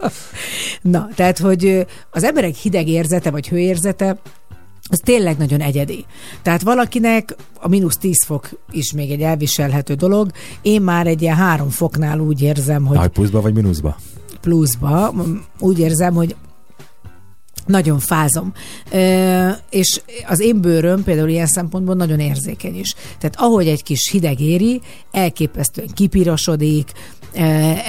Na, 0.81 1.09
tehát, 1.15 1.37
hogy 1.37 1.85
az 2.11 2.23
emberek 2.23 2.55
hideg 2.55 2.87
érzete, 2.87 3.31
vagy 3.31 3.47
hőérzete, 3.47 4.17
az 4.89 4.99
tényleg 5.03 5.37
nagyon 5.37 5.59
egyedi. 5.61 6.05
Tehát 6.41 6.61
valakinek 6.61 7.35
a 7.59 7.67
mínusz 7.67 7.97
10 7.97 8.23
fok 8.25 8.49
is 8.71 8.93
még 8.93 9.11
egy 9.11 9.21
elviselhető 9.21 9.93
dolog. 9.93 10.31
Én 10.61 10.81
már 10.81 11.07
egy 11.07 11.21
ilyen 11.21 11.35
három 11.35 11.69
foknál 11.69 12.19
úgy 12.19 12.41
érzem, 12.41 12.85
hogy 12.85 12.97
Nagy 12.97 13.09
pluszba 13.09 13.41
vagy 13.41 13.53
mínuszba? 13.53 13.97
pluszba, 14.41 15.13
úgy 15.59 15.79
érzem, 15.79 16.13
hogy 16.13 16.35
nagyon 17.65 17.99
fázom. 17.99 18.53
Ö, 18.91 19.49
és 19.69 20.01
az 20.27 20.39
én 20.39 20.61
bőröm 20.61 21.03
például 21.03 21.29
ilyen 21.29 21.47
szempontból 21.47 21.95
nagyon 21.95 22.19
érzékeny 22.19 22.79
is. 22.79 22.93
Tehát 23.19 23.35
ahogy 23.39 23.67
egy 23.67 23.83
kis 23.83 24.09
hideg 24.11 24.39
éri, 24.39 24.81
elképesztően 25.11 25.89
kipirosodik, 25.93 26.91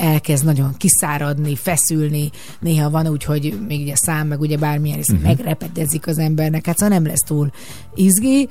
elkezd 0.01 0.45
nagyon 0.45 0.75
kiszáradni, 0.77 1.57
feszülni, 1.57 2.31
néha 2.61 2.91
van 2.91 3.09
úgy, 3.09 3.25
hogy 3.25 3.59
még 3.69 3.81
ugye 3.81 3.95
szám, 3.97 4.27
meg 4.27 4.41
ugye 4.41 4.57
bármilyen 4.57 4.99
is 4.99 5.09
uh-huh. 5.09 5.27
megrepedezik 5.27 6.07
az 6.07 6.19
embernek, 6.19 6.67
hát 6.67 6.79
szóval 6.79 6.99
nem 6.99 7.07
lesz 7.07 7.25
túl 7.27 7.51
izgi, 7.95 8.49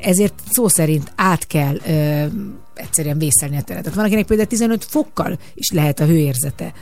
ezért 0.00 0.34
szó 0.50 0.68
szerint 0.68 1.12
át 1.16 1.46
kell 1.46 1.76
egyszerűen 2.82 3.18
vészelni 3.18 3.56
a 3.56 3.62
teret. 3.62 3.82
Tehát 3.82 3.96
van, 3.96 4.04
akinek 4.06 4.26
például 4.26 4.48
15 4.48 4.84
fokkal 4.84 5.38
is 5.54 5.70
lehet 5.70 6.00
a 6.00 6.04
hőérzete 6.04 6.72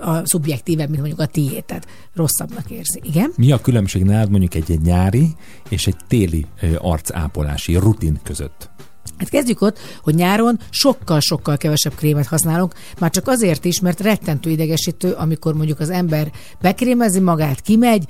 a 0.00 0.26
szubjektívebb, 0.26 0.88
mint 0.88 1.00
mondjuk 1.00 1.20
a 1.20 1.26
tiéd, 1.26 1.64
tehát 1.64 1.86
rosszabbnak 2.14 2.70
érzi. 2.70 3.00
Igen? 3.02 3.32
Mi 3.36 3.52
a 3.52 3.60
különbség 3.60 4.02
nálad 4.02 4.30
mondjuk 4.30 4.54
egy, 4.54 4.70
egy 4.70 4.80
nyári 4.80 5.28
és 5.68 5.86
egy 5.86 5.96
téli 6.08 6.46
arcápolási 6.78 7.76
rutin 7.76 8.20
között? 8.22 8.70
Hát 9.18 9.28
kezdjük 9.28 9.60
ott, 9.60 9.78
hogy 10.02 10.14
nyáron 10.14 10.58
sokkal-sokkal 10.70 11.56
kevesebb 11.56 11.94
krémet 11.94 12.26
használunk, 12.26 12.74
már 12.98 13.10
csak 13.10 13.28
azért 13.28 13.64
is, 13.64 13.80
mert 13.80 14.00
rettentő 14.00 14.50
idegesítő, 14.50 15.12
amikor 15.12 15.54
mondjuk 15.54 15.80
az 15.80 15.90
ember 15.90 16.30
bekrémezi 16.60 17.20
magát, 17.20 17.60
kimegy, 17.60 18.04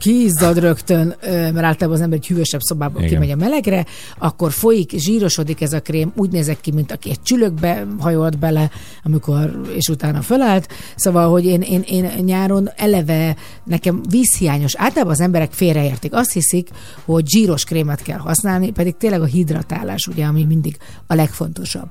kiizzad 0.00 0.58
rögtön, 0.58 1.14
mert 1.30 1.56
általában 1.56 1.90
az 1.90 2.00
ember 2.00 2.18
egy 2.18 2.26
hűvösebb 2.26 2.60
szobából 2.60 3.02
Igen. 3.02 3.12
kimegy 3.12 3.30
a 3.30 3.36
melegre, 3.36 3.86
akkor 4.18 4.52
folyik, 4.52 4.90
zsírosodik 4.96 5.60
ez 5.60 5.72
a 5.72 5.80
krém, 5.80 6.12
úgy 6.16 6.30
nézek 6.30 6.60
ki, 6.60 6.70
mint 6.72 6.92
aki 6.92 7.10
egy 7.10 7.22
csülökbe 7.22 7.86
hajolt 7.98 8.38
bele, 8.38 8.70
amikor, 9.02 9.60
és 9.76 9.88
utána 9.88 10.22
fölállt. 10.22 10.68
Szóval, 10.96 11.30
hogy 11.30 11.44
én, 11.44 11.60
én, 11.60 11.82
én 11.82 12.10
nyáron 12.24 12.70
eleve 12.76 13.36
nekem 13.64 14.02
vízhiányos, 14.08 14.74
általában 14.76 15.12
az 15.12 15.20
emberek 15.20 15.52
félreértik. 15.52 16.14
Azt 16.14 16.32
hiszik, 16.32 16.68
hogy 17.04 17.28
zsíros 17.28 17.64
krémet 17.64 18.02
kell 18.02 18.18
használni, 18.18 18.70
pedig 18.70 18.96
tényleg 18.96 19.20
a 19.20 19.24
hidratálás, 19.24 20.06
ugye, 20.06 20.24
ami 20.24 20.44
mindig 20.44 20.76
a 21.06 21.14
legfontosabb. 21.14 21.88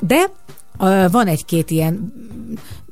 De 0.00 0.30
van 1.10 1.26
egy-két 1.26 1.70
ilyen 1.70 2.12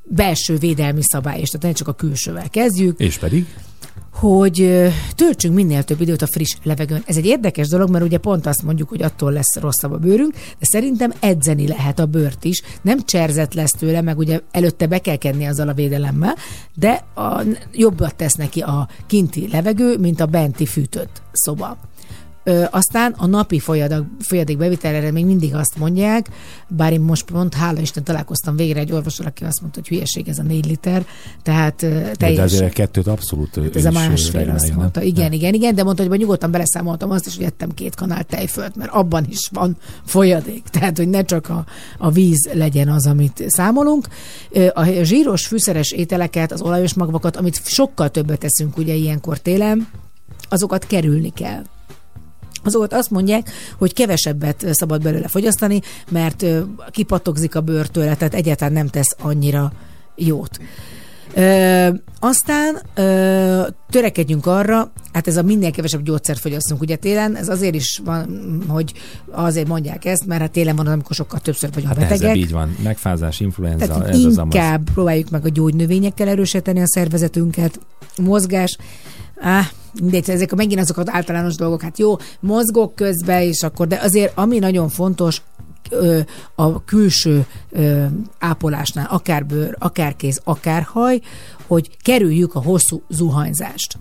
belső 0.03 0.57
védelmi 0.57 1.01
szabály, 1.03 1.41
és 1.41 1.49
tehát 1.49 1.67
ne 1.67 1.73
csak 1.73 1.89
a 1.89 1.93
külsővel 1.93 2.51
kezdjük, 2.51 2.99
És 2.99 3.19
pedig? 3.19 3.47
Hogy 4.13 4.89
töltsünk 5.15 5.55
minél 5.55 5.83
több 5.83 6.01
időt 6.01 6.23
a 6.23 6.27
friss 6.27 6.57
levegőn. 6.63 7.03
Ez 7.07 7.17
egy 7.17 7.27
érdekes 7.27 7.69
dolog, 7.69 7.91
mert 7.91 8.05
ugye 8.05 8.19
pont 8.19 8.47
azt 8.47 8.63
mondjuk, 8.63 8.89
hogy 8.89 9.03
attól 9.03 9.33
lesz 9.33 9.57
rosszabb 9.61 9.93
a 9.93 9.99
bőrünk, 9.99 10.33
de 10.33 10.67
szerintem 10.71 11.13
edzeni 11.21 11.69
lehet 11.69 11.99
a 11.99 12.07
bőrt 12.07 12.45
is. 12.45 12.63
Nem 12.83 13.05
cserzett 13.05 13.55
lesz 13.55 13.73
tőle, 13.73 14.01
meg 14.01 14.19
ugye 14.19 14.41
előtte 14.51 14.87
be 14.87 14.99
kell 14.99 15.17
kenni 15.17 15.45
azzal 15.45 15.69
a 15.69 15.75
védelemmel, 15.75 16.35
de 16.75 17.05
a, 17.15 17.43
jobbat 17.73 18.15
tesz 18.15 18.35
neki 18.35 18.61
a 18.61 18.89
kinti 19.07 19.49
levegő, 19.49 19.99
mint 19.99 20.21
a 20.21 20.27
benti 20.27 20.67
fűtött 20.67 21.23
szoba. 21.33 21.79
Ö, 22.45 22.65
aztán 22.71 23.15
a 23.17 23.27
napi 23.27 23.59
folyadak, 23.59 24.07
folyadék 24.21 24.57
bevitelre 24.57 25.11
még 25.11 25.27
mindig 25.27 25.55
azt 25.55 25.79
mondják, 25.79 26.27
bár 26.69 26.93
én 26.93 27.01
most 27.01 27.25
pont, 27.25 27.55
hála 27.55 27.81
Isten, 27.81 28.05
találkoztam 28.05 28.57
végre 28.57 28.81
egy 28.81 28.93
orvosra, 28.93 29.27
aki 29.27 29.45
azt 29.45 29.61
mondta, 29.61 29.81
hogy 29.81 29.89
hülyeség 29.89 30.29
ez 30.29 30.39
a 30.39 30.43
négy 30.43 30.67
liter, 30.67 31.07
tehát 31.43 31.83
ö, 31.83 32.11
De 32.19 32.43
azért 32.43 32.71
a 32.71 32.75
kettőt 32.75 33.07
abszolút 33.07 33.55
Hát 33.55 33.77
ez 33.77 33.85
a 33.85 33.91
másfél, 33.91 34.51
azt 34.51 34.75
mondta. 34.75 35.01
nem? 35.01 35.09
Igen, 35.09 35.33
igen, 35.33 35.55
igen, 35.55 35.75
de 35.75 35.83
mondta, 35.83 36.07
hogy 36.07 36.19
nyugodtan 36.19 36.51
beleszámoltam 36.51 37.11
azt 37.11 37.27
is, 37.27 37.37
hogy 37.37 37.45
ettem 37.45 37.75
két 37.75 37.95
kanál 37.95 38.25
tejfölt, 38.25 38.77
mert 38.77 38.91
abban 38.91 39.27
is 39.29 39.49
van 39.53 39.77
folyadék. 40.05 40.63
Tehát, 40.75 40.97
hogy 40.97 41.09
ne 41.09 41.25
csak 41.25 41.49
a, 41.49 41.65
a 41.99 42.11
víz 42.11 42.49
legyen 42.53 42.89
az, 42.89 43.07
amit 43.07 43.45
számolunk. 43.47 44.09
A 44.73 44.85
zsíros, 45.03 45.47
fűszeres 45.47 45.91
ételeket, 45.91 46.53
az 46.53 46.61
olajos 46.61 46.95
magvakat, 46.95 47.37
amit 47.37 47.61
sokkal 47.65 48.11
többet 48.11 48.39
teszünk 48.39 48.77
ugye 48.77 48.95
ilyenkor 48.95 49.39
télen, 49.39 49.89
azokat 50.49 50.87
kerülni 50.87 51.33
kell 51.33 51.63
azokat 52.65 52.93
azt 52.93 53.11
mondják, 53.11 53.51
hogy 53.79 53.93
kevesebbet 53.93 54.65
szabad 54.71 55.03
belőle 55.03 55.29
fogyasztani, 55.29 55.81
mert 56.11 56.45
kipatogzik 56.91 57.55
a 57.55 57.61
bőr 57.61 57.87
tőle, 57.87 58.15
tehát 58.17 58.35
egyáltalán 58.35 58.73
nem 58.73 58.89
tesz 58.89 59.17
annyira 59.21 59.73
jót. 60.17 60.59
Ö, 61.35 61.89
aztán 62.21 62.79
ö, 62.95 63.67
törekedjünk 63.91 64.47
arra, 64.47 64.93
hát 65.13 65.27
ez 65.27 65.37
a 65.37 65.43
minél 65.43 65.71
kevesebb 65.71 66.03
gyógyszert 66.03 66.39
fogyasszunk 66.39 66.81
ugye 66.81 66.97
télen, 66.97 67.37
ez 67.37 67.49
azért 67.49 67.75
is 67.75 68.01
van, 68.05 68.63
hogy 68.69 68.93
azért 69.31 69.69
mondják 69.69 70.05
ezt, 70.05 70.27
mert 70.27 70.41
hát 70.41 70.51
télen 70.51 70.77
van, 70.77 70.87
amikor 70.87 71.15
sokkal 71.15 71.41
többször 71.41 71.71
vagyunk 71.75 71.93
Hát 71.93 71.99
betegek. 72.03 72.21
nehezebb 72.23 72.45
így 72.47 72.53
van. 72.53 72.77
Megfázás, 72.83 73.41
influenza, 73.41 73.87
Tehát 73.87 74.09
ez 74.09 74.25
az 74.25 74.39
amaz. 74.39 74.55
inkább 74.55 74.91
próbáljuk 74.95 75.31
meg 75.31 75.45
a 75.45 75.49
gyógynövényekkel 75.49 76.29
erősíteni 76.29 76.81
a 76.81 76.87
szervezetünket, 76.87 77.81
mozgás, 78.17 78.77
Á, 79.41 79.63
mindegy, 80.01 80.31
ezek 80.31 80.55
megint 80.55 80.81
azok 80.81 80.97
az 80.97 81.11
általános 81.11 81.55
dolgok, 81.55 81.83
hát 81.83 81.99
jó, 81.99 82.17
mozgok 82.41 82.95
közben, 82.95 83.43
és 83.43 83.63
akkor, 83.63 83.87
de 83.87 83.99
azért 84.03 84.33
ami 84.39 84.59
nagyon 84.59 84.89
fontos, 84.89 85.43
a 86.55 86.85
külső 86.85 87.47
ápolásnál, 88.39 89.07
akár 89.11 89.47
bőr, 89.47 89.77
akár 89.79 90.17
kéz, 90.17 90.41
akár 90.45 90.83
haj, 90.83 91.21
hogy 91.67 91.97
kerüljük 92.03 92.55
a 92.55 92.63
hosszú 92.63 93.03
zuhanyzást, 93.09 93.99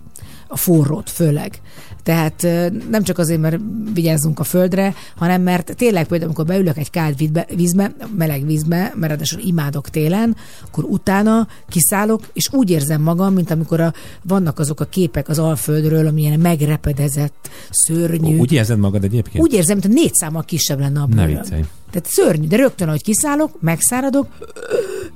a 0.48 0.56
forrót 0.56 1.10
főleg. 1.10 1.60
Tehát 2.02 2.42
nem 2.90 3.02
csak 3.02 3.18
azért, 3.18 3.40
mert 3.40 3.60
vigyázzunk 3.94 4.38
a 4.38 4.44
földre, 4.44 4.94
hanem 5.16 5.42
mert 5.42 5.74
tényleg 5.76 6.06
például, 6.06 6.24
amikor 6.24 6.44
beülök 6.46 6.76
egy 6.76 6.90
kád 6.90 7.16
vízbe, 7.56 7.94
meleg 8.16 8.46
vízbe, 8.46 8.76
mert 8.76 9.10
ráadásul 9.12 9.40
imádok 9.40 9.88
télen, 9.88 10.36
akkor 10.66 10.84
utána 10.84 11.48
kiszállok, 11.68 12.20
és 12.32 12.48
úgy 12.52 12.70
érzem 12.70 13.02
magam, 13.02 13.34
mint 13.34 13.50
amikor 13.50 13.80
a, 13.80 13.92
vannak 14.22 14.58
azok 14.58 14.80
a 14.80 14.84
képek 14.84 15.28
az 15.28 15.38
Alföldről, 15.38 16.06
amilyen 16.06 16.40
megrepedezett, 16.40 17.50
szörnyű. 17.70 18.38
Úgy 18.38 18.52
érzed 18.52 18.78
magad 18.78 19.04
egyébként? 19.04 19.44
Úgy 19.44 19.52
érzem, 19.52 19.78
mint 19.80 19.94
a 19.94 20.00
négy 20.00 20.14
számmal 20.14 20.44
kisebb 20.44 20.80
lenne 20.80 21.00
a 21.00 21.06
Ne 21.06 21.14
bőröm. 21.14 21.40
viccelj. 21.40 21.62
Tehát 21.92 22.08
szörnyű, 22.08 22.46
de 22.46 22.56
rögtön, 22.56 22.88
ahogy 22.88 23.02
kiszállok, 23.02 23.60
megszáradok, 23.60 24.26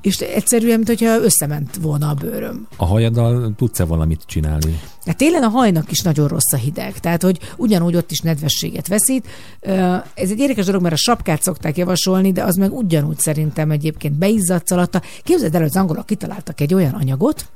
és 0.01 0.17
egyszerűen, 0.17 0.77
mint 0.77 0.89
hogyha 0.89 1.23
összement 1.23 1.77
volna 1.77 2.09
a 2.09 2.15
bőröm. 2.15 2.67
A 2.77 2.85
hajaddal 2.85 3.53
tudsz-e 3.57 3.85
valamit 3.85 4.23
csinálni? 4.27 4.81
Hát 5.07 5.17
télen 5.17 5.43
a 5.43 5.49
hajnak 5.49 5.91
is 5.91 6.01
nagyon 6.01 6.29
rossz 6.29 6.53
a 6.53 6.57
hideg, 6.57 6.99
tehát 6.99 7.23
hogy 7.23 7.39
ugyanúgy 7.57 7.97
ott 7.97 8.11
is 8.11 8.21
nedvességet 8.21 8.89
veszít. 8.89 9.27
Ez 10.15 10.31
egy 10.31 10.39
érdekes 10.39 10.65
dolog, 10.65 10.83
mert 10.83 10.95
a 10.95 10.99
sapkát 10.99 11.43
szokták 11.43 11.77
javasolni, 11.77 12.33
de 12.33 12.43
az 12.43 12.57
meg 12.57 12.73
ugyanúgy 12.73 13.19
szerintem 13.19 13.71
egyébként 13.71 14.15
beizzadsz 14.15 14.71
alatta. 14.71 15.03
Képzeld 15.23 15.55
el, 15.55 15.61
hogy 15.61 15.71
az 15.75 15.77
angolok 15.77 16.07
kitaláltak 16.07 16.61
egy 16.61 16.75
olyan 16.75 16.93
anyagot, 16.93 17.47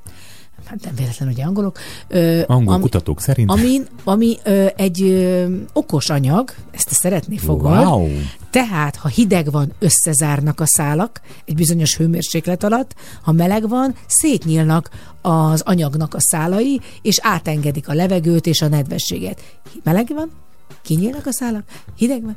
hát 0.71 0.85
nem 0.85 0.95
véletlenül, 0.95 1.35
hogy 1.35 1.45
angolok, 1.45 1.79
ö, 2.09 2.43
Angol 2.47 2.75
ami- 2.75 2.83
kutatók 2.83 3.21
szerint? 3.21 3.51
ami, 3.51 3.81
ami 4.05 4.37
ö, 4.45 4.67
egy 4.77 5.03
ö, 5.03 5.55
okos 5.73 6.11
anyag, 6.11 6.55
ezt 6.71 6.89
te 6.89 6.95
szeretni 6.95 7.39
fogod. 7.39 7.85
Wow. 7.85 8.09
Tehát, 8.51 8.97
ha 8.97 9.09
hideg 9.09 9.51
van, 9.51 9.73
összezárnak 9.79 10.61
a 10.61 10.67
szálak 10.67 11.21
egy 11.45 11.55
bizonyos 11.55 11.97
hőmérséklet 11.97 12.65
alatt, 12.65 12.95
ha 13.23 13.33
meleg 13.33 13.69
van, 13.69 13.95
szétnyílnak 14.07 14.91
az 15.23 15.61
anyagnak 15.61 16.15
a 16.15 16.21
szálai, 16.21 16.81
és 17.03 17.19
átengedik 17.23 17.89
a 17.89 17.95
levegőt 17.95 18.47
és 18.47 18.63
a 18.63 18.69
nedvességet. 18.69 19.41
Meleg 19.83 20.09
van, 20.15 20.31
kinyílnak 20.83 21.27
a 21.27 21.33
szálak, 21.33 21.65
hideg 21.97 22.23
van. 22.23 22.37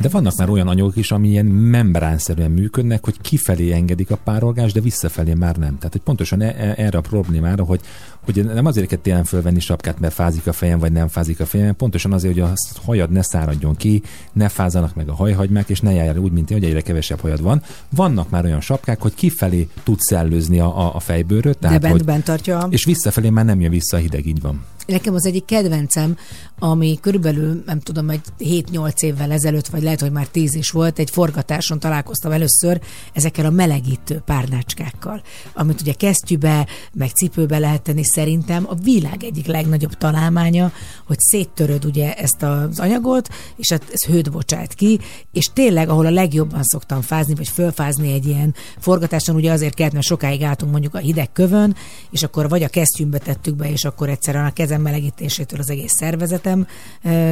De 0.00 0.08
vannak 0.08 0.36
már 0.36 0.50
olyan 0.50 0.68
anyagok 0.68 0.96
is, 0.96 1.10
ami 1.10 1.28
ilyen 1.28 1.46
membránszerűen 1.46 2.50
működnek, 2.50 3.04
hogy 3.04 3.20
kifelé 3.20 3.72
engedik 3.72 4.10
a 4.10 4.16
párolgást, 4.16 4.74
de 4.74 4.80
visszafelé 4.80 5.34
már 5.34 5.56
nem. 5.56 5.76
Tehát, 5.76 5.92
hogy 5.92 6.00
pontosan 6.00 6.40
e- 6.40 6.54
e- 6.58 6.74
erre 6.76 6.98
a 6.98 7.00
problémára, 7.00 7.64
hogy, 7.64 7.80
hogy 8.24 8.44
nem 8.44 8.66
azért 8.66 8.86
kell 8.86 8.98
télen 8.98 9.24
fölvenni 9.24 9.60
sapkát, 9.60 10.00
mert 10.00 10.14
fázik 10.14 10.46
a 10.46 10.52
fejem, 10.52 10.78
vagy 10.78 10.92
nem 10.92 11.08
fázik 11.08 11.40
a 11.40 11.46
fejem, 11.46 11.76
pontosan 11.76 12.12
azért, 12.12 12.34
hogy 12.34 12.42
a 12.42 12.52
hajad 12.84 13.10
ne 13.10 13.22
száradjon 13.22 13.76
ki, 13.76 14.02
ne 14.32 14.48
fázanak 14.48 14.94
meg 14.94 15.08
a 15.08 15.14
hajhagymák, 15.14 15.68
és 15.68 15.80
ne 15.80 15.92
járjál 15.92 16.16
úgy, 16.16 16.32
mint 16.32 16.50
én, 16.50 16.58
hogy 16.58 16.66
egyre 16.66 16.80
kevesebb 16.80 17.20
hajad 17.20 17.42
van. 17.42 17.62
Vannak 17.88 18.30
már 18.30 18.44
olyan 18.44 18.60
sapkák, 18.60 19.00
hogy 19.00 19.14
kifelé 19.14 19.68
tud 19.82 20.00
szellőzni 20.00 20.58
a, 20.58 20.78
a, 20.78 20.94
a 20.94 21.00
fejbőröt, 21.00 21.58
De 21.58 21.66
tehát, 21.66 21.80
bent, 21.80 21.92
hogy, 21.92 22.04
bent 22.04 22.24
tartja. 22.24 22.66
és 22.70 22.84
visszafelé 22.84 23.30
már 23.30 23.44
nem 23.44 23.60
jön 23.60 23.70
vissza 23.70 23.96
a 23.96 24.00
hideg, 24.00 24.26
így 24.26 24.40
van. 24.40 24.64
Nekem 24.86 25.14
az 25.14 25.26
egyik 25.26 25.44
kedvencem, 25.44 26.16
ami 26.58 26.98
körülbelül, 27.00 27.62
nem 27.66 27.80
tudom, 27.80 28.10
egy 28.10 28.20
7-8 28.38 29.02
évvel 29.02 29.32
ezelőtt, 29.32 29.66
vagy 29.66 29.82
lehet, 29.82 30.00
hogy 30.00 30.12
már 30.12 30.26
10 30.26 30.54
is 30.54 30.70
volt, 30.70 30.98
egy 30.98 31.10
forgatáson 31.10 31.78
találkoztam 31.78 32.32
először 32.32 32.80
ezekkel 33.12 33.46
a 33.46 33.50
melegítő 33.50 34.22
párnácskákkal, 34.24 35.22
amit 35.54 35.80
ugye 35.80 35.92
kesztyűbe, 35.92 36.66
meg 36.92 37.10
cipőbe 37.10 37.58
lehet 37.58 37.82
tenni. 37.82 38.04
Szerintem 38.04 38.64
a 38.68 38.74
világ 38.74 39.22
egyik 39.22 39.46
legnagyobb 39.46 39.94
találmánya, 39.94 40.72
hogy 41.06 41.18
széttöröd 41.18 41.84
ugye 41.84 42.14
ezt 42.14 42.42
az 42.42 42.78
anyagot, 42.78 43.28
és 43.56 43.70
hát 43.70 43.82
ez 43.92 44.04
hőt 44.04 44.30
bocsát 44.30 44.74
ki, 44.74 45.00
és 45.32 45.50
tényleg, 45.52 45.88
ahol 45.88 46.06
a 46.06 46.10
legjobban 46.10 46.62
szoktam 46.62 47.00
fázni, 47.00 47.34
vagy 47.34 47.48
fölfázni 47.48 48.12
egy 48.12 48.26
ilyen 48.26 48.54
forgatáson, 48.78 49.34
ugye 49.36 49.52
azért 49.52 49.74
kellett, 49.74 49.92
mert 49.92 50.06
sokáig 50.06 50.42
álltunk 50.42 50.72
mondjuk 50.72 50.94
a 50.94 50.98
hideg 50.98 51.32
kövön, 51.32 51.76
és 52.10 52.22
akkor 52.22 52.48
vagy 52.48 52.62
a 52.62 52.68
kesztyűmbe 52.68 53.18
tettük 53.18 53.56
be, 53.56 53.70
és 53.70 53.84
akkor 53.84 54.08
egyszerűen 54.08 54.46
a 54.46 54.52
kezem 54.74 54.92
melegítésétől 54.92 55.60
az 55.60 55.70
egész 55.70 55.92
szervezetem. 55.92 56.66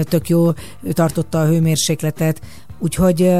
Tök 0.03 0.28
jó 0.28 0.51
tartotta 0.93 1.40
a 1.40 1.47
hőmérsékletet, 1.47 2.40
úgyhogy 2.78 3.30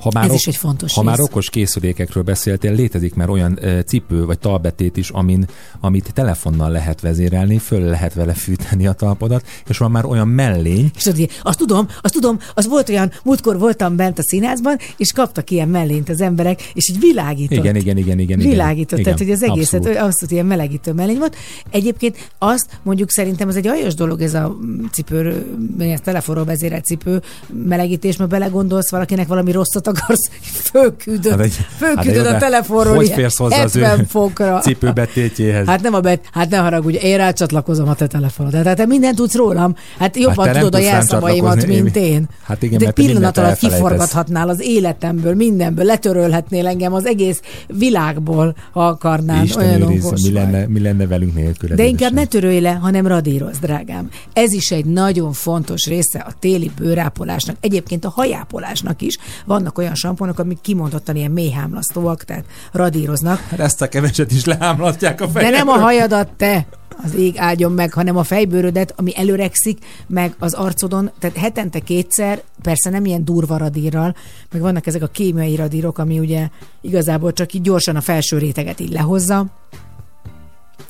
Ha 0.00 0.10
már, 0.14 0.24
Ez 0.24 0.32
is 0.34 0.46
egy 0.46 0.56
fontos 0.56 0.94
ha 0.94 1.02
már 1.02 1.16
rész. 1.16 1.26
okos 1.26 1.50
készülékekről 1.50 2.22
beszéltél, 2.22 2.72
létezik 2.72 3.14
már 3.14 3.30
olyan 3.30 3.58
e, 3.62 3.82
cipő 3.82 4.24
vagy 4.24 4.38
talbetét 4.38 4.96
is, 4.96 5.10
amin, 5.10 5.46
amit 5.80 6.10
telefonnal 6.14 6.70
lehet 6.70 7.00
vezérelni, 7.00 7.58
föl 7.58 7.80
lehet 7.80 8.14
vele 8.14 8.32
fűteni 8.32 8.86
a 8.86 8.92
talpodat, 8.92 9.46
és 9.68 9.78
van 9.78 9.90
már 9.90 10.04
olyan 10.04 10.28
mellény, 10.28 10.90
És 10.96 11.02
tudod, 11.02 11.30
azt 11.42 11.58
tudom, 11.58 11.88
azt 12.02 12.14
tudom, 12.14 12.38
az 12.54 12.66
volt 12.68 12.88
olyan, 12.88 13.12
múltkor 13.24 13.58
voltam 13.58 13.96
bent 13.96 14.18
a 14.18 14.22
színházban, 14.22 14.76
és 14.96 15.12
kaptak 15.12 15.50
ilyen 15.50 15.68
mellényt 15.68 16.08
az 16.08 16.20
emberek, 16.20 16.70
és 16.74 16.88
így 16.90 17.00
világított. 17.00 17.58
Igen, 17.58 17.76
igen, 17.76 17.96
igen, 17.96 18.18
igen. 18.18 18.38
Világított, 18.38 18.98
igen, 18.98 19.04
tehát 19.04 19.18
hogy 19.18 19.30
az 19.30 19.42
egészet 19.42 19.58
abszolút. 19.58 19.86
abszolút. 19.86 20.08
abszolút 20.08 20.32
ilyen 20.32 20.46
melegítő 20.46 20.92
mellény 20.92 21.18
volt. 21.18 21.36
Egyébként 21.70 22.30
azt 22.38 22.66
mondjuk 22.82 23.10
szerintem 23.10 23.48
ez 23.48 23.56
egy 23.56 23.66
aljas 23.66 23.94
dolog 23.94 24.20
ez 24.20 24.34
a 24.34 24.56
cipő, 24.92 25.46
ez 25.78 26.00
telefonról 26.00 26.44
vezérelt 26.44 26.84
cipő 26.84 27.22
melegítés, 27.64 28.16
mert 28.16 28.30
belegondolsz 28.30 28.90
valakinek 28.90 29.26
valami 29.26 29.52
rosszat 29.52 29.86
akarsz, 29.88 30.30
fölküldöd, 30.42 31.30
Hát 31.30 31.40
hát 31.40 31.50
fölküldöd 31.76 32.26
hát 32.26 32.34
a 32.34 32.38
telefonról 32.38 32.94
hogy 32.94 33.10
férsz 33.10 33.36
hozzá 33.36 33.62
az 33.62 33.76
ő 33.76 33.80
70 33.80 34.06
fokra. 34.06 34.58
cipőbetétjéhez? 34.58 35.66
Hát 35.66 35.82
nem 35.82 35.94
a 35.94 36.00
bet, 36.00 36.20
hát 36.32 36.50
ne 36.50 36.56
haragudj, 36.56 36.96
én 36.96 37.16
rácsatlakozom 37.16 37.88
a 37.88 37.94
te 37.94 38.06
telefonod. 38.06 38.52
Tehát 38.52 38.76
te 38.76 38.86
mindent 38.86 39.16
tudsz 39.16 39.34
rólam. 39.34 39.74
Hát 39.98 40.16
jobban 40.16 40.46
nem 40.46 40.54
tudod 40.54 40.74
a 40.74 40.78
jelszavaimat, 40.78 41.66
mint 41.66 41.96
én. 41.96 42.28
Hát 42.42 42.62
igen, 42.62 42.78
De 42.78 42.84
mert 42.84 42.96
pillanat 42.96 43.38
alatt 43.38 43.58
kiforgathatnál 43.58 44.48
az 44.48 44.60
életemből, 44.60 45.34
mindenből, 45.34 45.84
letörölhetnél 45.84 46.66
engem 46.66 46.92
az 46.92 47.06
egész 47.06 47.40
világból, 47.66 48.56
ha 48.72 48.86
akarnál. 48.86 49.44
Isten 49.44 49.64
Olyan 49.68 49.82
őriz, 49.82 50.22
mi 50.22 50.32
lenne, 50.32 50.66
mi 50.66 50.80
lenne 50.80 51.06
velünk 51.06 51.34
nélküled. 51.34 51.76
De 51.76 51.86
inkább 51.86 52.12
ne 52.12 52.24
törölj 52.24 52.60
le, 52.60 52.70
hanem 52.72 53.06
radírozz, 53.06 53.58
drágám. 53.58 54.08
Ez 54.32 54.52
is 54.52 54.70
egy 54.70 54.84
nagyon 54.84 55.32
fontos 55.32 55.86
része 55.86 56.18
a 56.18 56.32
téli 56.38 56.70
bőrápolásnak. 56.78 57.56
Egyébként 57.60 58.04
a 58.04 58.08
hajápolásnak 58.08 59.02
is 59.02 59.18
vannak 59.44 59.77
olyan 59.78 59.94
samponok, 59.94 60.38
amik 60.38 60.60
kimondottan 60.60 61.16
ilyen 61.16 61.30
mélyhámlasztóak, 61.30 62.24
tehát 62.24 62.44
radíroznak. 62.72 63.38
Hát 63.40 63.60
ezt 63.60 63.82
a 63.82 63.88
keveset 63.88 64.32
is 64.32 64.44
leámlasztják 64.44 65.20
a 65.20 65.26
De 65.26 65.32
fejemről. 65.32 65.58
nem 65.58 65.68
a 65.68 65.78
hajadat 65.78 66.28
te, 66.36 66.66
az 67.04 67.14
ég 67.14 67.34
áldjon 67.38 67.72
meg, 67.72 67.92
hanem 67.92 68.16
a 68.16 68.22
fejbőrödet, 68.22 68.92
ami 68.96 69.16
előrekszik, 69.16 69.78
meg 70.06 70.34
az 70.38 70.54
arcodon, 70.54 71.10
tehát 71.18 71.36
hetente 71.36 71.78
kétszer, 71.78 72.42
persze 72.62 72.90
nem 72.90 73.04
ilyen 73.04 73.24
durva 73.24 73.56
radírral, 73.56 74.14
meg 74.52 74.60
vannak 74.60 74.86
ezek 74.86 75.02
a 75.02 75.06
kémiai 75.06 75.56
radírok, 75.56 75.98
ami 75.98 76.18
ugye 76.18 76.48
igazából 76.80 77.32
csak 77.32 77.52
így 77.52 77.62
gyorsan 77.62 77.96
a 77.96 78.00
felső 78.00 78.38
réteget 78.38 78.80
így 78.80 78.92
lehozza. 78.92 79.46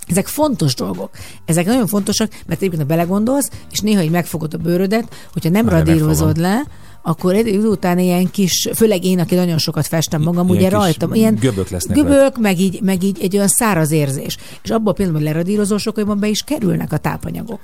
Ezek 0.07 0.27
fontos 0.27 0.75
dolgok. 0.75 1.11
Ezek 1.45 1.67
nagyon 1.67 1.87
fontosak, 1.87 2.31
mert 2.47 2.61
egyébként 2.61 2.83
ha 2.83 2.89
belegondolsz, 2.89 3.51
és 3.71 3.81
néha 3.81 4.03
így 4.03 4.11
megfogod 4.11 4.55
a 4.55 4.59
bőrödet, 4.59 5.29
hogyha 5.33 5.51
nem 5.51 5.65
Várj, 5.67 5.79
radírozod 5.79 6.37
megfogom. 6.39 6.43
le, 6.43 6.63
akkor 7.03 7.35
egy 7.35 7.47
idő 7.47 7.67
után 7.67 7.99
ilyen 7.99 8.31
kis, 8.31 8.69
főleg 8.75 9.05
én, 9.05 9.19
aki 9.19 9.35
nagyon 9.35 9.59
sokat 9.59 9.87
festem 9.87 10.23
magam, 10.23 10.49
Ilyen 10.49 10.59
ugye 10.59 10.69
rajtam, 10.69 11.15
ilyen 11.15 11.35
göbök 11.41 11.69
lesznek 11.69 11.97
göbök, 11.97 12.39
meg 12.39 12.61
így, 12.61 12.81
meg 12.83 13.03
így 13.03 13.19
egy 13.21 13.37
olyan 13.37 13.49
száraz 13.49 13.91
érzés. 13.91 14.37
És 14.63 14.71
abban 14.71 14.87
a 14.87 14.93
pillanatban, 14.93 15.25
hogy 15.25 15.35
leradírozol, 15.35 15.79
sokkal 15.79 16.15
be 16.15 16.29
is 16.29 16.43
kerülnek 16.43 16.93
a 16.93 16.97
tápanyagok. 16.97 17.61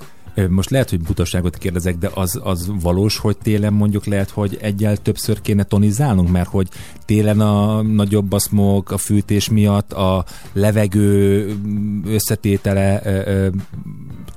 Most 0.49 0.71
lehet, 0.71 0.91
hogy 0.91 1.01
butaságot 1.01 1.59
kérdezek, 1.59 1.99
de 1.99 2.11
az, 2.15 2.41
az 2.43 2.71
valós, 2.81 3.19
hogy 3.19 3.37
télen 3.43 3.73
mondjuk 3.73 4.07
lehet, 4.07 4.31
hogy 4.31 4.59
egyel 4.61 4.97
többször 4.97 5.41
kéne 5.41 5.63
tonizálnunk, 5.63 6.31
mert 6.31 6.49
hogy 6.49 6.69
télen 7.05 7.41
a 7.41 7.83
nagyobb 7.83 8.33
a 8.33 8.39
smog, 8.39 8.93
a 8.93 8.99
fűtés 8.99 9.49
miatt, 9.49 9.93
a 9.93 10.25
levegő 10.53 11.47
mm, 11.53 12.05
összetétele 12.07 13.03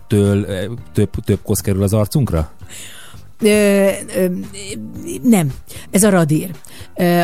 től 0.08 0.48
több, 0.93 1.10
több 1.10 1.39
kosz 1.43 1.60
kerül 1.60 1.84
az 1.84 1.93
arcunkra? 1.93 2.52
Ö, 3.41 3.89
ö, 4.15 4.25
nem, 5.23 5.53
ez 5.91 6.03
a 6.03 6.09
radír. 6.09 6.51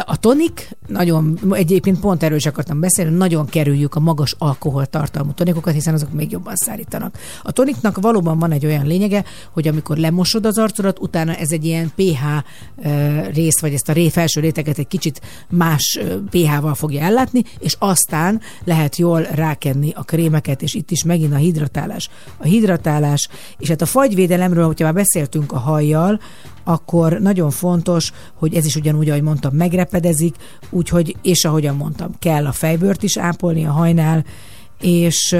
A 0.06 0.18
tonik, 0.18 0.78
nagyon, 0.88 1.40
egyébként 1.52 2.00
pont 2.00 2.24
erről 2.24 2.38
is 2.38 2.46
akartam 2.46 2.80
beszélni, 2.80 3.18
nagyon 3.18 3.46
kerüljük 3.46 3.96
a 3.96 4.00
magas 4.00 4.36
alkoholtartalmú 4.38 5.32
tonikokat, 5.32 5.74
hiszen 5.74 5.94
azok 5.94 6.14
még 6.14 6.32
jobban 6.32 6.56
szárítanak. 6.56 7.18
A 7.44 7.52
toniknak 7.52 8.02
valóban 8.02 8.40
van 8.40 8.52
egy 8.52 8.66
olyan 8.66 8.86
lényege, 8.86 9.24
hogy 9.52 9.68
amikor 9.68 9.98
lemosod 9.98 10.46
az 10.46 10.58
arcodat, 10.58 11.00
utána 11.00 11.36
ez 11.36 11.52
egy 11.52 11.66
ilyen 11.66 11.92
pH 11.96 12.24
rész, 13.34 13.60
vagy 13.60 13.74
ezt 13.74 13.90
a 13.90 13.94
ré 13.94 14.10
felső 14.10 14.42
réteget 14.42 14.78
egy 14.78 14.88
kicsit 14.88 15.22
más 15.50 16.00
pH-val 16.30 16.76
fogja 16.76 17.02
ellátni, 17.02 17.44
és 17.60 17.76
aztán 17.80 18.42
lehet 18.64 18.96
jól 18.96 19.22
rákenni 19.22 19.92
a 19.96 20.04
krémeket, 20.04 20.62
és 20.62 20.74
itt 20.74 20.92
is 20.92 21.04
megint 21.04 21.34
a 21.34 21.38
hidratálás. 21.38 22.10
A 22.38 22.44
hidratálás, 22.44 23.30
és 23.58 23.70
hát 23.70 23.82
a 23.82 23.86
fagyvédelemről, 23.86 24.66
hogyha 24.66 24.86
már 24.86 24.94
beszéltünk 24.94 25.52
a 25.52 25.58
hajjal, 25.58 26.03
akkor 26.64 27.20
nagyon 27.20 27.50
fontos, 27.50 28.12
hogy 28.34 28.54
ez 28.54 28.66
is 28.66 28.76
ugyanúgy, 28.76 29.10
ahogy 29.10 29.22
mondtam, 29.22 29.56
megrepedezik, 29.56 30.36
úgyhogy, 30.70 31.16
és 31.22 31.46
ahogyan 31.46 31.76
mondtam, 31.76 32.12
kell 32.20 32.46
a 32.46 32.52
fejbőrt 32.52 33.04
is 33.04 33.18
ápolni 33.18 33.66
a 33.66 33.72
hajnál, 33.72 34.26
és 34.80 35.36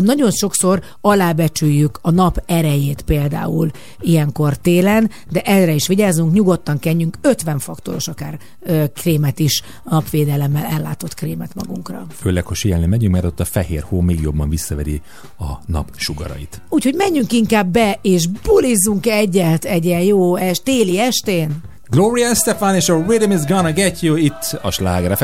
nagyon 0.00 0.30
sokszor 0.30 0.82
alábecsüljük 1.00 1.98
a 2.02 2.10
nap 2.10 2.42
erejét 2.46 3.02
például 3.02 3.70
ilyenkor 4.00 4.56
télen, 4.56 5.10
de 5.30 5.40
erre 5.40 5.72
is 5.72 5.86
vigyázunk, 5.86 6.32
nyugodtan 6.32 6.78
kenjünk 6.78 7.16
50 7.20 7.58
faktoros 7.58 8.08
akár 8.08 8.38
ö, 8.60 8.84
krémet 8.94 9.38
is, 9.38 9.62
napvédelemmel 9.84 10.64
ellátott 10.64 11.14
krémet 11.14 11.54
magunkra. 11.54 12.06
Főleg, 12.20 12.46
ha 12.46 12.54
síelni 12.54 12.86
megyünk, 12.86 13.12
mert 13.12 13.24
ott 13.24 13.40
a 13.40 13.44
fehér 13.44 13.82
hó 13.82 14.00
még 14.00 14.20
jobban 14.20 14.48
visszaveri 14.48 15.00
a 15.38 15.52
nap 15.66 15.90
sugarait. 15.96 16.60
Úgyhogy 16.68 16.94
menjünk 16.94 17.32
inkább 17.32 17.66
be, 17.66 17.98
és 18.02 18.26
bulizzunk 18.26 19.06
egyet 19.06 19.64
egy 19.64 19.84
ilyen 19.84 20.02
jó 20.02 20.36
est, 20.36 20.64
téli 20.64 20.98
estén. 20.98 21.56
Gloria 21.90 22.28
Estefan 22.28 22.74
és 22.74 22.88
a 22.88 23.04
Rhythm 23.06 23.30
is 23.30 23.44
Gonna 23.44 23.72
Get 23.72 24.00
You 24.00 24.16
itt 24.16 24.58
a 24.62 24.70
Sláger 24.70 25.16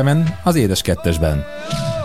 az 0.44 0.55
Édes 0.55 0.82
Kettesben. 0.82 1.44
Oh! 1.70 2.03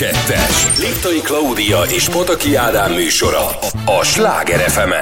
2-es. 0.00 0.78
Liptai 0.78 1.20
Klaudia 1.20 1.82
és 1.82 2.08
Pataki 2.08 2.54
Ádám 2.54 2.92
műsora 2.92 3.46
a 3.84 4.04
Sláger 4.04 4.58
fm 4.58 4.92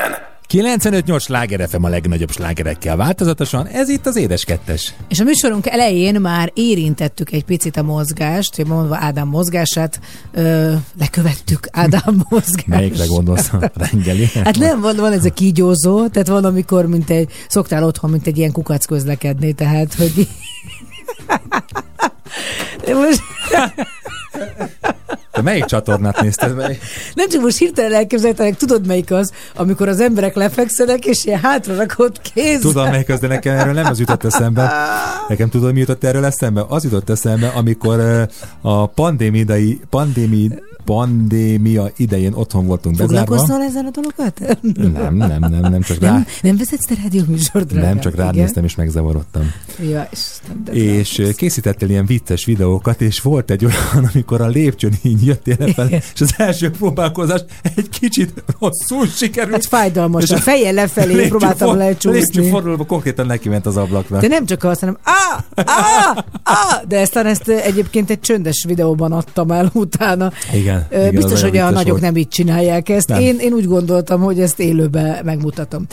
95-8 0.48 1.20
sláger 1.20 1.68
FM 1.68 1.84
a 1.84 1.88
legnagyobb 1.88 2.30
slágerekkel 2.30 2.96
változatosan, 2.96 3.66
ez 3.66 3.88
itt 3.88 4.06
az 4.06 4.16
Édes 4.16 4.44
Kettes. 4.44 4.94
És 5.08 5.20
a 5.20 5.24
műsorunk 5.24 5.66
elején 5.66 6.20
már 6.20 6.50
érintettük 6.54 7.32
egy 7.32 7.44
picit 7.44 7.76
a 7.76 7.82
mozgást, 7.82 8.56
hogy 8.56 8.66
mondva 8.66 8.96
Ádám 9.00 9.28
mozgását, 9.28 10.00
ö, 10.32 10.72
lekövettük 10.98 11.68
Ádám 11.72 12.22
mozgását. 12.28 12.66
Melyikre 12.66 13.04
gondolsz? 13.06 13.50
Rengeli? 13.74 14.30
Hát 14.44 14.58
nem, 14.58 14.80
van, 14.80 14.96
van 14.96 15.12
ez 15.12 15.24
a 15.24 15.30
kígyózó, 15.30 16.08
tehát 16.08 16.28
van, 16.28 16.44
amikor 16.44 16.86
mint 16.86 17.10
egy, 17.10 17.30
szoktál 17.48 17.84
otthon, 17.84 18.10
mint 18.10 18.26
egy 18.26 18.38
ilyen 18.38 18.52
kukac 18.52 18.84
közlekedni, 18.84 19.52
tehát, 19.52 19.94
hogy... 19.94 20.28
Most... 23.04 23.22
Te 25.32 25.42
melyik 25.42 25.64
csatornát 25.64 26.20
nézted 26.20 26.56
meg? 26.56 26.78
nem 27.14 27.28
csak 27.28 27.42
most 27.42 27.58
hirtelen 27.58 27.92
elképzelhetek, 27.92 28.56
tudod 28.56 28.86
melyik 28.86 29.10
az, 29.10 29.32
amikor 29.56 29.88
az 29.88 30.00
emberek 30.00 30.34
lefekszenek, 30.34 31.04
és 31.04 31.24
ilyen 31.24 31.40
hátra 31.40 31.76
rakott 31.76 32.20
kéz. 32.34 32.60
Tudom, 32.60 32.90
melyik 32.90 33.08
az, 33.08 33.20
de 33.20 33.26
nekem 33.26 33.58
erről 33.58 33.72
nem 33.72 33.86
az 33.86 33.98
jutott 33.98 34.24
eszembe. 34.24 34.72
Nekem 35.28 35.48
tudod, 35.48 35.72
mi 35.72 35.78
jutott 35.78 36.04
erről 36.04 36.24
eszembe? 36.24 36.64
Az 36.68 36.84
jutott 36.84 37.10
eszembe, 37.10 37.48
amikor 37.48 38.28
a 38.60 38.86
pandémiai, 38.86 39.80
pandémi, 39.90 40.50
pandémia 40.88 41.90
idején 41.96 42.32
otthon 42.32 42.66
voltunk 42.66 42.96
bezárva. 42.96 43.18
Foglalkoztál 43.18 43.62
ezzel 43.62 43.84
a 43.86 43.90
dolgokat? 43.90 44.58
Nem, 44.92 45.14
nem, 45.16 45.50
nem, 45.50 45.70
nem 45.70 45.80
csak 45.80 45.98
rá, 46.00 46.10
Nem, 46.12 46.26
nem 46.42 46.56
vezetsz 46.56 46.86
te 46.86 46.94
rádióműsort? 47.02 47.72
nem 47.72 48.00
csak 48.00 48.14
rád 48.14 48.34
néztem, 48.34 48.64
és 48.64 48.74
megzavarodtam. 48.74 49.42
Ja, 49.90 50.08
Isten, 50.12 50.62
de 50.64 50.72
És 50.72 51.18
ö, 51.18 51.30
készítettél 51.32 51.88
ilyen 51.88 52.06
vicces 52.06 52.44
videókat, 52.44 53.00
és 53.00 53.20
volt 53.20 53.50
egy 53.50 53.64
olyan, 53.64 54.08
amikor 54.12 54.40
a 54.40 54.46
lépcsőn 54.46 54.92
így 55.02 55.26
jöttél 55.26 55.56
Igen. 55.66 55.88
és 55.90 56.20
az 56.20 56.34
első 56.36 56.70
próbálkozás 56.70 57.40
egy 57.76 57.88
kicsit 57.88 58.44
rosszul 58.60 59.06
sikerült. 59.06 59.52
Hát 59.52 59.66
fájdalmas, 59.66 60.22
És 60.22 60.30
a 60.30 60.36
fejjel 60.36 60.72
lefelé 60.72 61.12
lépcső 61.12 61.28
próbáltam 61.28 61.68
for- 61.68 61.78
lecsúszni. 61.78 62.18
Lépcsőfordulóba 62.18 62.84
konkrétan 62.84 63.26
neki 63.26 63.48
ment 63.48 63.66
az 63.66 63.76
ablaknak. 63.76 64.20
De 64.20 64.28
nem 64.28 64.46
csak 64.46 64.64
azt, 64.64 64.80
hanem 64.80 64.98
á, 65.02 65.44
á, 65.54 66.24
á, 66.42 66.82
de 66.88 66.98
ezt, 66.98 67.16
ezt 67.16 67.48
egyébként 67.48 68.10
egy 68.10 68.20
csöndes 68.20 68.64
videóban 68.68 69.12
adtam 69.12 69.50
el 69.50 69.70
utána. 69.74 70.32
Igen, 70.52 70.77
Ö, 70.90 70.98
igen, 70.98 71.14
Biztos, 71.14 71.42
hogy 71.42 71.56
a 71.56 71.70
nagyok 71.70 71.90
volt. 71.90 72.02
nem 72.02 72.16
így 72.16 72.28
csinálják 72.28 72.88
ezt. 72.88 73.08
Nem. 73.08 73.20
Én, 73.20 73.38
én 73.38 73.52
úgy 73.52 73.66
gondoltam, 73.66 74.20
hogy 74.20 74.40
ezt 74.40 74.60
élőben 74.60 75.24
megmutatom. 75.24 75.86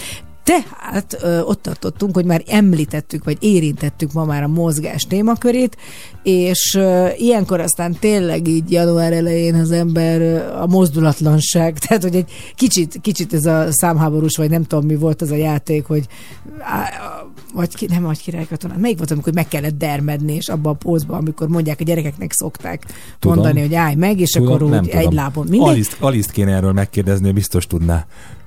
Tehát 0.45 1.17
ö, 1.21 1.39
ott 1.39 1.61
tartottunk, 1.61 2.15
hogy 2.15 2.25
már 2.25 2.43
említettük, 2.47 3.23
vagy 3.23 3.37
érintettük 3.39 4.13
ma 4.13 4.25
már 4.25 4.43
a 4.43 4.47
mozgás 4.47 5.03
témakörét, 5.03 5.77
és 6.23 6.75
ö, 6.77 7.07
ilyenkor 7.17 7.59
aztán 7.59 7.93
tényleg 7.99 8.47
így 8.47 8.71
január 8.71 9.13
elején 9.13 9.55
az 9.55 9.71
ember 9.71 10.21
ö, 10.21 10.59
a 10.61 10.67
mozdulatlanság, 10.67 11.77
tehát 11.87 12.03
hogy 12.03 12.15
egy 12.15 12.31
kicsit, 12.55 12.97
kicsit 13.01 13.33
ez 13.33 13.45
a 13.45 13.67
számháborús, 13.69 14.37
vagy 14.37 14.49
nem 14.49 14.63
tudom 14.63 14.85
mi 14.85 14.95
volt 14.95 15.21
az 15.21 15.31
a 15.31 15.35
játék, 15.35 15.85
hogy 15.85 16.05
á, 16.59 16.79
á, 16.79 17.23
vagy 17.53 17.75
ki, 17.75 17.85
nem 17.89 18.03
vagy 18.03 18.21
király 18.21 18.45
katonát, 18.45 18.77
melyik 18.77 18.97
volt, 18.97 19.11
amikor 19.11 19.33
meg 19.33 19.47
kellett 19.47 19.77
dermedni, 19.77 20.33
és 20.33 20.49
abban 20.49 20.73
a 20.73 20.77
pózban, 20.77 21.17
amikor 21.17 21.47
mondják, 21.47 21.79
a 21.79 21.83
gyerekeknek 21.83 22.31
szokták 22.33 22.83
Tudom. 23.19 23.37
mondani, 23.37 23.61
hogy 23.61 23.75
állj 23.75 23.95
meg, 23.95 24.19
és 24.19 24.29
Tudom, 24.29 24.47
akkor 24.47 24.63
úgy 24.63 24.79
tudom. 24.79 24.99
egy 24.99 25.13
lábon. 25.13 25.47
Mindegy, 25.49 25.69
Aliszt, 25.69 25.97
Aliszt 25.99 26.31
kéne 26.31 26.51
erről 26.51 26.73
megkérdezni, 26.73 27.31
biztos 27.31 27.67
tudná, 27.67 28.05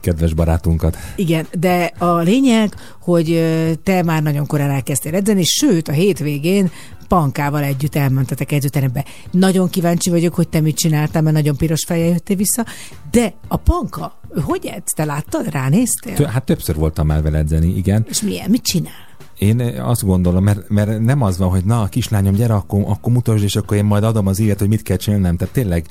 kedves 0.08 0.34
barátunkat. 0.34 0.96
Igen, 1.16 1.46
de 1.58 1.92
a 1.98 2.16
lényeg, 2.16 2.74
hogy 3.00 3.44
te 3.82 4.02
már 4.02 4.22
nagyon 4.22 4.46
korán 4.46 4.70
elkezdtél 4.70 5.14
edzeni, 5.14 5.42
sőt 5.44 5.88
a 5.88 5.92
hétvégén 5.92 6.70
Pankával 7.08 7.62
együtt 7.62 7.94
elmentetek 7.94 8.52
edzőterembe. 8.52 9.04
Nagyon 9.30 9.68
kíváncsi 9.68 10.10
vagyok, 10.10 10.34
hogy 10.34 10.48
te 10.48 10.60
mit 10.60 10.76
csináltál, 10.76 11.22
mert 11.22 11.34
nagyon 11.36 11.56
piros 11.56 11.84
fejjel 11.84 12.08
jöttél 12.08 12.36
vissza, 12.36 12.64
de 13.10 13.34
a 13.48 13.56
Panka, 13.56 14.18
hogy 14.44 14.66
edz? 14.66 14.92
Te 14.96 15.04
láttad? 15.04 15.50
Ránéztél? 15.50 16.26
Hát 16.26 16.44
többször 16.44 16.74
voltam 16.74 17.06
már 17.06 17.22
vele 17.22 17.38
edzeni, 17.38 17.76
igen. 17.76 18.06
És 18.08 18.22
milyen? 18.22 18.50
Mit 18.50 18.62
csinál? 18.62 19.06
Én 19.38 19.60
azt 19.60 20.04
gondolom, 20.04 20.44
mert, 20.44 20.68
mert 20.68 21.00
nem 21.00 21.22
az 21.22 21.38
van, 21.38 21.48
hogy 21.48 21.64
na, 21.64 21.88
kislányom, 21.88 22.34
gyere, 22.34 22.54
akkor, 22.54 22.82
akkor 22.86 23.12
mutasd, 23.12 23.44
és 23.44 23.56
akkor 23.56 23.76
én 23.76 23.84
majd 23.84 24.04
adom 24.04 24.26
az 24.26 24.38
ilyet, 24.38 24.58
hogy 24.58 24.68
mit 24.68 24.82
kell 24.82 24.96
csinálni, 24.96 25.24
nem. 25.24 25.36
Tehát 25.36 25.54
tényleg 25.54 25.86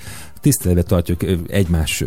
tiszteletbe 0.48 0.84
tartjuk 0.84 1.24
egymás, 1.48 2.04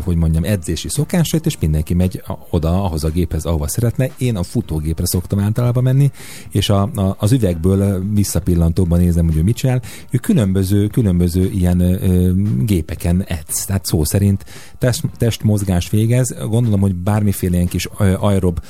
hogy 0.00 0.16
mondjam, 0.16 0.44
edzési 0.44 0.88
szokásait, 0.88 1.46
és 1.46 1.56
mindenki 1.60 1.94
megy 1.94 2.22
oda, 2.50 2.84
ahhoz 2.84 3.04
a 3.04 3.08
géphez, 3.08 3.44
ahova 3.44 3.68
szeretne. 3.68 4.08
Én 4.18 4.36
a 4.36 4.42
futógépre 4.42 5.06
szoktam 5.06 5.38
általában 5.38 5.82
menni, 5.82 6.10
és 6.50 6.68
a, 6.68 6.82
a, 6.82 7.16
az 7.18 7.32
üvegből 7.32 8.04
visszapillantóban 8.14 9.00
nézem, 9.00 9.26
hogy 9.26 9.36
ő 9.36 9.42
mit 9.42 9.56
csinál. 9.56 9.82
Ő 10.10 10.18
különböző, 10.18 10.86
különböző 10.86 11.50
ilyen 11.50 11.80
ö, 11.80 12.32
gépeken 12.64 13.24
edz, 13.26 13.64
tehát 13.64 13.84
szó 13.84 14.04
szerint 14.04 14.44
test, 14.78 15.04
testmozgás 15.16 15.90
végez. 15.90 16.34
Gondolom, 16.48 16.80
hogy 16.80 16.94
bármiféle 16.94 17.54
ilyen 17.54 17.68
kis 17.68 17.88
aerob 18.18 18.60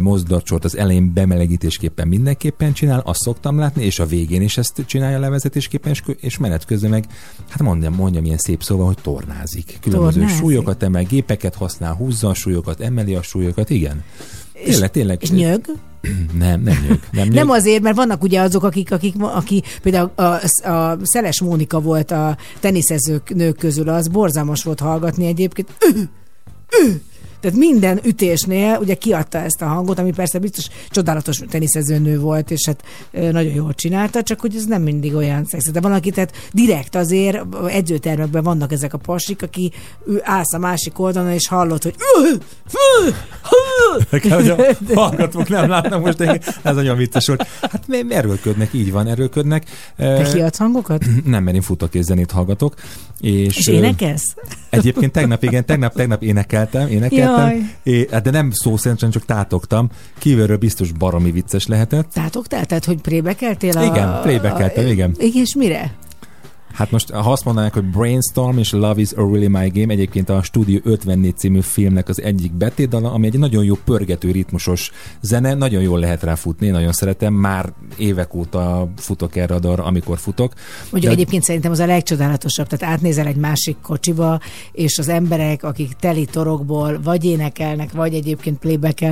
mozdulatsort 0.00 0.64
az 0.64 0.76
elején 0.76 1.12
bemelegítésképpen 1.12 2.08
mindenképpen 2.08 2.72
csinál, 2.72 3.00
azt 3.00 3.20
szoktam 3.20 3.58
látni, 3.58 3.84
és 3.84 3.98
a 3.98 4.06
végén 4.06 4.42
is 4.42 4.58
ezt 4.58 4.82
csinálja 4.86 5.18
levezetésképpen, 5.18 5.92
és, 5.92 6.02
és 6.20 6.38
menet 6.38 6.64
közben 6.64 6.90
meg, 6.90 7.04
hát 7.48 7.62
mondjam, 7.62 7.94
mondjam 7.94 8.24
ilyen 8.24 8.38
szép 8.44 8.62
szóval, 8.62 8.86
hogy 8.86 8.98
tornázik. 9.02 9.78
Különböző 9.80 10.18
Tornázik. 10.18 10.38
súlyokat 10.38 10.82
emel, 10.82 11.02
gépeket 11.02 11.54
használ, 11.54 11.94
húzza 11.94 12.28
a 12.28 12.34
súlyokat, 12.34 12.80
emeli 12.80 13.14
a 13.14 13.22
súlyokat, 13.22 13.70
igen. 13.70 14.04
Tényleg, 14.64 14.90
tényleg. 14.90 15.22
És 15.22 15.30
nyög? 15.30 15.64
Nem, 16.38 16.60
nem 16.60 16.84
nyög. 16.88 17.00
Nem, 17.12 17.24
nyög. 17.28 17.34
Nem 17.34 17.50
azért, 17.50 17.82
mert 17.82 17.96
vannak 17.96 18.22
ugye 18.22 18.40
azok, 18.40 18.62
akik, 18.62 18.92
akik 18.92 19.14
aki, 19.18 19.62
például 19.82 20.10
a, 20.14 20.22
a 20.68 20.98
Szeles 21.02 21.40
Mónika 21.40 21.80
volt 21.80 22.10
a 22.10 22.36
teniszezők 22.60 23.34
nők 23.34 23.56
közül, 23.56 23.88
az 23.88 24.08
borzalmas 24.08 24.62
volt 24.62 24.80
hallgatni 24.80 25.26
egyébként. 25.26 25.68
Ő, 25.80 26.08
ő. 26.84 27.02
Tehát 27.44 27.58
minden 27.58 28.00
ütésnél 28.04 28.78
ugye 28.80 28.94
kiadta 28.94 29.38
ezt 29.38 29.62
a 29.62 29.66
hangot, 29.66 29.98
ami 29.98 30.12
persze 30.12 30.38
biztos 30.38 30.68
csodálatos 30.90 31.40
teniszező 31.50 31.98
nő 31.98 32.18
volt, 32.20 32.50
és 32.50 32.66
hát 32.66 32.82
nagyon 33.10 33.52
jól 33.52 33.74
csinálta, 33.74 34.22
csak 34.22 34.40
hogy 34.40 34.56
ez 34.56 34.64
nem 34.64 34.82
mindig 34.82 35.14
olyan 35.14 35.44
szexi. 35.44 35.70
De 35.70 35.80
van, 35.80 35.92
aki 35.92 36.10
tehát 36.10 36.32
direkt 36.52 36.94
azért 36.94 37.44
edzőtermekben 37.68 38.42
vannak 38.42 38.72
ezek 38.72 38.94
a 38.94 38.98
pasik, 38.98 39.42
aki 39.42 39.72
ő 40.06 40.20
állsz 40.22 40.52
a 40.52 40.58
másik 40.58 40.98
oldalon, 40.98 41.30
és 41.30 41.48
hallod, 41.48 41.82
hogy 41.82 41.94
Nekem, 44.10 44.30
hogy 44.30 44.48
a 44.48 44.56
hallgatók 45.00 45.48
nem 45.48 45.68
látnak 45.68 46.04
most, 46.04 46.16
de 46.16 46.40
ez 46.62 46.74
nagyon 46.74 46.96
vicces 46.96 47.26
volt. 47.26 47.46
Hát 47.60 47.84
erőlködnek, 48.08 48.72
így 48.72 48.92
van, 48.92 49.06
erőlködnek. 49.06 49.64
te 49.96 50.30
kiadsz 50.32 50.58
hangokat? 50.58 51.04
Nem, 51.24 51.42
mert 51.42 51.56
én 51.56 51.62
futok 51.62 51.94
és 51.94 52.04
zenét 52.04 52.30
hallgatok. 52.30 52.74
És, 53.20 53.56
És 53.56 53.66
énekelsz? 53.66 54.34
Egyébként 54.70 55.12
tegnap, 55.12 55.42
igen, 55.42 55.64
tegnap, 55.64 55.94
tegnap 55.94 56.22
énekeltem, 56.22 56.88
énekeltem, 56.88 57.33
é, 57.82 58.08
hát 58.10 58.22
de 58.22 58.30
nem 58.30 58.50
szó 58.52 58.76
szerint, 58.76 59.12
csak 59.12 59.24
tátogtam. 59.24 59.88
Kívülről 60.18 60.56
biztos 60.56 60.92
baromi 60.92 61.30
vicces 61.30 61.66
lehetett. 61.66 62.10
Tátoktál? 62.12 62.64
Tehát, 62.64 62.84
hogy 62.84 63.00
prébekeltél? 63.00 63.78
A, 63.78 63.84
Igen, 63.84 64.20
playbackeltem, 64.22 64.86
igen. 64.86 65.14
Igen, 65.18 65.42
és 65.42 65.54
mire? 65.54 65.94
Hát 66.74 66.90
most, 66.90 67.10
ha 67.10 67.32
azt 67.32 67.44
mondanák, 67.44 67.72
hogy 67.72 67.84
Brainstorm 67.84 68.58
és 68.58 68.72
Love 68.72 69.00
is 69.00 69.12
a 69.12 69.20
Really 69.20 69.46
My 69.46 69.68
Game, 69.68 69.92
egyébként 69.92 70.28
a 70.28 70.42
Studio 70.42 70.78
54 70.82 71.36
című 71.36 71.60
filmnek 71.60 72.08
az 72.08 72.22
egyik 72.22 72.52
betétdala, 72.52 73.12
ami 73.12 73.26
egy 73.26 73.38
nagyon 73.38 73.64
jó 73.64 73.74
pörgető 73.84 74.30
ritmusos 74.30 74.90
zene, 75.20 75.54
nagyon 75.54 75.82
jól 75.82 75.98
lehet 75.98 76.22
rá 76.22 76.34
futni, 76.34 76.66
én 76.66 76.72
nagyon 76.72 76.92
szeretem, 76.92 77.34
már 77.34 77.72
évek 77.96 78.34
óta 78.34 78.88
futok 78.96 79.36
erre 79.36 79.54
a 79.54 79.58
dalra, 79.58 79.84
amikor 79.84 80.18
futok. 80.18 80.52
Mondjuk 80.90 81.12
De- 81.12 81.18
egyébként 81.18 81.42
szerintem 81.42 81.70
az 81.70 81.78
a 81.78 81.86
legcsodálatosabb, 81.86 82.66
tehát 82.66 82.94
átnézel 82.94 83.26
egy 83.26 83.36
másik 83.36 83.76
kocsiba, 83.82 84.40
és 84.72 84.98
az 84.98 85.08
emberek, 85.08 85.62
akik 85.62 85.92
teli 85.92 86.24
torokból 86.24 87.00
vagy 87.02 87.24
énekelnek, 87.24 87.92
vagy 87.92 88.14
egyébként 88.14 88.58
playback 88.58 89.04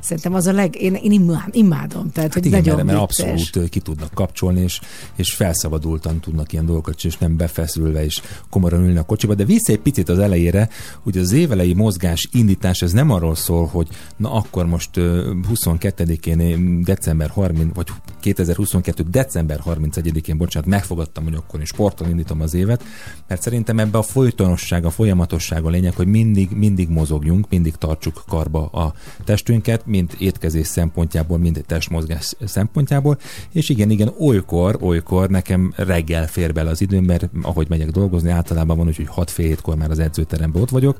szerintem 0.00 0.34
az 0.34 0.46
a 0.46 0.52
leg... 0.52 0.82
Én, 0.82 0.94
én 0.94 1.12
imá- 1.12 1.48
imádom, 1.50 2.10
tehát 2.10 2.32
Hát 2.32 2.34
hogy 2.34 2.46
igen, 2.46 2.58
nagyon 2.58 2.74
mert, 2.74 2.86
mert 2.86 2.98
abszolút 2.98 3.68
ki 3.68 3.80
tudnak 3.80 4.14
kapcsolni, 4.14 4.60
és, 4.60 4.80
és 5.16 5.34
felszabadultan 5.34 6.20
tudnak 6.20 6.52
ilyen 6.52 6.66
dolgokat 6.66 7.00
csinálni, 7.02 7.10
és 7.12 7.18
nem 7.18 7.36
befeszülve, 7.36 8.04
és 8.04 8.22
komoran 8.50 8.84
ülni 8.84 8.98
a 8.98 9.02
kocsiba. 9.02 9.34
De 9.34 9.44
vissza 9.44 9.72
egy 9.72 9.80
picit 9.80 10.08
az 10.08 10.18
elejére, 10.18 10.68
hogy 11.02 11.18
az 11.18 11.32
évelei 11.32 11.74
mozgás 11.74 12.28
indítás, 12.32 12.82
ez 12.82 12.92
nem 12.92 13.10
arról 13.10 13.34
szól, 13.34 13.66
hogy 13.66 13.88
na 14.16 14.32
akkor 14.32 14.66
most 14.66 14.96
ö, 14.96 15.32
22-én, 15.54 16.40
ö, 16.40 16.82
december 16.84 17.28
30, 17.30 17.74
vagy 17.74 17.86
2022. 18.20 19.02
december 19.10 19.60
31-én, 19.66 20.36
bocsánat, 20.36 20.68
megfogadtam, 20.68 21.24
hogy 21.24 21.34
akkor 21.34 21.60
én 21.60 21.66
sporttal 21.66 22.08
indítom 22.08 22.40
az 22.40 22.54
évet, 22.54 22.84
mert 23.28 23.42
szerintem 23.42 23.78
ebbe 23.78 23.98
a 23.98 24.02
folytonosság, 24.02 24.84
a 24.84 24.90
folyamatosság 24.90 25.64
a 25.64 25.68
lényeg, 25.68 25.94
hogy 25.94 26.06
mindig, 26.06 26.50
mindig 26.50 26.88
mozogjunk, 26.88 27.46
mindig 27.48 27.74
tartsuk 27.76 28.22
karba 28.28 28.66
a 28.66 28.92
testünket, 29.24 29.86
mind 29.86 30.14
étkezés 30.18 30.66
szempontjából, 30.66 31.38
mind 31.38 31.64
testmozgás 31.66 32.34
szempontjából, 32.44 33.18
és 33.52 33.68
igen, 33.68 33.90
igen, 33.90 34.12
olykor, 34.18 34.78
olykor 34.80 35.30
nekem 35.30 35.72
reggel 35.76 36.26
fér 36.26 36.52
bele 36.52 36.70
az 36.70 36.80
időm, 36.92 37.04
mert 37.04 37.28
ahogy 37.42 37.68
megyek 37.68 37.90
dolgozni, 37.90 38.30
általában 38.30 38.76
van 38.76 38.86
úgy, 38.86 38.96
hogy 38.96 39.08
6 39.08 39.30
fél 39.30 39.46
hétkor 39.46 39.76
már 39.76 39.90
az 39.90 39.98
edzőteremben 39.98 40.62
ott 40.62 40.70
vagyok, 40.70 40.98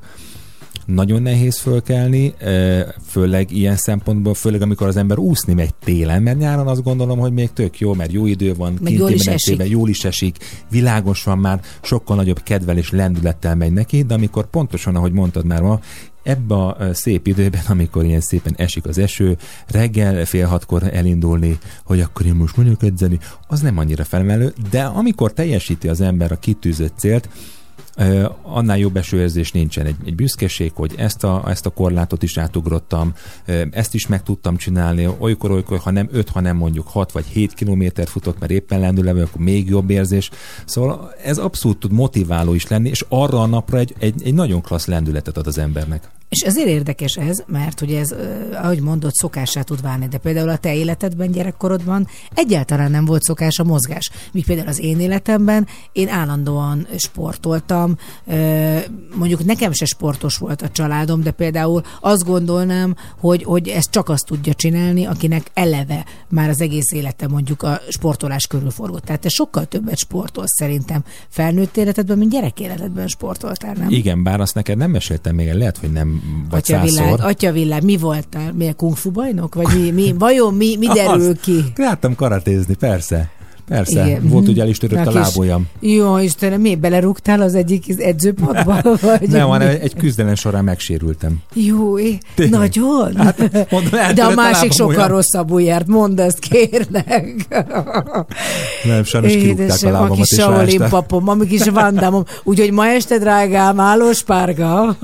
nagyon 0.85 1.21
nehéz 1.21 1.57
fölkelni, 1.59 2.33
főleg 3.05 3.51
ilyen 3.51 3.75
szempontból, 3.75 4.33
főleg 4.33 4.61
amikor 4.61 4.87
az 4.87 4.97
ember 4.97 5.17
úszni 5.17 5.53
megy 5.53 5.73
télen, 5.75 6.23
mert 6.23 6.37
nyáron 6.37 6.67
azt 6.67 6.83
gondolom, 6.83 7.19
hogy 7.19 7.31
még 7.33 7.53
tök 7.53 7.79
jó, 7.79 7.93
mert 7.93 8.11
jó 8.11 8.25
idő 8.25 8.53
van, 8.53 8.77
Meg 8.81 8.93
jól 8.93 9.11
is 9.11 9.25
esik. 9.25 9.69
jól 9.69 9.89
is 9.89 10.05
esik, 10.05 10.37
világos 10.69 11.23
van 11.23 11.37
már, 11.37 11.61
sokkal 11.81 12.15
nagyobb 12.15 12.43
kedvel 12.43 12.77
és 12.77 12.91
lendülettel 12.91 13.55
megy 13.55 13.73
neki, 13.73 14.03
de 14.03 14.13
amikor 14.13 14.49
pontosan, 14.49 14.95
ahogy 14.95 15.11
mondtad 15.11 15.45
már 15.45 15.61
ma, 15.61 15.79
ebbe 16.23 16.55
a 16.55 16.93
szép 16.93 17.27
időben, 17.27 17.61
amikor 17.67 18.05
ilyen 18.05 18.21
szépen 18.21 18.53
esik 18.57 18.85
az 18.85 18.97
eső, 18.97 19.37
reggel 19.67 20.25
fél 20.25 20.47
hatkor 20.47 20.83
elindulni, 20.93 21.57
hogy 21.83 21.99
akkor 21.99 22.25
én 22.25 22.35
most 22.35 22.55
mondjuk 22.57 22.83
edzeni, 22.83 23.19
az 23.47 23.61
nem 23.61 23.77
annyira 23.77 24.03
felmelő, 24.03 24.53
de 24.69 24.83
amikor 24.83 25.33
teljesíti 25.33 25.87
az 25.87 26.01
ember 26.01 26.31
a 26.31 26.39
kitűzött 26.39 26.97
célt, 26.97 27.29
annál 28.41 28.77
jobb 28.77 28.97
esőérzés 28.97 29.51
nincsen. 29.51 29.85
Egy, 29.85 29.95
egy 30.05 30.15
büszkeség, 30.15 30.71
hogy 30.75 30.93
ezt 30.97 31.23
a, 31.23 31.43
ezt 31.47 31.65
a 31.65 31.69
korlátot 31.69 32.23
is 32.23 32.37
átugrottam, 32.37 33.13
ezt 33.71 33.93
is 33.93 34.07
meg 34.07 34.23
tudtam 34.23 34.55
csinálni, 34.55 35.09
olykor, 35.19 35.51
olykor, 35.51 35.77
ha 35.77 35.91
nem 35.91 36.09
5, 36.11 36.29
hanem 36.29 36.57
mondjuk 36.57 36.87
6 36.87 37.11
vagy 37.11 37.25
7 37.25 37.53
kilométer 37.53 38.07
futott, 38.07 38.39
mert 38.39 38.51
éppen 38.51 38.79
lendülve, 38.79 39.21
akkor 39.21 39.41
még 39.41 39.69
jobb 39.69 39.89
érzés. 39.89 40.29
Szóval 40.65 41.13
ez 41.23 41.37
abszolút 41.37 41.79
tud 41.79 41.91
motiváló 41.91 42.53
is 42.53 42.67
lenni, 42.67 42.89
és 42.89 43.05
arra 43.09 43.41
a 43.41 43.45
napra 43.45 43.77
egy, 43.77 43.95
egy, 43.99 44.21
egy 44.25 44.33
nagyon 44.33 44.61
klassz 44.61 44.85
lendületet 44.85 45.37
ad 45.37 45.47
az 45.47 45.57
embernek. 45.57 46.09
És 46.33 46.41
ezért 46.41 46.67
érdekes 46.67 47.15
ez, 47.15 47.43
mert 47.47 47.81
ugye 47.81 47.99
ez, 47.99 48.15
ahogy 48.53 48.81
mondod, 48.81 49.13
szokásá 49.13 49.61
tud 49.61 49.81
válni, 49.81 50.07
de 50.07 50.17
például 50.17 50.49
a 50.49 50.57
te 50.57 50.75
életedben, 50.75 51.31
gyerekkorodban 51.31 52.07
egyáltalán 52.33 52.91
nem 52.91 53.05
volt 53.05 53.23
szokás 53.23 53.59
a 53.59 53.63
mozgás. 53.63 54.09
Míg 54.31 54.45
például 54.45 54.67
az 54.67 54.79
én 54.79 54.99
életemben 54.99 55.67
én 55.91 56.09
állandóan 56.09 56.87
sportoltam, 56.97 57.97
mondjuk 59.15 59.45
nekem 59.45 59.71
se 59.71 59.85
sportos 59.85 60.37
volt 60.37 60.61
a 60.61 60.69
családom, 60.69 61.21
de 61.23 61.31
például 61.31 61.81
azt 62.01 62.25
gondolnám, 62.25 62.95
hogy, 63.19 63.43
hogy 63.43 63.67
ezt 63.67 63.91
csak 63.91 64.09
azt 64.09 64.25
tudja 64.25 64.53
csinálni, 64.53 65.05
akinek 65.05 65.51
eleve 65.53 66.05
már 66.29 66.49
az 66.49 66.61
egész 66.61 66.91
élete 66.91 67.27
mondjuk 67.27 67.63
a 67.63 67.81
sportolás 67.89 68.47
körül 68.47 68.71
forgott. 68.71 69.03
Tehát 69.03 69.21
te 69.21 69.29
sokkal 69.29 69.65
többet 69.65 69.97
sportolsz 69.97 70.55
szerintem 70.57 71.03
felnőtt 71.29 71.77
életedben, 71.77 72.17
mint 72.17 72.31
gyerek 72.31 72.59
életedben 72.59 73.07
sportoltál, 73.07 73.73
nem? 73.73 73.89
Igen, 73.89 74.23
bár 74.23 74.41
azt 74.41 74.55
neked 74.55 74.77
nem 74.77 74.91
meséltem 74.91 75.35
még, 75.35 75.47
el, 75.47 75.57
lehet, 75.57 75.77
hogy 75.77 75.91
nem 75.91 76.22
vagy 76.49 76.59
Atyavilág, 76.59 77.07
százszor. 77.07 77.25
atyavilág, 77.25 77.83
mi 77.83 77.97
voltál? 77.97 78.51
Mi 78.53 78.67
a 78.67 78.73
kung 78.73 78.95
fu 78.95 79.11
bajnok? 79.11 79.55
Vagy 79.55 79.67
mi, 79.81 79.91
mi, 79.91 80.13
vajon 80.17 80.53
mi, 80.53 80.75
mi 80.77 80.87
derül 80.97 81.39
ki? 81.39 81.63
Láttam 81.75 82.15
karatézni, 82.15 82.75
persze. 82.75 83.29
Persze, 83.67 84.05
Igen. 84.05 84.27
volt 84.27 84.47
ugye 84.47 84.61
el 84.61 84.67
is 84.67 84.77
törött 84.77 85.05
A 85.05 85.09
a 85.09 85.13
lábujjam. 85.13 85.67
Jó, 85.79 86.17
Istenem, 86.17 86.61
mi 86.61 86.75
belerúgtál 86.75 87.41
az 87.41 87.55
egyik 87.55 87.85
edzőpadba? 87.97 88.81
Vagy 89.01 89.29
Nem, 89.29 89.47
hanem 89.47 89.67
egy 89.67 89.95
küzdelem 89.95 90.35
során 90.35 90.63
megsérültem. 90.63 91.37
Jó, 91.53 91.99
é, 91.99 92.17
nagyon? 92.49 93.15
Hát, 93.15 93.67
mondom, 93.71 93.91
De 94.15 94.23
a 94.23 94.29
a 94.29 94.35
másik 94.35 94.73
lábam 94.73 94.93
sokkal 94.93 95.07
rosszabbul 95.07 95.61
járt, 95.61 95.87
mondd 95.87 96.19
ezt, 96.19 96.39
kérlek. 96.39 97.47
Nem, 98.89 99.03
sajnos 99.03 99.31
kirúgták 99.31 99.83
a 99.83 99.87
a 99.87 99.91
lábamat, 99.91 100.17
és 100.17 100.27
Shaolin 100.27 100.81
papom, 100.89 101.27
a 101.27 101.37
kis 101.37 101.63
vandámom. 101.63 102.23
Úgyhogy 102.43 102.71
ma 102.71 102.87
este, 102.87 103.17
drágám, 103.17 103.79
állós 103.79 104.23
párga. 104.23 104.95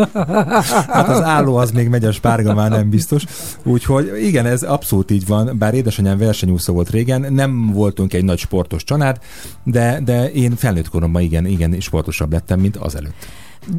Hát 0.87 1.09
az 1.09 1.21
álló 1.21 1.55
az 1.55 1.71
még 1.71 1.87
megy, 1.87 2.05
a 2.05 2.11
spárga 2.11 2.53
már 2.53 2.69
nem 2.69 2.89
biztos. 2.89 3.23
Úgyhogy 3.63 4.11
igen, 4.21 4.45
ez 4.45 4.61
abszolút 4.61 5.11
így 5.11 5.27
van, 5.27 5.55
bár 5.57 5.73
édesanyám 5.73 6.17
versenyúszó 6.17 6.73
volt 6.73 6.89
régen, 6.89 7.33
nem 7.33 7.71
voltunk 7.73 8.13
egy 8.13 8.23
nagy 8.23 8.39
sportos 8.49 8.83
család, 8.83 9.19
de, 9.63 10.01
de 10.03 10.31
én 10.31 10.55
felnőtt 10.55 10.89
koromban 10.89 11.21
igen, 11.21 11.45
igen, 11.45 11.79
sportosabb 11.79 12.31
lettem, 12.31 12.59
mint 12.59 12.75
azelőtt. 12.75 13.27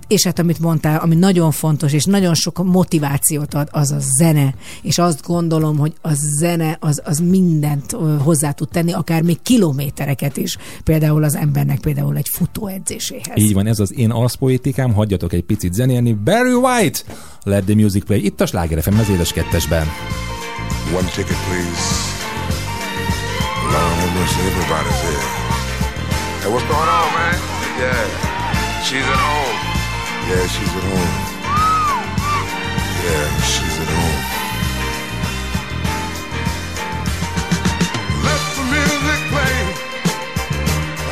És 0.08 0.24
hát 0.24 0.38
amit 0.38 0.58
mondtál, 0.58 0.98
ami 0.98 1.14
nagyon 1.14 1.50
fontos, 1.50 1.92
és 1.92 2.04
nagyon 2.04 2.34
sok 2.34 2.64
motivációt 2.64 3.54
ad, 3.54 3.68
az 3.70 3.90
a 3.90 3.98
zene. 4.18 4.54
És 4.82 4.98
azt 4.98 5.26
gondolom, 5.26 5.78
hogy 5.78 5.92
a 6.02 6.10
zene 6.12 6.76
az, 6.80 7.02
az 7.04 7.18
mindent 7.18 7.96
hozzá 8.22 8.52
tud 8.52 8.68
tenni, 8.68 8.92
akár 8.92 9.22
még 9.22 9.42
kilométereket 9.42 10.36
is, 10.36 10.56
például 10.84 11.24
az 11.24 11.36
embernek 11.36 11.80
például 11.80 12.16
egy 12.16 12.28
futóedzéséhez. 12.32 13.36
Így 13.36 13.54
van, 13.54 13.66
ez 13.66 13.78
az 13.78 13.94
én 13.94 14.10
arszpoétikám, 14.10 14.92
hagyjatok 14.92 15.32
egy 15.32 15.44
picit 15.44 15.72
zenélni. 15.72 16.12
Barry 16.12 16.52
White! 16.52 16.98
Let 17.42 17.64
the 17.64 17.74
music 17.74 18.04
play, 18.04 18.24
itt 18.24 18.40
a 18.40 18.46
Sláger 18.46 18.82
FM 18.82 18.98
az 18.98 19.08
édes 19.08 19.32
kettesben. 19.32 19.86
One 20.96 21.08
ticket, 21.08 21.36
please. 21.48 22.19
Lord 23.72 23.98
have 24.02 24.14
mercy, 24.18 24.40
everybody's 24.50 25.00
here. 25.06 25.26
Hey, 26.42 26.50
what's 26.50 26.66
going 26.66 26.90
on, 26.98 27.08
man? 27.14 27.36
Yeah, 27.78 28.02
she's 28.82 29.06
at 29.06 29.20
home. 29.30 29.58
Yeah, 30.26 30.44
she's 30.50 30.74
at 30.74 30.86
home. 30.90 31.14
Yeah, 33.04 33.26
she's 33.46 33.76
at 33.78 33.90
home. 33.94 34.20
Let 38.26 38.42
the 38.58 38.64
music 38.74 39.20
play. 39.30 39.56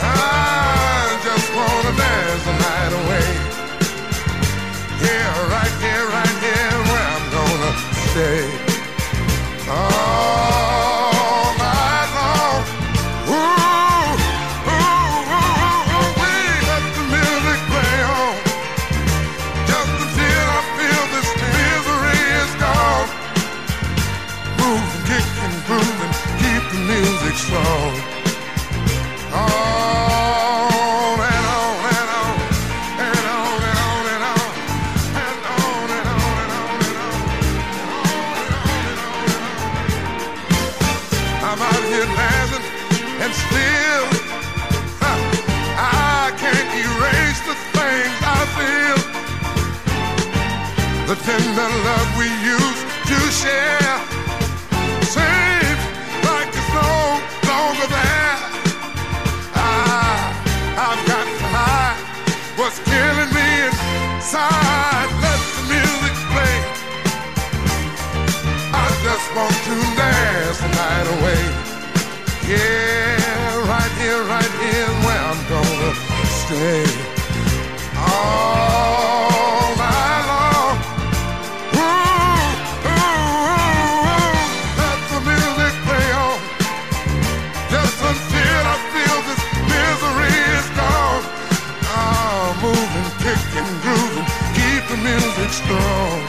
I 0.03 1.15
just 1.27 1.49
wanna 1.55 1.93
dance 1.95 2.43
the 2.49 2.55
night 2.67 2.93
away. 3.01 3.29
Here, 4.99 5.35
right 5.55 5.75
here, 5.85 6.05
right 6.11 6.37
here, 6.47 6.77
where 6.91 7.07
I'm 7.15 7.27
gonna 7.31 7.73
stay. 8.11 8.68
Inside. 64.29 65.09
Let 65.25 65.41
the 65.57 65.63
music 65.73 66.15
play. 66.29 66.57
I 68.75 68.87
just 69.03 69.27
want 69.35 69.57
to 69.69 69.77
dance 69.97 70.59
the 70.61 70.69
night 70.69 71.09
away. 71.17 71.43
Yeah, 72.47 73.69
right 73.73 73.93
here, 74.01 74.23
right 74.25 74.53
here, 74.65 74.91
where 75.05 75.23
I'm 75.31 75.41
gonna 75.49 75.95
stay 76.45 76.85
all 77.97 79.08
strong. 95.69 96.28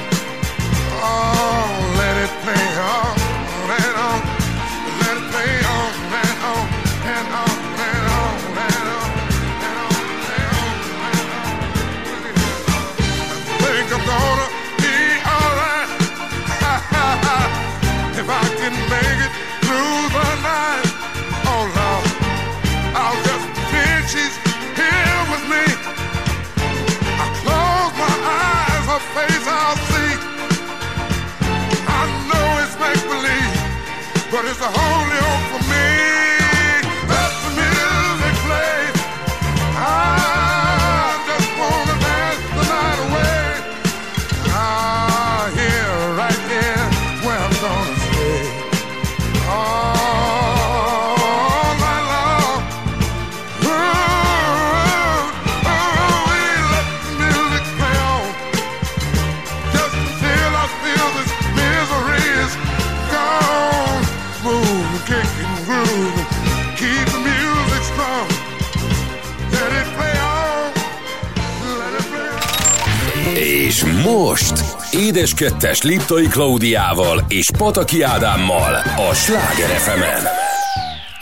Édes 74.99 75.33
Kettes 75.33 75.81
Liptai 75.81 76.27
Klaudiával 76.27 77.25
és 77.27 77.51
Pataki 77.57 78.01
Ádámmal 78.01 78.73
a 79.09 79.13
Sláger 79.13 79.69
fm 79.69 80.01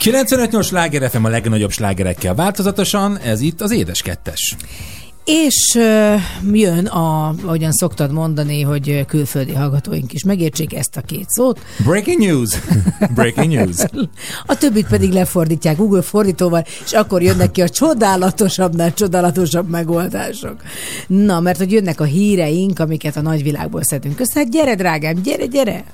95-8 0.04 0.64
sláger 0.64 1.10
FM 1.10 1.24
a 1.24 1.28
legnagyobb 1.28 1.70
slágerekkel 1.70 2.34
változatosan, 2.34 3.18
ez 3.18 3.40
itt 3.40 3.60
az 3.60 3.70
Édes 3.70 4.02
Kettes. 4.02 4.56
És 5.30 5.78
jön 6.52 6.86
a, 6.86 7.28
ahogyan 7.28 7.72
szoktad 7.72 8.12
mondani, 8.12 8.62
hogy 8.62 9.04
külföldi 9.06 9.52
hallgatóink 9.52 10.12
is 10.12 10.24
megértsék 10.24 10.74
ezt 10.74 10.96
a 10.96 11.00
két 11.00 11.28
szót. 11.28 11.60
Breaking 11.84 12.18
news! 12.18 12.50
Breaking 13.14 13.52
news! 13.52 13.76
A 14.46 14.58
többit 14.58 14.86
pedig 14.86 15.12
lefordítják 15.12 15.76
Google 15.76 16.02
fordítóval, 16.02 16.64
és 16.84 16.92
akkor 16.92 17.22
jönnek 17.22 17.50
ki 17.50 17.62
a 17.62 17.68
csodálatosabbnál 17.68 18.94
csodálatosabb 18.94 19.68
megoldások. 19.68 20.62
Na, 21.06 21.40
mert 21.40 21.58
hogy 21.58 21.72
jönnek 21.72 22.00
a 22.00 22.04
híreink, 22.04 22.78
amiket 22.78 23.16
a 23.16 23.20
nagyvilágból 23.20 23.82
szedünk 23.82 24.20
össze. 24.20 24.38
Hát 24.38 24.50
gyere, 24.50 24.74
drágám, 24.74 25.22
gyere, 25.22 25.46
gyere! 25.46 25.84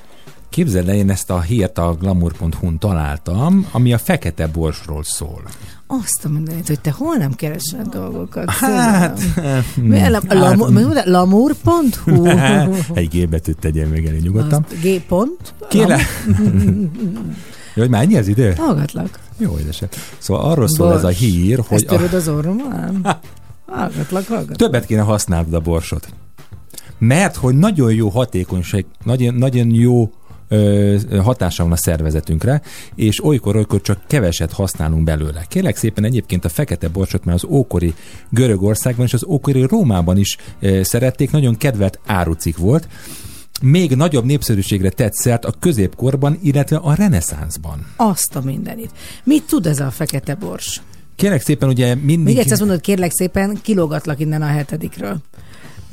Képzeld 0.49 0.89
el, 0.89 0.95
én 0.95 1.11
ezt 1.11 1.31
a 1.31 1.41
hírt 1.41 1.79
a 1.79 1.97
glamour.hu-n 2.01 2.79
találtam, 2.79 3.67
ami 3.71 3.93
a 3.93 3.99
fekete 3.99 4.47
borsról 4.47 5.03
szól. 5.03 5.43
Azt 5.87 6.25
a 6.25 6.29
mindenit, 6.29 6.67
hogy 6.67 6.81
te 6.81 6.91
hol 6.91 7.17
nem 7.17 7.33
keresel 7.35 7.83
dolgokat. 7.91 8.51
Hát, 8.51 9.21
a 9.77 10.09
lam- 10.09 10.31
a 10.31 10.35
lamur- 10.35 10.71
mi 10.71 10.83
mondod? 10.83 11.07
Lamur.hu 11.07 12.27
Egy 13.01 13.09
G 13.09 13.29
betűt 13.29 13.59
tegyél 13.59 13.87
még 13.87 14.07
elég 14.07 14.21
nyugodtan. 14.23 14.65
Azt 14.71 14.81
G 14.81 15.01
pont? 15.09 15.55
Kérlek. 15.69 16.01
Jó, 17.75 17.83
hogy 17.83 17.91
már 17.91 18.03
ennyi 18.03 18.17
az 18.17 18.29
idő? 18.29 18.53
Hallgatlak. 18.59 19.19
Jó, 19.39 19.59
édesem. 19.59 19.89
Szóval 20.19 20.51
arról 20.51 20.69
szól 20.69 20.93
ez 20.93 20.99
a 20.99 21.03
Bors. 21.03 21.19
hír, 21.19 21.59
hogy 21.69 21.83
Ezt 21.83 21.91
a, 21.93 21.97
töröd 21.97 22.13
az 22.15 22.29
orrommal? 22.29 22.91
Hallgatlak, 23.67 24.27
hallgatlak. 24.27 24.57
többet 24.57 24.87
kéne 24.87 25.01
használnod 25.03 25.55
a 25.55 25.61
borsot. 25.61 26.09
Mert 26.99 27.37
hogy 27.37 27.55
nagyon 27.55 27.93
jó 27.93 28.09
hatékonyság, 28.09 28.87
nagyon, 29.05 29.35
nagyon 29.35 29.71
jó 29.71 30.13
hatása 31.23 31.63
van 31.63 31.73
a 31.73 31.77
szervezetünkre, 31.77 32.63
és 32.95 33.25
olykor-olykor 33.25 33.81
csak 33.81 34.01
keveset 34.07 34.53
használunk 34.53 35.05
belőle. 35.05 35.45
Kérlek 35.49 35.77
szépen 35.77 36.05
egyébként 36.05 36.45
a 36.45 36.49
fekete 36.49 36.89
borsot 36.89 37.25
már 37.25 37.35
az 37.35 37.45
ókori 37.45 37.95
Görögországban 38.31 39.07
és 39.07 39.15
az 39.15 39.25
ókori 39.25 39.63
Rómában 39.63 40.17
is 40.17 40.37
szerették, 40.83 41.31
nagyon 41.31 41.57
kedvelt 41.57 41.99
árucik 42.07 42.57
volt, 42.57 42.89
még 43.63 43.95
nagyobb 43.95 44.25
népszerűségre 44.25 44.91
tett 44.91 45.13
szert 45.13 45.45
a 45.45 45.55
középkorban, 45.61 46.39
illetve 46.43 46.77
a 46.77 46.95
reneszánszban. 46.95 47.87
Azt 47.97 48.37
a 48.37 48.41
mindenit. 48.41 48.91
Mit 49.25 49.47
tud 49.47 49.67
ez 49.67 49.81
a 49.81 49.91
fekete 49.91 50.35
bors? 50.35 50.83
Kérlek 51.17 51.43
szépen, 51.43 51.69
ugye 51.69 51.95
mindig... 51.95 52.35
Még 52.35 52.39
egyszer 52.39 52.59
mondod, 52.59 52.81
kérlek 52.81 53.13
szépen, 53.13 53.59
kilógatlak 53.63 54.21
innen 54.21 54.43
a 54.43 54.47
hetedikről. 54.47 55.17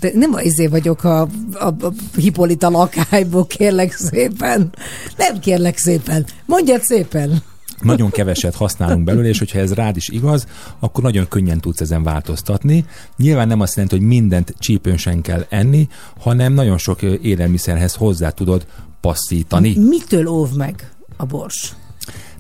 De 0.02 0.12
nem 0.14 0.34
az 0.34 0.44
izé 0.44 0.68
vagyok 0.68 1.04
a, 1.04 1.22
a, 1.54 1.66
a 1.66 1.94
Hippolita 2.16 2.70
lakályból, 2.70 3.48
kérlek 3.48 3.94
szépen. 3.94 4.74
Nem 5.18 5.40
kérlek 5.40 5.78
szépen. 5.78 6.26
Mondjad 6.46 6.82
szépen. 6.82 7.44
nagyon 7.82 8.10
keveset 8.10 8.56
használunk 8.56 9.04
belőle, 9.04 9.28
és 9.28 9.40
hogyha 9.40 9.60
ez 9.60 9.74
rád 9.74 9.96
is 9.96 10.10
igaz, 10.10 10.48
akkor 10.80 11.04
nagyon 11.04 11.28
könnyen 11.28 11.60
tudsz 11.60 11.82
ezen 11.82 12.04
változtatni. 12.04 12.86
Nyilván 13.18 13.48
nem 13.48 13.60
azt 13.60 13.76
jelenti, 13.76 13.98
hogy 13.98 14.06
mindent 14.06 14.56
csípőnsen 14.60 15.22
kell 15.22 15.46
enni, 15.50 15.88
hanem 16.20 16.54
nagyon 16.54 16.78
sok 16.78 17.02
élelmiszerhez 17.02 17.96
hozzá 17.96 18.30
tudod 18.30 18.66
passzítani. 19.02 19.78
Mitől 19.78 20.28
óv 20.28 20.54
meg 20.54 20.92
a 21.18 21.26
bors? 21.26 21.74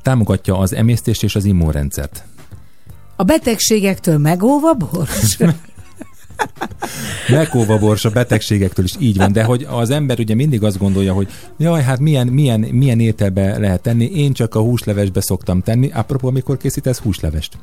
Támogatja 0.02 0.58
az 0.58 0.74
emésztést 0.74 1.24
és 1.24 1.36
az 1.36 1.46
immunrendszert. 1.46 2.24
A 3.16 3.24
betegségektől 3.24 4.18
megóv 4.18 4.64
a 4.64 4.74
bors? 4.74 5.38
Megóva 7.28 7.78
bors 7.78 8.06
a 8.06 8.10
betegségektől 8.10 8.86
is 8.86 8.96
így 9.00 9.18
van, 9.18 9.32
de 9.32 9.44
hogy 9.44 9.68
az 9.70 9.90
ember 9.90 10.20
ugye 10.20 10.36
mindig 10.36 10.64
azt 10.64 10.78
gondolja, 10.78 11.14
hogy 11.14 11.28
jaj, 11.58 11.82
hát 11.84 12.00
milyen, 12.00 12.28
milyen, 12.28 12.60
milyen 12.60 13.00
ételbe 13.00 13.58
lehet 13.58 13.82
tenni, 13.82 14.06
én 14.06 14.34
csak 14.34 14.56
a 14.56 14.60
húslevesbe 14.60 15.22
szoktam 15.22 15.62
tenni. 15.62 15.92
Apropó, 15.94 16.28
amikor 16.28 16.58
készítesz 16.58 17.00
húslevest? 17.00 17.58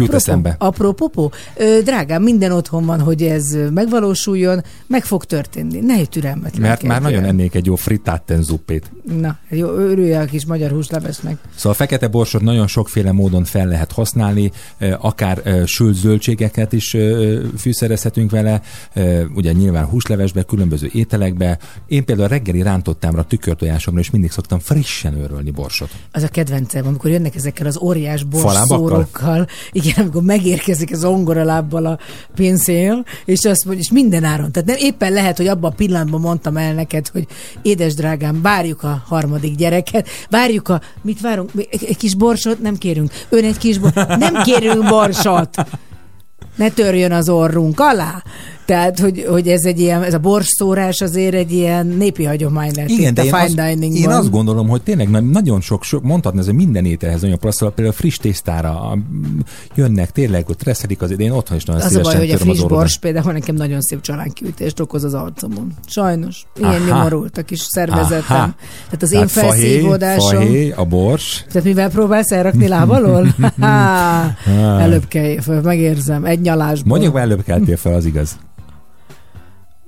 Jut 0.00 0.14
eszembe. 0.14 0.56
apropó, 0.58 1.32
drágám, 1.84 2.22
minden 2.22 2.52
otthon 2.52 2.86
van, 2.86 3.00
hogy 3.00 3.22
ez 3.22 3.56
megvalósuljon, 3.70 4.62
meg 4.86 5.04
fog 5.04 5.24
történni. 5.24 5.80
Ne 5.80 6.04
türelmetlen. 6.04 6.60
Mert 6.60 6.82
már 6.82 7.02
nagyon 7.02 7.24
ennék 7.24 7.54
egy 7.54 7.66
jó 7.66 7.74
fritátten 7.74 8.42
zuppét. 8.42 8.90
Na, 9.20 9.38
jó, 9.48 9.68
örülj 9.68 10.14
a 10.14 10.24
kis 10.24 10.46
magyar 10.46 10.70
húslevesnek. 10.70 11.36
Szóval 11.54 11.72
a 11.72 11.74
fekete 11.74 12.08
borsot 12.08 12.42
nagyon 12.42 12.66
sokféle 12.66 13.12
módon 13.12 13.44
fel 13.44 13.66
lehet 13.66 13.92
használni, 13.92 14.52
akár 14.98 15.62
sült 15.66 15.94
zöldségeket 15.94 16.72
is 16.72 16.96
fűszerezhetünk 17.58 18.30
vele, 18.30 18.60
ugye 19.34 19.52
nyilván 19.52 19.84
húslevesbe, 19.84 20.42
különböző 20.42 20.90
ételekbe. 20.92 21.58
Én 21.86 22.04
például 22.04 22.26
a 22.26 22.30
reggeli 22.30 22.62
rántottámra, 22.62 23.24
tükörtojásomra 23.24 24.00
is 24.00 24.10
mindig 24.10 24.30
szoktam 24.30 24.58
frissen 24.58 25.16
őrölni 25.16 25.50
borsot. 25.50 25.90
Az 26.12 26.22
a 26.22 26.28
kedvencem, 26.28 26.86
amikor 26.86 27.10
jönnek 27.10 27.34
ezekkel 27.34 27.66
az 27.66 27.78
óriás 27.78 28.24
Falábakkal? 28.30 29.46
Igen, 29.84 30.00
amikor 30.00 30.22
megérkezik 30.22 30.92
az 30.92 31.04
ongoralábbal 31.04 31.86
a 31.86 31.98
pincél, 32.34 33.04
és 33.24 33.44
azt 33.44 33.64
mondja, 33.64 33.82
és 33.82 33.90
minden 33.90 34.24
áron. 34.24 34.52
Tehát 34.52 34.68
nem 34.68 34.76
éppen 34.80 35.12
lehet, 35.12 35.36
hogy 35.36 35.46
abban 35.46 35.70
a 35.70 35.74
pillanatban 35.74 36.20
mondtam 36.20 36.56
el 36.56 36.74
neked, 36.74 37.08
hogy 37.08 37.26
édes 37.62 37.94
drágám, 37.94 38.42
várjuk 38.42 38.82
a 38.82 39.02
harmadik 39.06 39.54
gyereket, 39.54 40.08
várjuk 40.30 40.68
a, 40.68 40.80
mit 41.02 41.20
várunk, 41.20 41.50
egy 41.70 41.96
kis 41.96 42.14
borsot 42.14 42.58
nem 42.58 42.76
kérünk, 42.76 43.12
ön 43.28 43.44
egy 43.44 43.58
kis 43.58 43.78
borsot, 43.78 44.16
nem 44.16 44.42
kérünk 44.42 44.88
borsot. 44.88 45.48
Ne 46.56 46.70
törjön 46.70 47.12
az 47.12 47.28
orrunk 47.28 47.80
alá. 47.80 48.22
Tehát, 48.66 48.98
hogy, 48.98 49.24
hogy 49.28 49.48
ez 49.48 49.64
egy 49.64 49.80
ilyen, 49.80 50.02
ez 50.02 50.14
a 50.14 50.18
borszórás 50.18 51.00
azért 51.00 51.34
egy 51.34 51.52
ilyen 51.52 51.86
népi 51.86 52.24
hagyomány 52.24 52.70
lett 52.74 52.88
Igen, 52.88 53.14
de 53.14 53.20
a 53.20 53.24
én 53.24 53.30
fine 53.32 53.42
azt, 53.68 53.78
diningban. 53.78 54.12
én 54.12 54.18
azt 54.18 54.30
gondolom, 54.30 54.68
hogy 54.68 54.82
tényleg 54.82 55.10
na- 55.10 55.20
nagyon 55.20 55.60
sok, 55.60 55.82
sok 55.82 56.02
mondhatni, 56.02 56.38
ez 56.38 56.46
minden 56.46 56.84
ételhez 56.84 57.20
nagyon 57.20 57.38
szóval 57.48 57.74
például 57.74 57.96
friss 57.96 58.16
tésztára 58.16 58.80
a- 58.80 58.98
jönnek, 59.74 60.10
tényleg 60.10 60.48
ott 60.48 60.62
reszelik 60.62 61.02
az 61.02 61.18
én 61.18 61.30
otthon 61.30 61.56
is 61.56 61.64
nagyon 61.64 61.80
Az 61.82 61.86
a 61.86 61.90
szívesen 61.90 62.12
baj, 62.12 62.20
hogy 62.26 62.30
a 62.30 62.34
az 62.34 62.40
friss 62.40 62.58
orromat. 62.58 62.78
bors 62.78 62.98
például 62.98 63.32
nekem 63.32 63.54
nagyon 63.54 63.80
szép 63.80 64.00
csalánkiütést 64.00 64.80
okoz 64.80 65.04
az 65.04 65.14
arcomon. 65.14 65.72
Sajnos. 65.86 66.42
Ilyen 66.58 66.70
Aha. 66.74 66.84
nyomorult 66.86 67.38
a 67.38 67.42
kis 67.42 67.60
szervezetem. 67.60 68.36
Aha. 68.36 68.54
Tehát 68.84 69.02
az 69.02 69.12
én 69.12 69.26
Tehát 69.26 69.30
fahé, 69.30 69.48
felszívódásom. 69.60 70.28
fahé, 70.42 70.70
a 70.70 70.84
bors, 70.84 71.44
Tehát 71.48 71.66
mivel 71.66 71.90
próbálsz 71.90 72.30
elrakni 72.30 72.68
lábalól? 72.68 73.34
Előbb 74.80 75.08
kell, 75.08 75.36
megérzem, 75.62 76.24
egy 76.24 76.40
nyalásból. 76.40 76.98
mondjuk 76.98 77.18
előbb 77.18 77.42
keltél 77.44 77.76
fel, 77.76 77.94
az 77.94 78.04
igaz. 78.04 78.36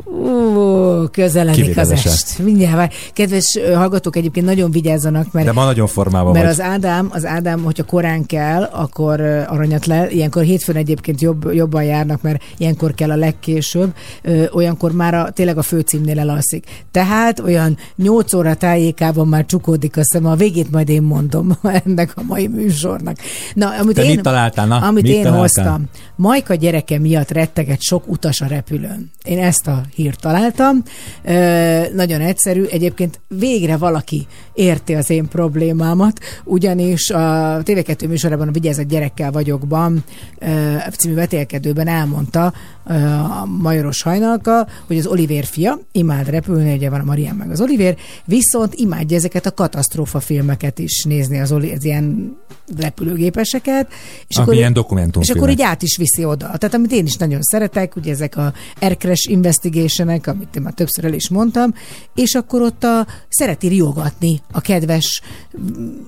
Ú, 0.06 1.08
közeledik 1.10 1.76
az 1.78 1.90
est. 1.90 2.38
Mindjárt. 2.38 2.94
Kedves 3.12 3.58
hallgatók, 3.74 4.16
egyébként 4.16 4.46
nagyon 4.46 4.70
vigyázzanak, 4.70 5.32
mert 5.32 5.46
De 5.46 5.52
ma 5.52 5.64
nagyon 5.64 5.86
formában 5.86 6.32
mert 6.32 6.44
vagy. 6.44 6.54
az 6.54 6.60
Ádám, 6.60 7.08
az 7.12 7.24
Ádám, 7.24 7.62
hogyha 7.62 7.84
korán 7.84 8.26
kell, 8.26 8.62
akkor 8.62 9.20
aranyat 9.20 9.86
le. 9.86 10.10
Ilyenkor 10.10 10.42
hétfőn 10.42 10.76
egyébként 10.76 11.20
jobb, 11.20 11.52
jobban 11.52 11.84
járnak, 11.84 12.22
mert 12.22 12.42
ilyenkor 12.58 12.94
kell 12.94 13.10
a 13.10 13.16
legkésőbb. 13.16 13.94
Ö, 14.22 14.44
olyankor 14.52 14.92
már 14.92 15.14
a, 15.14 15.30
tényleg 15.30 15.58
a 15.58 15.62
főcímnél 15.62 16.18
elalszik. 16.18 16.66
Tehát 16.90 17.40
olyan 17.40 17.76
8 17.96 18.32
óra 18.32 18.54
tájékában 18.54 19.28
már 19.28 19.46
csukódik 19.46 19.96
a 19.96 20.04
szem. 20.04 20.26
A 20.26 20.34
végét 20.34 20.70
majd 20.70 20.88
én 20.88 21.02
mondom 21.02 21.58
ennek 21.84 22.12
a 22.14 22.22
mai 22.22 22.46
műsornak. 22.46 23.16
Na, 23.54 23.68
amit 23.80 23.94
Te 23.94 24.02
én, 24.02 24.10
mit 24.10 24.22
találtál? 24.22 24.66
Na, 24.66 24.76
amit 24.76 25.02
mit 25.02 25.12
én 25.12 25.22
találtál? 25.22 25.40
hoztam. 25.40 25.84
Majka 26.16 26.54
gyereke 26.54 26.98
miatt 26.98 27.30
retteget 27.30 27.82
sok 27.82 28.08
utas 28.08 28.40
a 28.40 28.46
repülőn. 28.46 29.10
Én 29.24 29.38
ezt 29.38 29.66
a 29.66 29.82
hírt 29.96 30.20
találtam. 30.20 30.82
Ö, 31.24 31.80
nagyon 31.94 32.20
egyszerű. 32.20 32.64
Egyébként 32.64 33.20
végre 33.28 33.76
valaki 33.76 34.26
érti 34.54 34.94
az 34.94 35.10
én 35.10 35.28
problémámat, 35.28 36.20
ugyanis 36.44 37.10
a 37.10 37.18
TV2 37.62 38.08
műsorában 38.08 38.48
a 38.48 38.50
Vigyázat 38.50 38.86
gyerekkel 38.86 39.30
vagyokban 39.30 40.04
ö, 40.38 40.74
című 40.96 41.14
vetélkedőben 41.14 41.88
elmondta 41.88 42.52
a 42.86 43.44
Majoros 43.44 44.02
Hajnalka, 44.02 44.66
hogy 44.86 44.98
az 44.98 45.06
Oliver 45.06 45.44
fia 45.44 45.78
imád 45.92 46.28
repülni, 46.28 46.74
ugye 46.74 46.90
van 46.90 47.00
a 47.00 47.04
Marian 47.04 47.36
meg 47.36 47.50
az 47.50 47.60
Oliver, 47.60 47.96
viszont 48.24 48.74
imádja 48.74 49.16
ezeket 49.16 49.46
a 49.46 49.54
katasztrófa 49.54 50.20
filmeket 50.20 50.78
is 50.78 51.04
nézni, 51.04 51.40
az, 51.40 51.50
az 51.52 51.84
ilyen 51.84 52.36
repülőgépeseket. 52.76 53.92
És 54.26 54.36
Ami 54.36 54.44
akkor, 54.44 54.54
ilyen 54.54 54.68
és 54.68 54.74
dokumentumfilmek. 54.74 55.42
akkor 55.42 55.54
így 55.54 55.62
át 55.62 55.82
is 55.82 55.96
viszi 55.96 56.24
oda. 56.24 56.46
Tehát 56.46 56.74
amit 56.74 56.92
én 56.92 57.06
is 57.06 57.16
nagyon 57.16 57.42
szeretek, 57.42 57.96
ugye 57.96 58.12
ezek 58.12 58.36
a 58.36 58.52
Air 58.80 58.96
Crash 58.96 59.30
Investigationek, 59.30 60.26
amit 60.26 60.56
én 60.56 60.62
már 60.62 60.72
többször 60.72 61.04
el 61.04 61.12
is 61.12 61.28
mondtam, 61.28 61.74
és 62.14 62.34
akkor 62.34 62.62
ott 62.62 62.84
a, 62.84 63.06
szereti 63.28 63.68
riogatni 63.68 64.40
a 64.52 64.60
kedves 64.60 65.22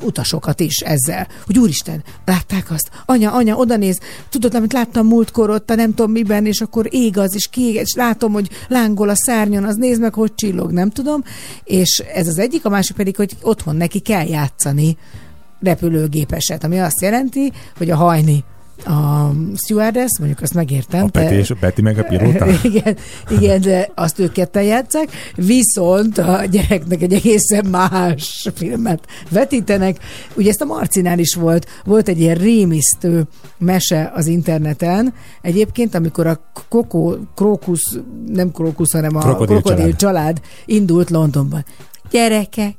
utasokat 0.03 0.61
is 0.61 0.77
ezzel, 0.77 1.29
hogy 1.47 1.59
úristen, 1.59 2.03
látták 2.25 2.71
azt? 2.71 2.91
Anya, 3.07 3.33
anya, 3.33 3.57
oda 3.57 3.77
néz, 3.77 4.01
tudod, 4.29 4.55
amit 4.55 4.73
láttam 4.73 5.07
múltkor 5.07 5.51
ott, 5.51 5.71
a 5.71 5.75
nem 5.75 5.95
tudom 5.95 6.13
miben, 6.13 6.47
és 6.47 6.61
akkor 6.69 6.87
ég 6.91 7.19
az, 7.19 7.35
és 7.35 7.49
kiég, 7.49 7.75
és 7.75 7.95
látom, 7.95 8.33
hogy 8.33 8.51
lángol 8.69 9.09
a 9.09 9.17
szárnyon, 9.17 9.65
az 9.65 9.77
nézd 9.77 10.01
meg, 10.01 10.15
hogy 10.15 10.35
csillog, 10.35 10.71
nem 10.71 10.91
tudom. 10.91 11.23
És 11.65 12.03
ez 12.15 12.27
az 12.27 12.39
egyik, 12.39 12.65
a 12.65 12.69
másik 12.69 12.97
pedig, 12.97 13.17
hogy 13.17 13.37
otthon 13.43 13.77
neki 13.77 13.99
kell 13.99 14.27
játszani 14.27 14.97
repülőgépeset, 15.61 16.65
ami 16.65 16.81
azt 16.81 17.03
jelenti, 17.03 17.53
hogy 17.77 17.91
a 17.91 17.97
hajni 17.97 18.45
a 18.85 19.31
stewardess, 19.57 20.19
mondjuk 20.19 20.41
azt 20.41 20.55
megértem. 20.55 21.05
A 21.05 21.09
Peti, 21.09 21.35
és, 21.35 21.53
Peti 21.61 21.83
meg 21.83 21.99
a 21.99 22.03
pilóta? 22.03 22.47
igen, 22.71 22.97
igen, 23.29 23.61
de 23.61 23.91
azt 23.95 24.19
ők 24.19 24.33
ketten 24.33 24.63
játszák, 24.63 25.09
viszont 25.35 26.19
a 26.19 26.45
gyereknek 26.51 27.03
egy 27.03 27.13
egészen 27.13 27.67
más 27.67 28.49
filmet 28.55 29.07
vetítenek. 29.31 29.99
Ugye 30.35 30.51
ezt 30.51 30.61
a 30.61 30.65
Marcinál 30.65 31.19
is 31.19 31.35
volt, 31.35 31.67
volt 31.85 32.09
egy 32.09 32.21
ilyen 32.21 32.37
rémisztő 32.37 33.27
mese 33.59 34.13
az 34.15 34.27
interneten, 34.27 35.15
egyébként, 35.43 35.95
amikor 35.95 36.27
a 36.27 36.41
Koko, 36.69 37.17
Krokusz, 37.35 37.99
nem 38.27 38.53
Krokusz, 38.53 38.93
hanem 38.93 39.17
a 39.17 39.21
Krokodil 39.21 39.61
Krokodil, 39.61 39.97
család. 39.97 39.97
család 39.97 40.41
indult 40.67 41.11
Londonban. 41.11 41.65
Gyerekek, 42.11 42.77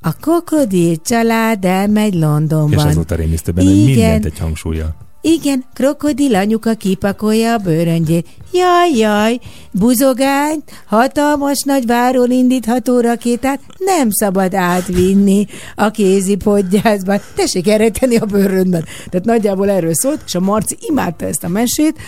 a 0.00 0.12
krokodil 0.12 0.96
család 0.96 1.64
elmegy 1.64 2.14
Londonban. 2.14 2.78
És 2.78 2.84
azóta 2.84 3.14
rémisztő 3.14 3.52
benne, 3.52 3.70
hogy 3.70 3.84
mindent 3.84 4.24
egy 4.24 4.38
hangsúlya. 4.38 5.07
Igen, 5.20 5.64
krokodil 5.74 6.34
anyuka 6.34 6.74
kipakolja 6.74 7.52
a 7.52 7.58
bőröngyét. 7.58 8.26
Jaj, 8.52 8.90
jaj, 8.96 9.38
buzogányt, 9.70 10.70
hatalmas 10.86 11.62
nagy 11.64 11.86
váról 11.86 12.28
indítható 12.28 13.00
rakétát 13.00 13.60
nem 13.78 14.08
szabad 14.10 14.54
átvinni 14.54 15.46
a 15.74 15.90
kézi 15.90 16.36
podgyászban. 16.36 17.20
Tessék 17.34 17.68
elrejteni 17.68 18.16
a 18.16 18.24
bőröndben. 18.24 18.84
Tehát 19.10 19.26
nagyjából 19.26 19.70
erről 19.70 19.94
szólt, 19.94 20.22
és 20.26 20.34
a 20.34 20.40
Marci 20.40 20.76
imádta 20.88 21.26
ezt 21.26 21.44
a 21.44 21.48
mesét. 21.48 21.98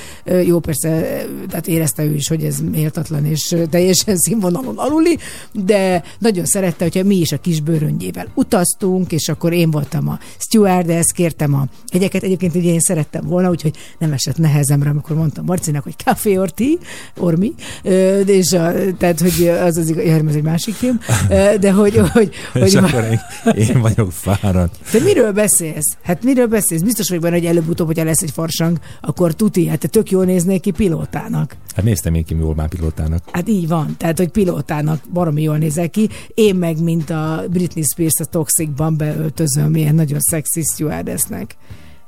Jó, 0.45 0.59
persze, 0.59 0.89
tehát 1.49 1.66
érezte 1.66 2.05
ő 2.05 2.15
is, 2.15 2.28
hogy 2.28 2.45
ez 2.45 2.61
méltatlan 2.70 3.27
és 3.27 3.57
teljesen 3.70 4.16
színvonalon 4.16 4.78
aluli, 4.78 5.19
de 5.53 6.03
nagyon 6.19 6.45
szerette, 6.45 6.85
hogyha 6.85 7.05
mi 7.05 7.16
is 7.16 7.32
a 7.32 7.39
kis 7.39 7.61
bőröngyével 7.61 8.27
utaztunk, 8.35 9.12
és 9.12 9.28
akkor 9.28 9.53
én 9.53 9.70
voltam 9.70 10.09
a 10.09 10.19
stewardess, 10.39 11.12
kértem 11.15 11.55
a 11.55 11.66
jegyeket. 11.93 12.23
Egyébként 12.23 12.55
ugye 12.55 12.73
én 12.73 12.81
szerettem 13.01 13.31
volna, 13.31 13.48
úgyhogy 13.51 13.77
nem 13.98 14.12
esett 14.12 14.36
nehezemre, 14.36 14.90
amikor 14.90 15.16
mondtam 15.16 15.44
Marcinak, 15.44 15.82
hogy 15.82 15.97
café 15.97 16.36
or 16.36 16.51
tea, 16.51 16.77
or 17.16 17.39
de 17.82 18.22
és 18.24 18.52
a, 18.52 18.72
tehát, 18.98 19.20
hogy 19.20 19.48
az 19.48 19.77
az 19.77 19.89
igaz, 19.89 20.05
ez 20.05 20.35
egy 20.35 20.43
másik 20.43 20.74
film, 20.74 21.01
de 21.60 21.72
hogy, 21.81 21.98
hogy, 22.12 22.31
És 22.52 22.60
hogy 22.60 22.77
akkor 22.77 23.05
én, 23.05 23.20
én 23.68 23.81
vagyok 23.81 24.12
fáradt. 24.12 24.78
te 24.90 24.98
miről 24.98 25.32
beszélsz? 25.32 25.97
Hát 26.02 26.24
miről 26.24 26.47
beszélsz? 26.47 26.82
Biztos 26.82 27.09
vagyok 27.09 27.22
benne, 27.22 27.36
hogy 27.36 27.47
előbb-utóbb, 27.47 27.86
hogyha 27.86 28.05
lesz 28.05 28.22
egy 28.22 28.31
farsang, 28.31 28.78
akkor 29.01 29.35
tuti, 29.35 29.66
hát 29.66 29.78
te 29.78 29.89
tök 29.89 30.10
jól 30.10 30.24
néznél 30.24 30.60
ki 30.60 30.70
pilótának. 30.70 31.56
Hát 31.74 31.85
néztem 31.85 32.14
én 32.14 32.24
ki 32.24 32.36
jól 32.39 32.55
már 32.55 32.68
pilótának. 32.68 33.22
Hát 33.32 33.48
így 33.48 33.68
van, 33.68 33.94
tehát, 33.98 34.18
hogy 34.18 34.28
pilótának 34.28 35.02
baromi 35.12 35.43
jól 35.43 35.59
nézel 35.59 35.90
ki. 35.90 36.09
Én 36.35 36.55
meg, 36.55 36.82
mint 36.82 37.10
a 37.10 37.44
Britney 37.51 37.85
Spears 37.93 38.20
a 38.20 38.24
Toxicban 38.24 38.97
beöltözöm 38.97 39.74
ilyen 39.74 39.94
nagyon 39.94 40.20
szexi 40.20 40.62
stewardessnek. 40.62 41.56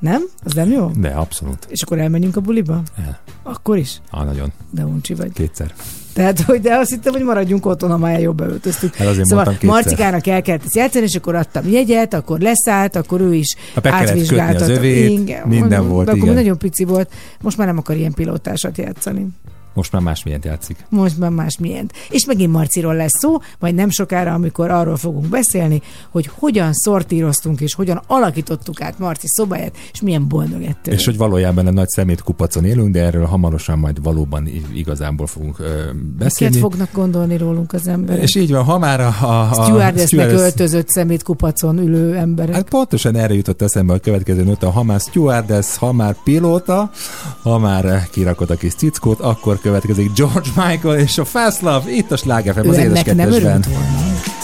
Nem? 0.02 0.22
Az 0.44 0.52
nem 0.52 0.70
jó? 0.70 0.90
De 0.96 1.08
abszolút. 1.08 1.66
És 1.68 1.82
akkor 1.82 1.98
elmenjünk 1.98 2.36
a 2.36 2.40
buliba? 2.40 2.82
El. 2.98 3.20
Akkor 3.42 3.76
is? 3.76 4.00
Ah, 4.10 4.24
nagyon. 4.24 4.52
De 4.70 4.84
uncsi 4.84 5.14
vagy. 5.14 5.32
Kétszer. 5.32 5.74
Tehát, 6.12 6.40
hogy 6.40 6.60
de 6.60 6.74
azt 6.74 6.90
hittem, 6.90 7.12
hogy 7.12 7.22
maradjunk 7.22 7.66
otthon, 7.66 7.90
ha 7.90 7.96
már 7.96 8.20
jobb 8.20 8.36
beöltöztük. 8.36 8.94
Hát 8.94 9.06
azért 9.06 9.26
szóval. 9.26 9.56
Marcikának 9.62 10.26
el 10.26 10.42
kellett 10.42 10.64
ezt 10.64 10.74
játszani, 10.74 11.04
és 11.04 11.14
akkor 11.14 11.34
adtam 11.34 11.68
jegyet, 11.68 12.14
akkor 12.14 12.40
leszállt, 12.40 12.96
akkor 12.96 13.20
ő 13.20 13.34
is 13.34 13.56
be 13.74 13.90
kellett 13.90 14.26
kötni 14.26 14.54
az 14.54 14.68
övét, 14.68 15.44
minden 15.44 15.88
volt, 15.88 16.06
de 16.06 16.12
akkor 16.12 16.22
igen. 16.22 16.34
nagyon 16.34 16.58
pici 16.58 16.84
volt. 16.84 17.12
Most 17.40 17.56
már 17.56 17.66
nem 17.66 17.78
akar 17.78 17.96
ilyen 17.96 18.12
pilótásat 18.12 18.78
játszani. 18.78 19.26
Most 19.74 19.92
már 19.92 20.02
másmilyent 20.02 20.44
játszik. 20.44 20.84
Most 20.88 21.18
már 21.18 21.30
más 21.30 21.58
milyent. 21.58 21.92
És 22.10 22.26
megint 22.26 22.52
Marciról 22.52 22.94
lesz 22.94 23.18
szó, 23.18 23.36
majd 23.58 23.74
nem 23.74 23.90
sokára, 23.90 24.32
amikor 24.34 24.70
arról 24.70 24.96
fogunk 24.96 25.26
beszélni, 25.26 25.82
hogy 26.10 26.30
hogyan 26.38 26.72
szortíroztunk 26.72 27.60
és 27.60 27.74
hogyan 27.74 28.02
alakítottuk 28.06 28.80
át 28.80 28.98
Marci 28.98 29.26
szobáját, 29.28 29.76
és 29.92 30.00
milyen 30.00 30.28
boldog 30.28 30.62
ettől. 30.62 30.94
És 30.94 31.04
hogy 31.04 31.16
valójában 31.16 31.66
egy 31.66 31.72
nagy 31.72 31.88
szemét 31.88 32.22
kupacon 32.22 32.64
élünk, 32.64 32.92
de 32.92 33.00
erről 33.02 33.24
hamarosan 33.24 33.78
majd 33.78 34.02
valóban 34.02 34.48
igazából 34.74 35.26
fogunk 35.26 35.58
ö, 35.58 35.64
Miket 35.92 36.16
beszélni. 36.18 36.58
fognak 36.58 36.88
gondolni 36.92 37.36
rólunk 37.36 37.72
az 37.72 37.86
emberek? 37.86 38.22
És 38.22 38.34
így 38.34 38.50
van, 38.50 38.64
ha 38.64 38.78
már 38.78 39.00
a, 39.00 39.06
a, 39.20 39.50
a 39.50 39.52
Stewardessnek 39.52 40.06
stewardess- 40.06 40.40
öltözött 40.40 40.88
szemét 40.88 41.22
kupacon 41.22 41.78
ülő 41.78 42.16
emberek. 42.16 42.54
Hát 42.54 42.68
pontosan 42.68 43.16
erre 43.16 43.34
jutott 43.34 43.62
eszembe 43.62 43.92
a 43.92 43.98
következő 43.98 44.42
nőt, 44.42 44.62
ha 44.62 44.82
már 44.82 45.00
stewardess, 45.00 45.76
ha 45.76 45.92
már 45.92 46.16
pilóta, 46.24 46.90
ha 47.42 47.58
már 47.58 48.08
kirakod 48.10 48.50
a 48.50 48.54
kis 48.54 48.74
cickót, 48.74 49.20
akkor 49.20 49.60
következik 49.62 50.12
George 50.14 50.48
Michael 50.56 50.98
és 50.98 51.18
a 51.18 51.24
Fast 51.24 51.60
Love, 51.60 51.90
itt 51.90 52.10
a 52.10 52.16
Sláger 52.16 52.58
az 52.58 52.76
édes 52.76 53.02
nem 53.04 53.32
örült 53.32 53.66
volna. 53.66 54.41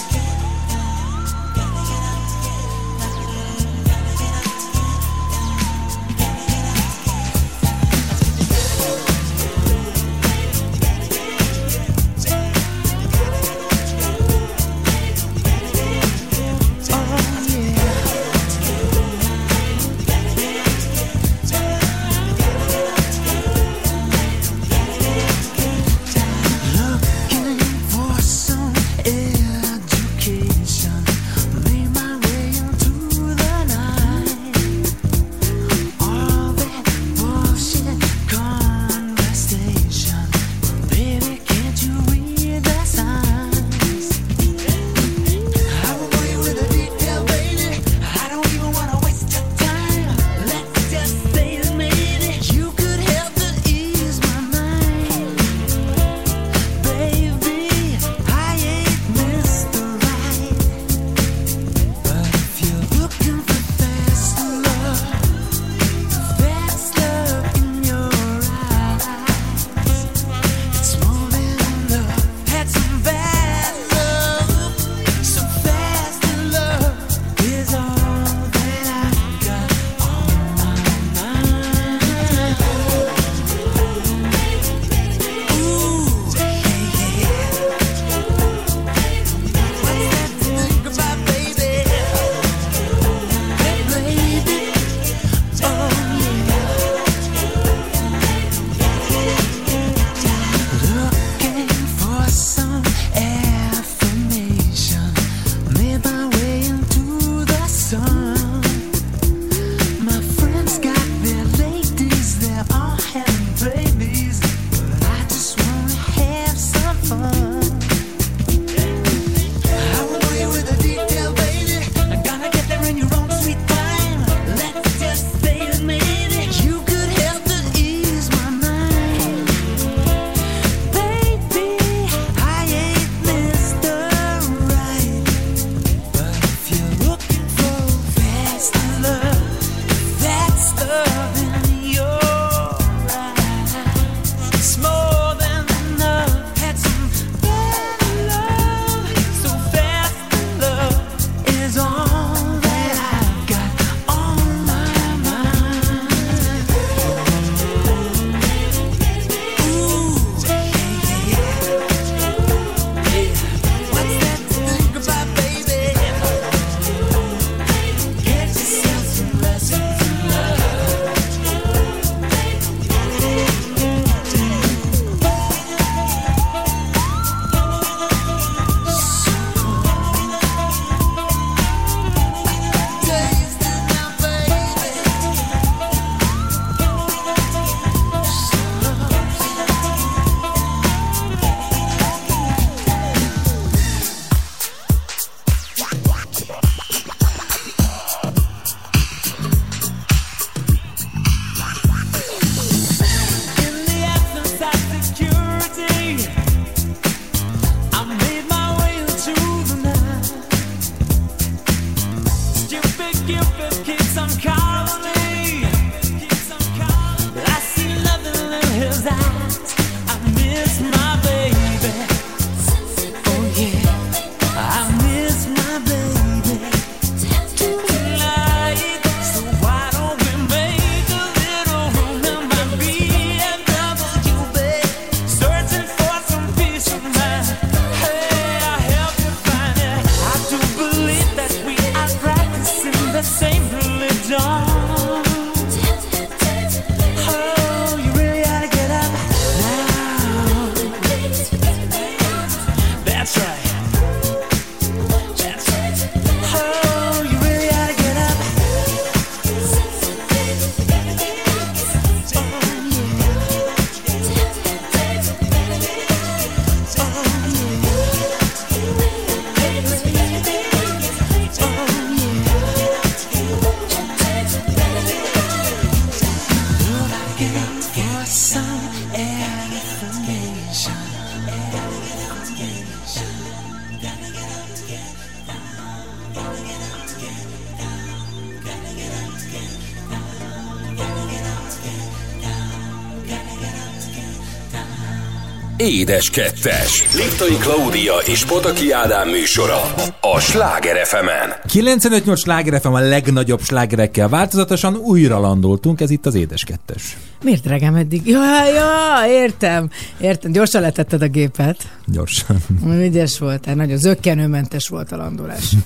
Édes 295.88 296.30
Kettes. 296.30 297.16
Liptai 297.16 297.56
Klaudia 297.56 298.14
és 298.26 298.44
Pataki 298.44 298.92
Ádám 298.92 299.28
műsora. 299.28 299.80
A 300.20 300.40
Sláger 300.40 301.06
fm 301.06 301.26
95-8 301.68 302.36
sláger 302.36 302.80
FM 302.80 302.92
a 302.92 302.98
legnagyobb 302.98 303.60
slágerekkel 303.60 304.28
változatosan 304.28 304.96
újra 304.96 305.38
landoltunk, 305.38 306.00
ez 306.00 306.10
itt 306.10 306.26
az 306.26 306.34
Édes 306.34 306.64
Kettes. 306.64 307.16
Miért 307.42 307.62
drágám 307.62 307.94
eddig? 307.94 308.26
Ja, 308.26 308.40
ja, 308.74 309.32
értem. 309.32 309.90
Értem. 310.20 310.52
Gyorsan 310.52 310.80
letetted 310.80 311.22
a 311.22 311.28
gépet. 311.28 311.90
Gyorsan. 312.06 312.56
Ügyes 312.86 313.38
voltál, 313.38 313.74
nagyon 313.74 313.96
zöggenőmentes 313.96 314.88
volt 314.88 315.12
a 315.12 315.16
landolás. 315.16 315.72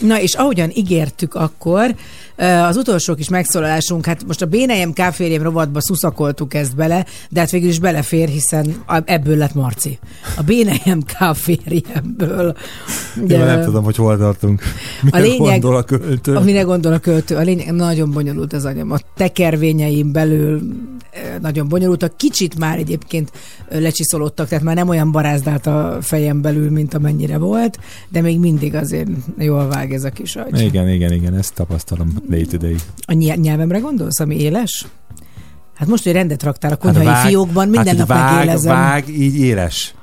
Na 0.00 0.20
és 0.20 0.34
ahogyan 0.34 0.70
ígértük 0.74 1.34
akkor, 1.34 1.94
az 2.68 2.76
utolsó 2.76 3.14
kis 3.14 3.28
megszólalásunk, 3.28 4.06
hát 4.06 4.26
most 4.26 4.42
a 4.42 4.46
Bénejem 4.46 4.92
káférjem 4.92 5.42
rovatba 5.42 5.80
szuszakoltuk 5.80 6.54
ezt 6.54 6.76
bele, 6.76 7.06
de 7.30 7.40
hát 7.40 7.50
végül 7.50 7.68
is 7.68 7.78
belefér, 7.78 8.28
hiszen 8.28 8.82
a- 8.86 9.02
ebből 9.04 9.36
lett 9.36 9.54
Marci. 9.54 9.98
A 10.36 10.42
Bénejem 10.42 11.02
káférjemből. 11.18 12.56
Ja, 13.26 13.44
nem 13.44 13.62
tudom, 13.62 13.84
hogy 13.84 13.96
hol 13.96 14.18
tartunk. 14.18 14.62
Mire 15.02 15.18
lényeg- 15.18 15.38
gondol 15.38 15.76
a 15.76 15.82
költő? 15.82 16.34
Amire 16.34 16.62
gondol 16.62 16.92
a 16.92 16.98
költő. 16.98 17.36
A 17.36 17.40
lényeg 17.40 17.72
nagyon 17.72 18.10
bonyolult 18.10 18.52
az 18.52 18.64
anyam. 18.64 18.90
A 18.90 18.98
tekervényeim 19.16 20.12
belül 20.12 20.60
nagyon 21.40 21.68
bonyolultak. 21.68 22.16
Kicsit 22.16 22.58
már 22.58 22.78
egyébként 22.78 23.32
lecsiszolódtak, 23.70 24.48
tehát 24.48 24.64
már 24.64 24.74
nem 24.74 24.88
olyan 24.88 25.12
barázdált 25.12 25.66
a 25.66 25.98
fejem 26.00 26.40
belül, 26.42 26.70
mint 26.70 26.94
amennyire 26.94 27.38
volt, 27.38 27.78
de 28.08 28.20
még 28.20 28.38
mindig 28.38 28.74
azért 28.74 29.08
jól 29.38 29.67
vág 29.68 29.92
ez 29.92 30.04
a 30.04 30.10
kis 30.10 30.36
agy. 30.36 30.60
Igen, 30.60 30.88
igen, 30.88 31.12
igen, 31.12 31.34
ezt 31.34 31.54
tapasztalom 31.54 32.14
day 32.28 32.44
to 32.44 32.56
day. 32.56 32.76
A 33.06 33.12
nyel- 33.12 33.36
nyelvemre 33.36 33.78
gondolsz, 33.78 34.20
ami 34.20 34.40
éles? 34.40 34.86
Hát 35.74 35.88
most, 35.88 36.04
hogy 36.04 36.12
rendet 36.12 36.42
raktál 36.42 36.72
a 36.72 36.76
konyhai 36.76 37.04
vág- 37.04 37.26
fiókban, 37.26 37.68
minden 37.68 37.86
hát, 37.86 37.96
nap 37.96 38.08
vág, 38.08 38.34
megélezem. 38.34 38.74
vág, 38.74 39.08
így 39.08 39.36
éles. 39.38 39.94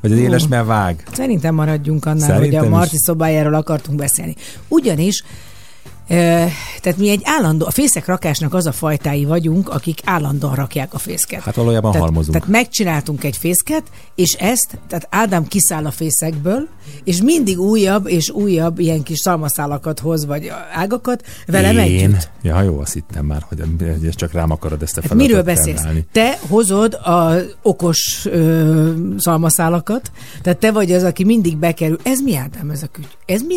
Vagy 0.00 0.12
az 0.12 0.18
éles, 0.18 0.48
mert 0.48 0.66
vág. 0.66 1.04
Szerintem 1.12 1.54
maradjunk 1.54 2.04
annál, 2.04 2.28
Szerintem 2.28 2.48
hogy 2.60 2.68
a 2.68 2.70
is. 2.70 2.76
Marti 2.78 2.96
szobájáról 2.98 3.54
akartunk 3.54 3.98
beszélni. 3.98 4.34
Ugyanis 4.68 5.24
tehát 6.80 6.98
mi 6.98 7.10
egy 7.10 7.20
állandó, 7.24 7.66
a 7.66 7.70
fészek 7.70 8.06
rakásnak 8.06 8.54
az 8.54 8.66
a 8.66 8.72
fajtái 8.72 9.24
vagyunk, 9.24 9.68
akik 9.68 10.00
állandóan 10.04 10.54
rakják 10.54 10.94
a 10.94 10.98
fészket. 10.98 11.40
Hát 11.40 11.54
valójában 11.54 11.90
tehát, 11.92 12.06
halmozunk. 12.06 12.36
Tehát 12.36 12.52
megcsináltunk 12.52 13.24
egy 13.24 13.36
fészket, 13.36 13.82
és 14.14 14.32
ezt, 14.32 14.78
tehát 14.88 15.06
Ádám 15.10 15.46
kiszáll 15.46 15.86
a 15.86 15.90
fészekből, 15.90 16.68
és 17.04 17.22
mindig 17.22 17.60
újabb 17.60 18.08
és 18.08 18.30
újabb 18.30 18.78
ilyen 18.78 19.02
kis 19.02 19.18
szalmaszálakat 19.18 20.00
hoz, 20.00 20.26
vagy 20.26 20.52
ágakat 20.72 21.24
velem 21.46 21.78
Én? 21.78 21.80
együtt. 21.80 22.30
Ja, 22.42 22.62
jó, 22.62 22.78
azt 22.78 22.92
hittem 22.92 23.24
már, 23.24 23.44
hogy, 23.48 23.62
ez 24.06 24.14
csak 24.14 24.32
rám 24.32 24.50
akarod 24.50 24.82
ezt 24.82 24.98
a 24.98 25.00
Hát 25.02 25.14
miről 25.14 25.42
beszélsz? 25.42 25.76
termelni. 25.76 26.06
Te 26.12 26.38
hozod 26.48 26.94
a 26.94 27.34
okos 27.62 28.26
ö, 28.30 28.92
szalmaszálakat, 29.18 30.10
tehát 30.42 30.58
te 30.58 30.72
vagy 30.72 30.92
az, 30.92 31.02
aki 31.02 31.24
mindig 31.24 31.56
bekerül. 31.56 31.98
Ez 32.02 32.20
mi 32.20 32.36
Ádám, 32.36 32.70
ez 32.70 32.82
a 32.82 32.86
küty? 32.86 33.06
Ez 33.26 33.42
mi? 33.42 33.56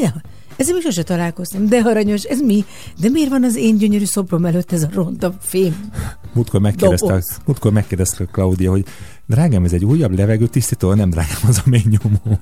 Ezzel 0.58 0.74
még 0.74 0.84
sose 0.84 1.04
találkoztam. 1.04 1.68
De 1.68 1.78
aranyos, 1.78 2.24
ez 2.24 2.40
mi? 2.40 2.66
De 3.00 3.10
miért 3.10 3.30
van 3.30 3.44
az 3.44 3.56
én 3.56 3.78
gyönyörű 3.78 4.06
szobrom 4.06 4.46
előtt 4.46 4.72
ez 4.72 4.84
a 4.84 4.90
ronda 4.94 5.36
fém? 5.40 5.90
Múltkor 6.34 6.62
megkérdezte, 6.62 7.24
múltkor 7.46 7.72
megkérdezte 7.72 8.26
Claudia, 8.26 8.72
hogy 8.72 8.86
drágám, 9.26 9.64
ez 9.64 9.74
egy 9.74 9.86
újabb 9.86 10.18
levegőtisztító, 10.18 10.94
nem 10.94 11.10
drágám 11.10 11.40
az 11.48 11.62
a 11.66 11.70
mély 11.70 11.84
nyomó. 11.90 12.40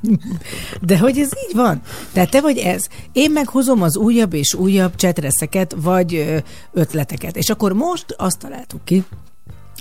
De 0.82 0.98
hogy 0.98 1.18
ez 1.18 1.30
így 1.50 1.56
van? 1.56 1.82
Tehát 2.12 2.30
te 2.30 2.42
vagy 2.42 2.58
ez. 2.58 2.88
Én 3.12 3.32
meghozom 3.32 3.82
az 3.82 3.98
újabb 3.98 4.34
és 4.34 4.54
újabb 4.54 4.96
csetreszeket, 4.96 5.76
vagy 5.82 6.42
ötleteket. 6.74 7.38
És 7.38 7.50
akkor 7.50 7.74
most 7.74 8.06
azt 8.18 8.40
találtuk 8.40 8.84
ki, 8.84 9.04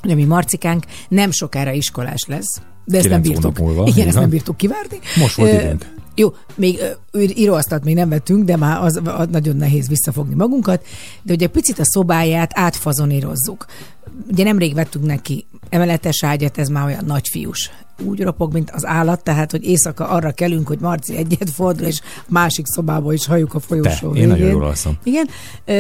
hogy 0.01 0.11
a 0.11 0.15
mi 0.15 0.25
marcikánk 0.25 0.85
nem 1.09 1.31
sokára 1.31 1.73
iskolás 1.73 2.25
lesz. 2.27 2.61
De 2.85 2.99
ezt 2.99 3.09
nem 3.09 3.23
bírtuk. 3.23 3.59
Igen, 3.85 4.07
ezt 4.07 4.19
nem 4.19 4.29
bírtuk 4.29 4.57
kivárni. 4.57 4.99
Most 5.17 5.35
volt 5.35 5.53
időnk. 5.53 6.01
Jó, 6.15 6.35
még 6.55 6.79
íróasztalt 7.35 7.85
még 7.85 7.95
nem 7.95 8.09
vettünk, 8.09 8.45
de 8.45 8.57
már 8.57 8.83
az, 8.83 9.01
az 9.05 9.27
nagyon 9.31 9.57
nehéz 9.57 9.89
visszafogni 9.89 10.35
magunkat, 10.35 10.87
de 11.23 11.33
ugye 11.33 11.47
picit 11.47 11.79
a 11.79 11.85
szobáját 11.85 12.51
átfazonírozzuk. 12.55 13.67
Ugye 14.31 14.45
nemrég 14.45 14.75
vettünk 14.75 15.07
neki 15.07 15.47
emeletes 15.69 16.25
ágyat, 16.25 16.59
ez 16.59 16.69
már 16.69 16.85
olyan 16.85 17.05
nagyfiús. 17.05 17.71
Úgy 18.05 18.23
ropog, 18.23 18.53
mint 18.53 18.71
az 18.71 18.87
állat, 18.87 19.23
tehát, 19.23 19.51
hogy 19.51 19.65
éjszaka 19.65 20.09
arra 20.09 20.33
kelünk, 20.33 20.69
hogy 20.69 20.79
Marci 20.81 21.17
egyet 21.17 21.51
fordul, 21.51 21.87
és 21.87 22.01
másik 22.29 22.67
szobába 22.67 23.13
is 23.13 23.27
halljuk 23.27 23.55
a 23.55 23.61
folyosó 23.61 24.13
Te, 24.13 24.19
én 24.19 24.29
nagyon 24.29 24.49
jól 24.49 24.65
alszom. 24.65 24.99
Igen, 25.03 25.29
ö, 25.65 25.75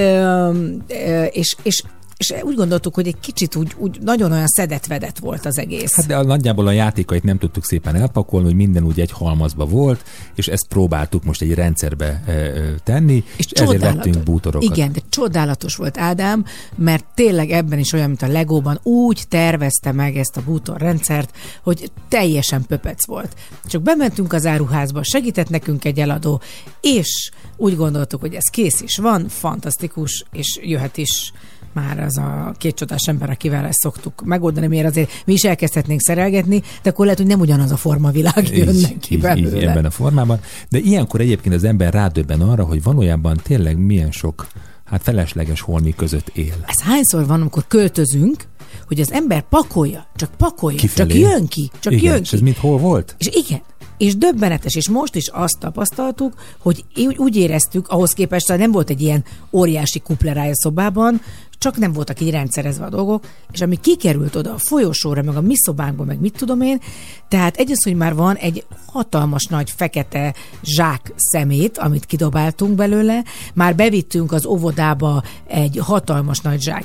ö, 0.88 1.24
és, 1.24 1.56
és, 1.62 1.82
és 2.22 2.42
úgy 2.42 2.54
gondoltuk, 2.54 2.94
hogy 2.94 3.06
egy 3.06 3.20
kicsit 3.20 3.56
úgy, 3.56 3.74
úgy 3.78 3.98
nagyon 4.00 4.32
olyan 4.32 4.46
szedetvedett 4.46 5.18
volt 5.18 5.46
az 5.46 5.58
egész. 5.58 5.94
Hát 5.94 6.06
de 6.06 6.16
a, 6.16 6.22
nagyjából 6.22 6.66
a 6.66 6.70
játékait 6.70 7.22
nem 7.22 7.38
tudtuk 7.38 7.64
szépen 7.64 7.94
elpakolni, 7.94 8.46
hogy 8.46 8.54
minden 8.54 8.84
úgy 8.84 9.00
egy 9.00 9.10
halmazba 9.10 9.66
volt, 9.66 10.04
és 10.34 10.46
ezt 10.46 10.68
próbáltuk 10.68 11.24
most 11.24 11.42
egy 11.42 11.54
rendszerbe 11.54 12.22
e, 12.26 12.32
e, 12.32 12.74
tenni, 12.84 13.24
és 13.36 13.46
ezért 13.46 13.80
vettünk 13.80 14.22
bútorokat. 14.22 14.76
Igen, 14.76 14.92
de 14.92 15.00
csodálatos 15.08 15.76
volt 15.76 15.98
Ádám, 15.98 16.44
mert 16.76 17.04
tényleg 17.14 17.50
ebben 17.50 17.78
is 17.78 17.92
olyan, 17.92 18.08
mint 18.08 18.22
a 18.22 18.26
Legóban, 18.26 18.80
úgy 18.82 19.24
tervezte 19.28 19.92
meg 19.92 20.16
ezt 20.16 20.36
a 20.36 20.42
bútorrendszert, 20.42 21.36
hogy 21.62 21.90
teljesen 22.08 22.66
pöpec 22.66 23.06
volt. 23.06 23.36
Csak 23.66 23.82
bementünk 23.82 24.32
az 24.32 24.46
áruházba, 24.46 25.02
segített 25.02 25.48
nekünk 25.48 25.84
egy 25.84 25.98
eladó, 25.98 26.40
és 26.80 27.30
úgy 27.56 27.76
gondoltuk, 27.76 28.20
hogy 28.20 28.34
ez 28.34 28.44
kész 28.50 28.80
is 28.80 28.96
van, 28.96 29.28
fantasztikus, 29.28 30.24
és 30.32 30.58
jöhet 30.62 30.96
is 30.96 31.32
már 31.74 31.98
az 32.00 32.18
a 32.18 32.54
két 32.58 32.74
csodás 32.74 33.02
ember, 33.06 33.30
akivel 33.30 33.64
ezt 33.64 33.78
szoktuk 33.80 34.22
megoldani, 34.24 34.66
miért 34.66 34.86
azért 34.86 35.10
mi 35.26 35.32
is 35.32 35.42
elkezdhetnénk 35.42 36.00
szerelgetni, 36.00 36.62
de 36.82 36.90
akkor 36.90 37.04
lehet, 37.04 37.20
hogy 37.20 37.28
nem 37.28 37.40
ugyanaz 37.40 37.70
a 37.70 37.76
formavilág 37.76 38.42
ki 38.44 38.60
így, 38.68 38.96
így, 39.08 39.20
belőle. 39.20 39.70
ebben 39.70 39.84
a 39.84 39.90
formában. 39.90 40.40
De 40.68 40.78
ilyenkor 40.78 41.20
egyébként 41.20 41.54
az 41.54 41.64
ember 41.64 41.92
rádöbben 41.92 42.40
arra, 42.40 42.64
hogy 42.64 42.82
valójában 42.82 43.40
tényleg 43.42 43.78
milyen 43.78 44.10
sok 44.10 44.46
hát 44.84 45.02
felesleges 45.02 45.60
holmi 45.60 45.94
között 45.96 46.28
él. 46.28 46.54
Ez 46.66 46.80
hányszor 46.82 47.26
van, 47.26 47.40
amikor 47.40 47.64
költözünk, 47.68 48.44
hogy 48.86 49.00
az 49.00 49.12
ember 49.12 49.42
pakolja, 49.48 50.06
csak 50.16 50.30
pakolja, 50.36 50.78
Kifelé. 50.78 51.08
csak 51.20 51.30
jön 51.30 51.46
ki, 51.46 51.70
csak 51.80 51.92
igen, 51.92 52.12
jön 52.12 52.22
és 52.22 52.28
ki. 52.28 52.34
ez 52.36 52.40
mind 52.42 52.56
hol 52.56 52.78
volt? 52.78 53.14
És 53.18 53.28
igen, 53.32 53.60
és 53.98 54.16
döbbenetes, 54.16 54.74
és 54.74 54.88
most 54.88 55.14
is 55.14 55.28
azt 55.28 55.58
tapasztaltuk, 55.58 56.34
hogy 56.58 56.84
úgy- 56.96 57.16
úgy 57.18 57.36
éreztük, 57.36 57.88
ahhoz 57.88 58.12
képest, 58.12 58.48
hogy 58.48 58.58
nem 58.58 58.70
volt 58.72 58.90
egy 58.90 59.00
ilyen 59.00 59.24
óriási 59.52 60.00
kuplerája 60.00 60.54
szobában, 60.54 61.20
csak 61.62 61.76
nem 61.76 61.92
voltak 61.92 62.20
így 62.20 62.30
rendszerezve 62.30 62.84
a 62.84 62.88
dolgok, 62.88 63.24
és 63.52 63.60
ami 63.60 63.76
kikerült 63.76 64.36
oda 64.36 64.52
a 64.52 64.58
folyosóra, 64.58 65.22
meg 65.22 65.36
a 65.36 65.40
mi 65.40 65.54
szobánkba, 65.56 66.04
meg 66.04 66.20
mit 66.20 66.36
tudom 66.36 66.60
én, 66.60 66.80
tehát 67.28 67.56
egy 67.56 67.70
az, 67.70 67.84
hogy 67.84 67.96
már 67.96 68.14
van 68.14 68.36
egy 68.36 68.64
hatalmas 68.86 69.46
nagy 69.46 69.70
fekete 69.70 70.34
zsák 70.62 71.12
szemét, 71.16 71.78
amit 71.78 72.06
kidobáltunk 72.06 72.74
belőle, 72.74 73.24
már 73.54 73.74
bevittünk 73.74 74.32
az 74.32 74.46
óvodába 74.46 75.22
egy 75.46 75.78
hatalmas 75.82 76.40
nagy 76.40 76.60
zsák 76.60 76.84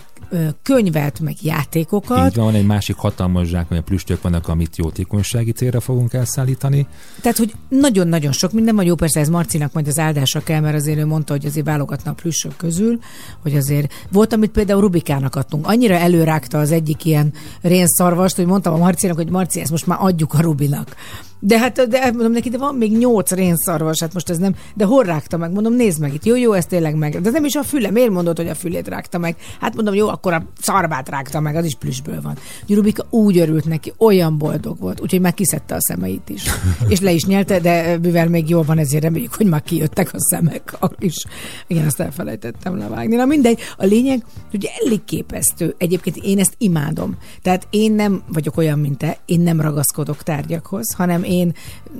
könyvet, 0.63 1.19
meg 1.19 1.35
játékokat. 1.41 2.29
Így 2.29 2.35
van, 2.35 2.53
egy 2.53 2.65
másik 2.65 2.95
hatalmas 2.95 3.47
zsák, 3.47 3.69
mert 3.69 3.83
plüstök 3.83 4.21
vannak, 4.21 4.47
amit 4.47 4.77
jótékonysági 4.77 5.51
célra 5.51 5.79
fogunk 5.79 6.13
elszállítani. 6.13 6.87
Tehát, 7.21 7.37
hogy 7.37 7.53
nagyon-nagyon 7.69 8.31
sok 8.31 8.51
minden 8.51 8.75
van. 8.75 8.85
Jó, 8.85 8.95
persze 8.95 9.19
ez 9.19 9.29
Marcinak 9.29 9.73
majd 9.73 9.87
az 9.87 9.99
áldásra 9.99 10.43
kell, 10.43 10.59
mert 10.59 10.75
azért 10.75 10.97
ő 10.97 11.05
mondta, 11.05 11.33
hogy 11.33 11.45
azért 11.45 11.65
válogatna 11.65 12.11
a 12.11 12.13
plüssök 12.13 12.55
közül, 12.57 12.99
hogy 13.41 13.55
azért 13.55 13.93
volt, 14.11 14.33
amit 14.33 14.51
például 14.51 14.81
Rubikának 14.81 15.35
adtunk. 15.35 15.67
Annyira 15.67 15.95
előrágta 15.95 16.59
az 16.59 16.71
egyik 16.71 17.05
ilyen 17.05 17.33
rénszarvast, 17.61 18.35
hogy 18.35 18.45
mondtam 18.45 18.73
a 18.73 18.77
Marcinak, 18.77 19.15
hogy 19.15 19.29
Marci, 19.29 19.59
ezt 19.59 19.71
most 19.71 19.87
már 19.87 19.97
adjuk 20.01 20.33
a 20.33 20.41
Rubinak. 20.41 20.95
De 21.39 21.59
hát, 21.59 21.88
de 21.88 22.11
mondom 22.11 22.31
neki, 22.31 22.49
de 22.49 22.57
van 22.57 22.76
még 22.76 22.97
nyolc 22.97 23.31
rénszarvas, 23.31 23.99
hát 23.99 24.14
most 24.14 24.30
ez 24.30 24.38
nem, 24.38 24.55
de 24.73 24.85
hol 24.85 25.03
rágta 25.03 25.38
meg? 25.38 25.51
Mondom, 25.51 25.73
nézd 25.73 25.99
meg 25.99 26.14
itt, 26.14 26.26
jó, 26.26 26.35
jó, 26.35 26.53
ez 26.53 26.65
tényleg 26.65 26.95
meg. 26.95 27.22
De 27.22 27.30
nem 27.30 27.45
is 27.45 27.55
a 27.55 27.64
füle, 27.64 27.91
miért 27.91 28.09
mondod, 28.09 28.38
hogy 28.38 28.47
a 28.47 28.55
fülét 28.55 28.88
rágta 28.88 29.18
meg? 29.18 29.35
Hát 29.59 29.76
mondom, 29.76 29.93
jó, 29.93 30.07
akkor 30.07 30.34
a 30.34 30.43
szarvát 30.61 31.09
rágta 31.09 31.39
meg, 31.39 31.55
az 31.55 31.65
is 31.65 31.76
plüsből 31.76 32.22
van. 32.22 32.38
Rubika 32.68 33.05
úgy 33.09 33.38
örült 33.38 33.65
neki, 33.65 33.93
olyan 33.97 34.38
boldog 34.38 34.80
volt, 34.80 35.01
úgyhogy 35.01 35.22
már 35.22 35.34
kiszedte 35.34 35.76
a 35.76 35.81
szemeit 35.81 36.30
is. 36.30 36.43
És 36.88 36.99
le 36.99 37.11
is 37.11 37.26
nyelte, 37.26 37.59
de 37.59 37.97
mivel 38.01 38.27
még 38.27 38.49
jól 38.49 38.64
van, 38.64 38.77
ezért 38.77 39.03
reméljük, 39.03 39.34
hogy 39.34 39.45
már 39.45 39.61
kijöttek 39.61 40.14
a 40.14 40.19
szemek 40.19 40.77
is. 40.99 41.26
Igen, 41.68 41.85
azt 41.85 41.99
elfelejtettem 41.99 42.77
levágni. 42.77 43.15
Na 43.15 43.26
mindegy, 43.26 43.59
a 43.77 43.85
lényeg, 43.85 44.26
hogy 44.49 44.69
elég 44.84 45.03
képesztő. 45.03 45.76
Egyébként 45.77 46.18
én 46.18 46.39
ezt 46.39 46.55
imádom. 46.57 47.18
Tehát 47.41 47.68
én 47.69 47.91
nem 47.91 48.23
vagyok 48.27 48.57
olyan, 48.57 48.80
mint 48.80 48.97
te, 48.97 49.18
én 49.26 49.39
nem 49.39 49.61
ragaszkodok 49.61 50.23
tárgyakhoz, 50.23 50.93
hanem 50.93 51.23
én 51.27 51.53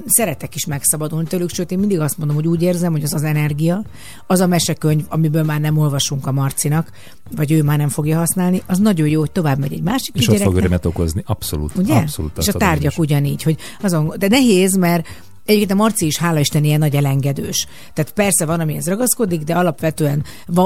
szeretek 0.06 0.56
is 0.56 0.66
megszabadulni 0.66 1.28
tőlük, 1.28 1.50
sőt 1.50 1.72
én 1.72 1.80
mindig 1.80 2.00
azt 2.00 2.18
mondom, 2.18 2.36
hogy 2.36 2.48
úgy 2.48 2.62
érzem, 2.62 2.92
hogy 2.92 3.04
az 3.04 3.14
az 3.14 3.24
energia, 3.24 3.84
az 4.28 4.40
a 4.40 4.48
mesekönyv, 4.48 5.06
amiből 5.10 5.44
már 5.44 5.60
nem 5.60 5.78
olvasunk 5.78 6.28
a 6.28 6.32
Marcinak, 6.32 6.92
vagy 7.36 7.52
ő 7.52 7.64
már 7.64 7.78
nem 7.78 7.90
fogja 7.90 8.18
használni, 8.18 8.62
az 8.66 8.78
nagyon 8.78 9.08
jó, 9.08 9.20
hogy 9.20 9.32
tovább 9.32 9.60
megy 9.60 9.74
egy 9.74 9.84
másik 9.84 10.16
És 10.16 10.28
ott 10.28 10.38
fog 10.38 10.56
örömet 10.56 10.86
okozni. 10.86 11.24
Abszolút. 11.26 11.76
Ugye? 11.76 11.96
Abszolút 11.96 12.38
és 12.38 12.48
a 12.48 12.54
tárgyak 12.54 12.92
is. 12.92 12.98
ugyanígy, 12.98 13.44
hogy 13.44 13.58
azon, 13.82 14.14
de 14.20 14.28
nehéz, 14.28 14.76
mert 14.76 15.08
Egyébként 15.48 15.72
a 15.72 15.76
Marci 15.76 16.06
is, 16.06 16.18
hála 16.18 16.40
Isten, 16.40 16.64
ilyen 16.64 16.80
nagy 16.80 16.96
elengedős. 16.96 17.68
Tehát 17.94 18.12
persze 18.12 18.46
van, 18.46 18.60
amihez 18.60 18.88
ragaszkodik, 18.88 19.42
de 19.42 19.56
alapvetően 19.56 20.24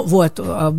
volt 0.08 0.40
a 0.40 0.76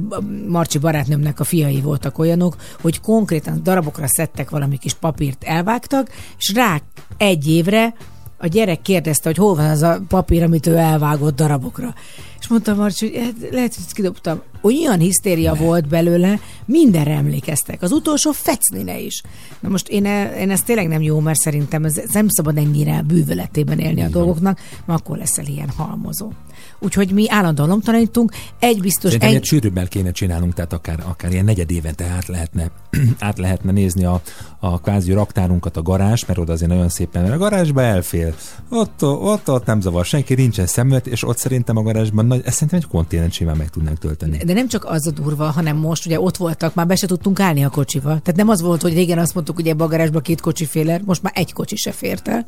Marci 0.48 0.78
barátnőmnek 0.78 1.40
a 1.40 1.44
fiai 1.44 1.80
voltak 1.80 2.18
olyanok, 2.18 2.56
hogy 2.80 3.00
konkrétan 3.00 3.62
darabokra 3.62 4.06
szedtek 4.08 4.50
valami 4.50 4.78
kis 4.78 4.94
papírt, 4.94 5.44
elvágtak, 5.44 6.10
és 6.38 6.52
rá 6.54 6.80
egy 7.16 7.48
évre 7.48 7.94
a 8.42 8.46
gyerek 8.46 8.82
kérdezte, 8.82 9.28
hogy 9.28 9.36
hol 9.36 9.54
van 9.54 9.70
az 9.70 9.82
a 9.82 10.00
papír, 10.08 10.42
amit 10.42 10.66
ő 10.66 10.76
elvágott 10.76 11.36
darabokra. 11.36 11.94
És 12.40 12.48
mondta 12.48 12.74
Marci, 12.74 13.10
hogy 13.10 13.22
hát 13.22 13.50
lehet, 13.50 13.74
hogy 13.74 13.84
ezt 13.84 13.92
kidobtam. 13.92 14.42
Olyan 14.62 14.98
hisztéria 14.98 15.54
volt 15.54 15.88
belőle, 15.88 16.40
mindenre 16.64 17.14
emlékeztek. 17.14 17.82
Az 17.82 17.92
utolsó 17.92 18.32
fecnine 18.32 18.98
is. 18.98 19.22
Na 19.60 19.68
most 19.68 19.88
én, 19.88 20.06
e- 20.06 20.40
én 20.40 20.50
ez 20.50 20.62
tényleg 20.62 20.88
nem 20.88 21.02
jó, 21.02 21.20
mert 21.20 21.38
szerintem 21.38 21.84
ez, 21.84 21.96
ez 21.96 22.10
nem 22.12 22.28
szabad 22.28 22.56
ennyire 22.56 23.02
bűvöletében 23.02 23.78
élni 23.78 24.02
a 24.02 24.08
dolgoknak, 24.08 24.58
mert 24.84 25.00
akkor 25.00 25.16
leszel 25.16 25.46
ilyen 25.46 25.70
halmozó. 25.76 26.32
Úgyhogy 26.78 27.10
mi 27.10 27.30
állandóan 27.30 27.68
lomtalanítunk, 27.68 28.32
egy 28.58 28.80
biztos, 28.80 29.10
Szerintem 29.10 29.36
egy, 29.36 29.44
sűrűbbel 29.44 29.88
kéne 29.88 30.10
csinálnunk, 30.10 30.54
tehát 30.54 30.72
akár, 30.72 31.02
akár 31.08 31.32
ilyen 31.32 31.44
negyed 31.44 31.70
évente 31.70 32.04
át 32.04 32.26
lehetne, 32.26 32.70
át 33.18 33.38
lehetne 33.38 33.72
nézni 33.72 34.04
a, 34.04 34.22
a 34.64 34.80
kvázi 34.80 35.12
raktárunkat, 35.12 35.76
a 35.76 35.82
garázs, 35.82 36.24
mert 36.26 36.38
oda 36.38 36.52
azért 36.52 36.70
nagyon 36.70 36.88
szépen, 36.88 37.22
mert 37.22 37.34
a 37.34 37.38
garázsba 37.38 37.82
elfél. 37.82 38.34
Ott, 38.70 39.02
ott, 39.04 39.50
ott 39.50 39.64
nem 39.64 39.80
zavar 39.80 40.04
senki, 40.04 40.34
nincsen 40.34 40.66
szemület, 40.66 41.06
és 41.06 41.24
ott 41.24 41.38
szerintem 41.38 41.76
a 41.76 41.82
garázsban 41.82 42.26
nagy, 42.26 42.42
ezt 42.44 42.54
szerintem 42.54 42.78
egy 42.78 42.86
konténert 42.86 43.32
simán 43.32 43.56
meg 43.56 43.70
tudnánk 43.70 43.98
tölteni. 43.98 44.36
De 44.36 44.52
nem 44.52 44.68
csak 44.68 44.84
az 44.84 45.06
a 45.06 45.10
durva, 45.10 45.44
hanem 45.44 45.76
most 45.76 46.06
ugye 46.06 46.20
ott 46.20 46.36
voltak, 46.36 46.74
már 46.74 46.86
be 46.86 46.96
se 46.96 47.06
tudtunk 47.06 47.40
állni 47.40 47.64
a 47.64 47.68
kocsival. 47.68 48.20
Tehát 48.20 48.36
nem 48.36 48.48
az 48.48 48.60
volt, 48.60 48.82
hogy 48.82 48.94
régen 48.94 49.18
azt 49.18 49.34
mondtuk, 49.34 49.56
hogy 49.56 49.68
ebbe 49.68 49.84
a 49.84 49.88
garázsba 49.88 50.20
két 50.20 50.40
kocsi 50.40 50.64
féler, 50.64 51.00
most 51.04 51.22
már 51.22 51.32
egy 51.36 51.52
kocsi 51.52 51.76
se 51.76 51.92
fért 51.92 52.28
el. 52.28 52.46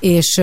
És, 0.00 0.40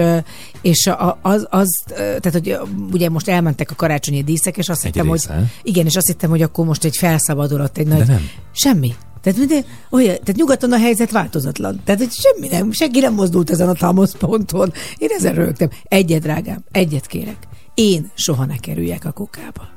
és 0.61 0.89
az, 1.21 1.47
az, 1.49 1.83
tehát 1.95 2.31
hogy 2.31 2.57
ugye 2.91 3.09
most 3.09 3.27
elmentek 3.27 3.71
a 3.71 3.75
karácsonyi 3.75 4.23
díszek, 4.23 4.57
és 4.57 4.69
azt 4.69 4.85
Egy 4.85 4.93
hittem, 4.93 5.07
hogy 5.07 5.19
része. 5.19 5.51
igen, 5.63 5.85
és 5.85 5.95
azt 5.95 6.07
hittem, 6.07 6.29
hogy 6.29 6.41
akkor 6.41 6.65
most 6.65 6.83
egy 6.83 6.97
felszabadulott 6.97 7.77
egy 7.77 7.87
nagy... 7.87 8.07
nem. 8.07 8.29
Semmi. 8.51 8.93
Tehát, 9.21 9.39
minden, 9.39 9.63
olyan, 9.89 10.15
tehát 10.15 10.35
nyugaton 10.35 10.71
a 10.71 10.77
helyzet 10.77 11.11
változatlan. 11.11 11.81
Tehát, 11.85 12.01
hogy 12.01 12.11
semmi 12.11 12.47
nem, 12.47 12.71
senki 12.71 12.99
nem 12.99 13.13
mozdult 13.13 13.49
ezen 13.49 13.69
a 13.69 13.73
támaszponton. 13.73 14.73
Én 14.97 15.09
ezen 15.17 15.33
rögtem. 15.33 15.69
Egyet, 15.83 16.21
drágám, 16.21 16.63
egyet 16.71 17.05
kérek. 17.05 17.37
Én 17.73 18.11
soha 18.13 18.45
ne 18.45 18.57
kerüljek 18.57 19.05
a 19.05 19.11
kukába. 19.11 19.67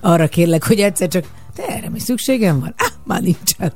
Arra 0.00 0.28
kérlek, 0.28 0.64
hogy 0.64 0.80
egyszer 0.80 1.08
csak, 1.08 1.24
de 1.58 1.74
erre 1.74 1.88
mi 1.90 1.98
szükségem 1.98 2.60
van? 2.60 2.74
Ah, 2.78 2.88
már 3.04 3.20
nincsen. 3.20 3.72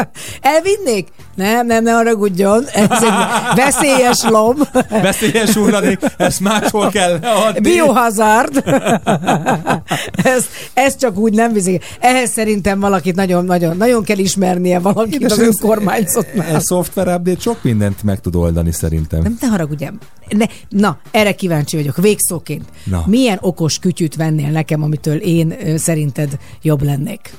Elvinnék? 0.40 1.08
Nem, 1.34 1.66
nem, 1.66 1.82
ne 1.82 1.92
haragudjon. 1.92 2.64
Ez 2.72 3.02
egy 3.02 3.12
veszélyes 3.54 4.22
lom. 4.22 4.56
Veszélyes 5.02 5.54
hulladék, 5.54 5.98
ezt 6.16 6.40
máshol 6.40 6.90
kell 6.90 7.18
adni. 7.22 7.60
Biohazard. 7.60 8.62
ez, 10.34 10.46
ez 10.74 10.96
csak 10.96 11.18
úgy 11.18 11.32
nem 11.32 11.52
viszik. 11.52 11.84
Ehhez 12.00 12.30
szerintem 12.30 12.80
valakit 12.80 13.14
nagyon, 13.14 13.44
nagyon, 13.44 13.76
nagyon 13.76 14.04
kell 14.04 14.18
ismernie 14.18 14.78
valakit 14.78 15.24
az 15.24 15.38
önkormányzatnál. 15.38 16.54
A 16.54 16.60
szoftver 16.60 17.06
update 17.06 17.40
sok 17.40 17.62
mindent 17.62 18.02
meg 18.02 18.20
tud 18.20 18.34
oldani 18.34 18.72
szerintem. 18.72 19.22
Nem, 19.22 19.36
ne 19.40 19.46
haragudjam. 19.46 19.98
Ne, 20.28 20.46
na, 20.68 20.98
erre 21.10 21.34
kíváncsi 21.34 21.76
vagyok, 21.76 21.96
végszóként. 21.96 22.64
Na. 22.84 23.04
Milyen 23.06 23.38
okos 23.40 23.78
kütyüt 23.78 24.14
vennél 24.16 24.50
nekem, 24.50 24.82
amitől 24.82 25.16
én 25.16 25.54
ö, 25.66 25.76
szerinted 25.76 26.38
jobb 26.62 26.82
lennék? 26.82 27.34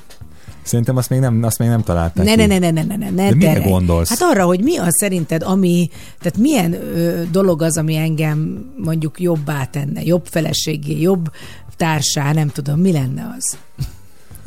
Szerintem 0.62 0.96
azt 0.96 1.10
még 1.10 1.18
nem, 1.20 1.42
azt 1.42 1.58
még 1.58 1.68
nem 1.68 1.82
találták 1.82 2.24
Ne, 2.24 2.34
ki. 2.34 2.36
ne, 2.46 2.46
ne, 2.46 2.58
ne, 2.58 2.70
ne, 2.70 2.82
ne, 2.82 2.96
ne, 2.96 3.10
ne 3.10 3.28
De 3.28 3.34
mire 3.34 3.58
gondolsz? 3.60 4.08
Hát 4.08 4.22
arra, 4.22 4.44
hogy 4.44 4.62
mi 4.62 4.76
az 4.76 4.94
szerinted, 4.98 5.42
ami, 5.42 5.88
tehát 6.18 6.38
milyen 6.38 6.72
ö, 6.72 7.22
dolog 7.30 7.62
az, 7.62 7.76
ami 7.76 7.96
engem 7.96 8.64
mondjuk 8.76 9.20
jobbá 9.20 9.64
tenne, 9.64 10.02
jobb 10.04 10.26
feleségé, 10.26 11.00
jobb 11.00 11.30
társá, 11.76 12.32
nem 12.32 12.48
tudom, 12.48 12.80
mi 12.80 12.92
lenne 12.92 13.34
az? 13.38 13.56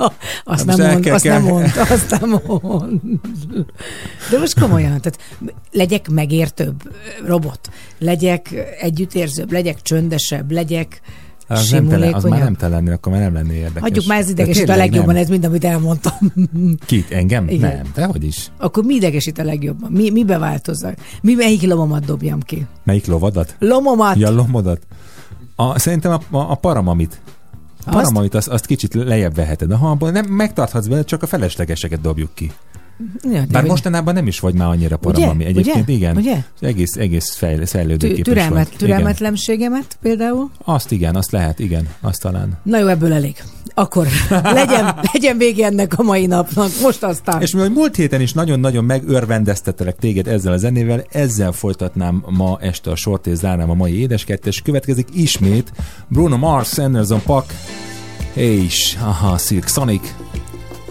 Azt 0.06 0.14
Hát 0.44 0.66
most 0.66 0.78
nem 0.78 0.90
mond, 0.92 1.04
kell- 1.04 1.14
azt 1.14 1.24
kell- 1.24 1.42
nem 1.42 1.48
mond, 1.54 1.72
azt 1.90 2.20
nem 2.20 2.42
mond. 2.48 3.02
De 4.32 4.40
most 4.40 4.60
komolyan, 4.60 5.02
tehát 5.02 5.18
legyek 5.72 6.10
megértőbb 6.10 6.82
robot, 7.26 7.70
legyek 8.00 8.54
együttérzőbb, 8.82 9.52
legyek 9.52 9.82
csöndesebb, 9.82 10.52
legyek 10.52 11.02
Hát 11.48 11.60
Az, 11.60 11.70
nem 11.70 11.88
tele, 11.88 12.10
az 12.14 12.24
már 12.24 12.40
nem 12.44 12.56
te 12.56 12.68
lennél, 12.68 12.94
akkor 12.94 13.12
már 13.12 13.22
nem 13.22 13.34
lennél 13.34 13.56
érdekes. 13.56 13.82
Hagyjuk 13.82 14.06
már 14.06 14.20
ez 14.20 14.26
De 14.26 14.32
idegesít 14.32 14.70
a 14.70 14.76
legjobban, 14.76 15.14
nem. 15.14 15.24
ez 15.24 15.30
mind, 15.30 15.46
amit 15.46 15.64
elmondtam. 15.66 16.14
Kit? 16.86 17.12
Engem? 17.12 17.48
Igen. 17.50 17.76
Nem, 17.76 17.92
dehogy 17.96 18.24
is. 18.24 18.48
Akkor 18.58 18.84
mi 18.84 18.94
idegesít 18.94 19.38
a 19.40 19.44
legjobban? 19.44 19.92
Mi, 19.92 20.10
mi 20.10 20.24
beváltozzak? 20.24 20.96
Mi 21.22 21.34
melyik 21.34 21.62
lomomat 21.62 22.06
dobjam 22.06 22.40
ki? 22.40 22.66
Melyik 22.84 23.06
lovadat? 23.06 23.56
Lomomat? 23.60 24.16
Ja, 24.18 24.32
lomodat. 24.32 24.82
A, 25.56 25.80
szerintem 25.80 26.12
a, 26.12 26.38
a, 26.38 26.52
a 26.52 26.56
paramamit. 26.56 27.22
A 27.86 27.96
Azt? 27.96 28.48
azt, 28.48 28.66
kicsit 28.66 28.94
lejjebb 28.94 29.36
veheted. 29.36 29.72
Aha, 29.72 29.90
abból 29.90 30.12
nem 30.12 30.26
megtarthatsz 30.26 30.88
bele, 30.88 31.04
csak 31.04 31.24
a 31.24 31.28
feleslegeseket 31.28 32.02
dobjuk 32.02 32.30
ki. 32.34 32.52
Ja, 33.32 33.44
Bár 33.52 33.64
mostanában 33.64 34.14
nem 34.14 34.28
is 34.28 34.40
vagy 34.40 34.54
már 34.54 34.68
annyira 34.68 34.98
paramami. 34.98 35.46
Egyébként 35.46 35.84
Ugye? 35.84 35.94
igen. 35.94 36.18
Ugye? 36.18 36.44
Egész, 36.60 36.96
egész 36.96 37.34
fejl, 37.36 37.66
fejlődőképes 37.66 38.16
Tü- 38.16 38.24
türelmet, 38.24 38.68
vagy. 38.68 38.78
türelmetlenségemet 38.78 39.98
például. 40.02 40.50
Azt 40.64 40.92
igen, 40.92 41.16
azt 41.16 41.32
lehet, 41.32 41.60
igen, 41.60 41.88
azt 42.02 42.22
talán. 42.22 42.58
Na 42.64 42.80
jó, 42.80 42.88
ebből 42.88 43.14
elég. 43.14 43.44
Akkor 43.74 44.08
legyen, 44.44 44.96
legyen 45.14 45.38
vége 45.38 45.66
ennek 45.66 46.00
a 46.00 46.04
mai 46.04 46.26
napnak. 46.26 46.70
Most 46.82 47.04
aztán. 47.04 47.42
És 47.42 47.54
mivel 47.54 47.70
múlt 47.70 47.96
héten 47.96 48.22
is 48.22 48.34
nagyon-nagyon 48.34 48.84
megörvendeztettelek 48.84 49.96
téged 49.96 50.28
ezzel 50.28 50.54
a 50.54 50.58
zenével, 50.58 51.04
ezzel 51.10 51.52
folytatnám 51.52 52.24
ma 52.30 52.58
este 52.62 52.92
a 52.92 52.96
sort 52.96 53.28
és 53.28 53.38
zárnám 53.38 53.70
a 53.70 53.74
mai 53.74 54.00
édeskettes. 54.00 54.62
Következik 54.62 55.08
ismét 55.14 55.72
Bruno 56.08 56.38
Mars, 56.38 56.78
Anderson 56.78 57.22
Pack, 57.24 57.54
és 58.34 58.98
aha, 59.02 59.38
Silk 59.38 59.68
Sonic. 59.68 60.14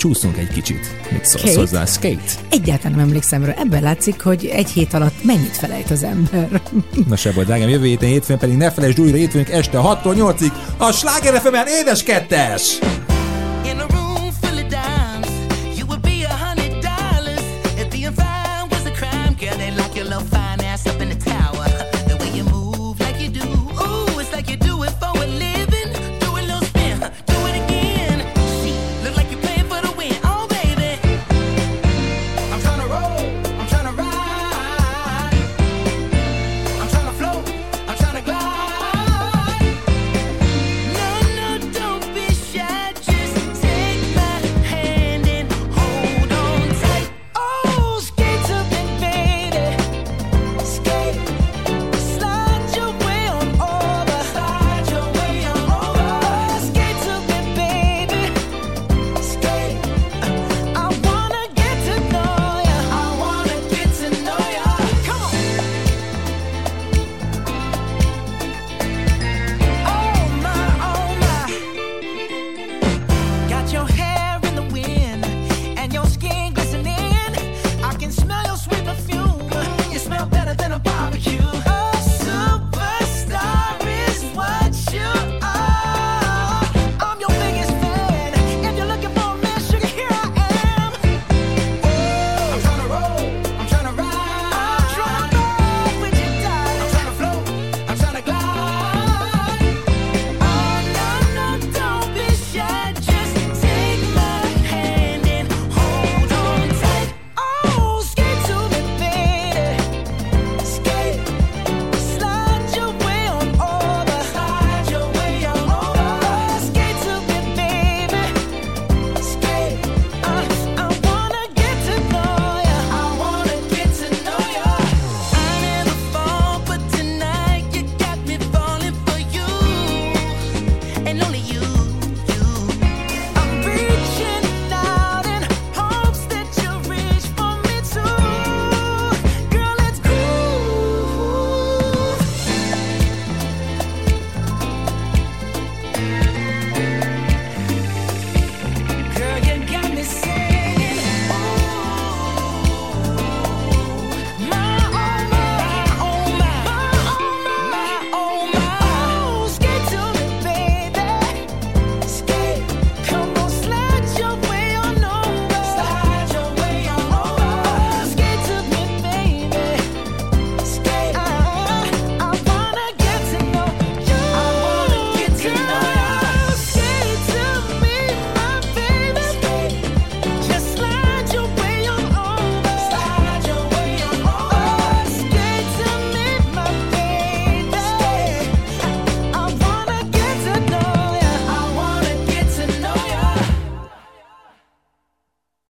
Csúszunk 0.01 0.36
egy 0.36 0.48
kicsit. 0.48 1.10
Mit 1.10 1.24
szólsz 1.24 1.43
Skate? 1.43 1.59
hozzá? 1.59 1.85
Skate. 1.85 2.32
Egyáltalán 2.51 2.97
nem 2.97 3.06
emlékszem 3.06 3.44
rá. 3.44 3.52
Ebben 3.52 3.82
látszik, 3.82 4.20
hogy 4.22 4.47
egy 4.47 4.68
hét 4.70 4.94
alatt 4.94 5.24
mennyit 5.24 5.56
felejt 5.56 5.90
az 5.90 6.02
ember. 6.02 6.62
Na 7.09 7.16
se 7.16 7.32
baj, 7.32 7.44
drágám, 7.44 7.68
jövő 7.68 7.86
héten 7.86 8.09
hétfőn 8.09 8.39
pedig 8.39 8.56
ne 8.56 8.70
felejtsd 8.70 9.01
újra 9.01 9.16
hétfőnk 9.16 9.51
este 9.51 9.78
6-tól 9.82 10.14
8-ig 10.16 10.52
a 10.77 10.93
Sláger 10.93 11.40
FM-en 11.40 11.66
édes 11.66 12.02
kettes! 12.02 12.78
In 13.64 13.78
a 13.78 13.86
room 13.89 13.99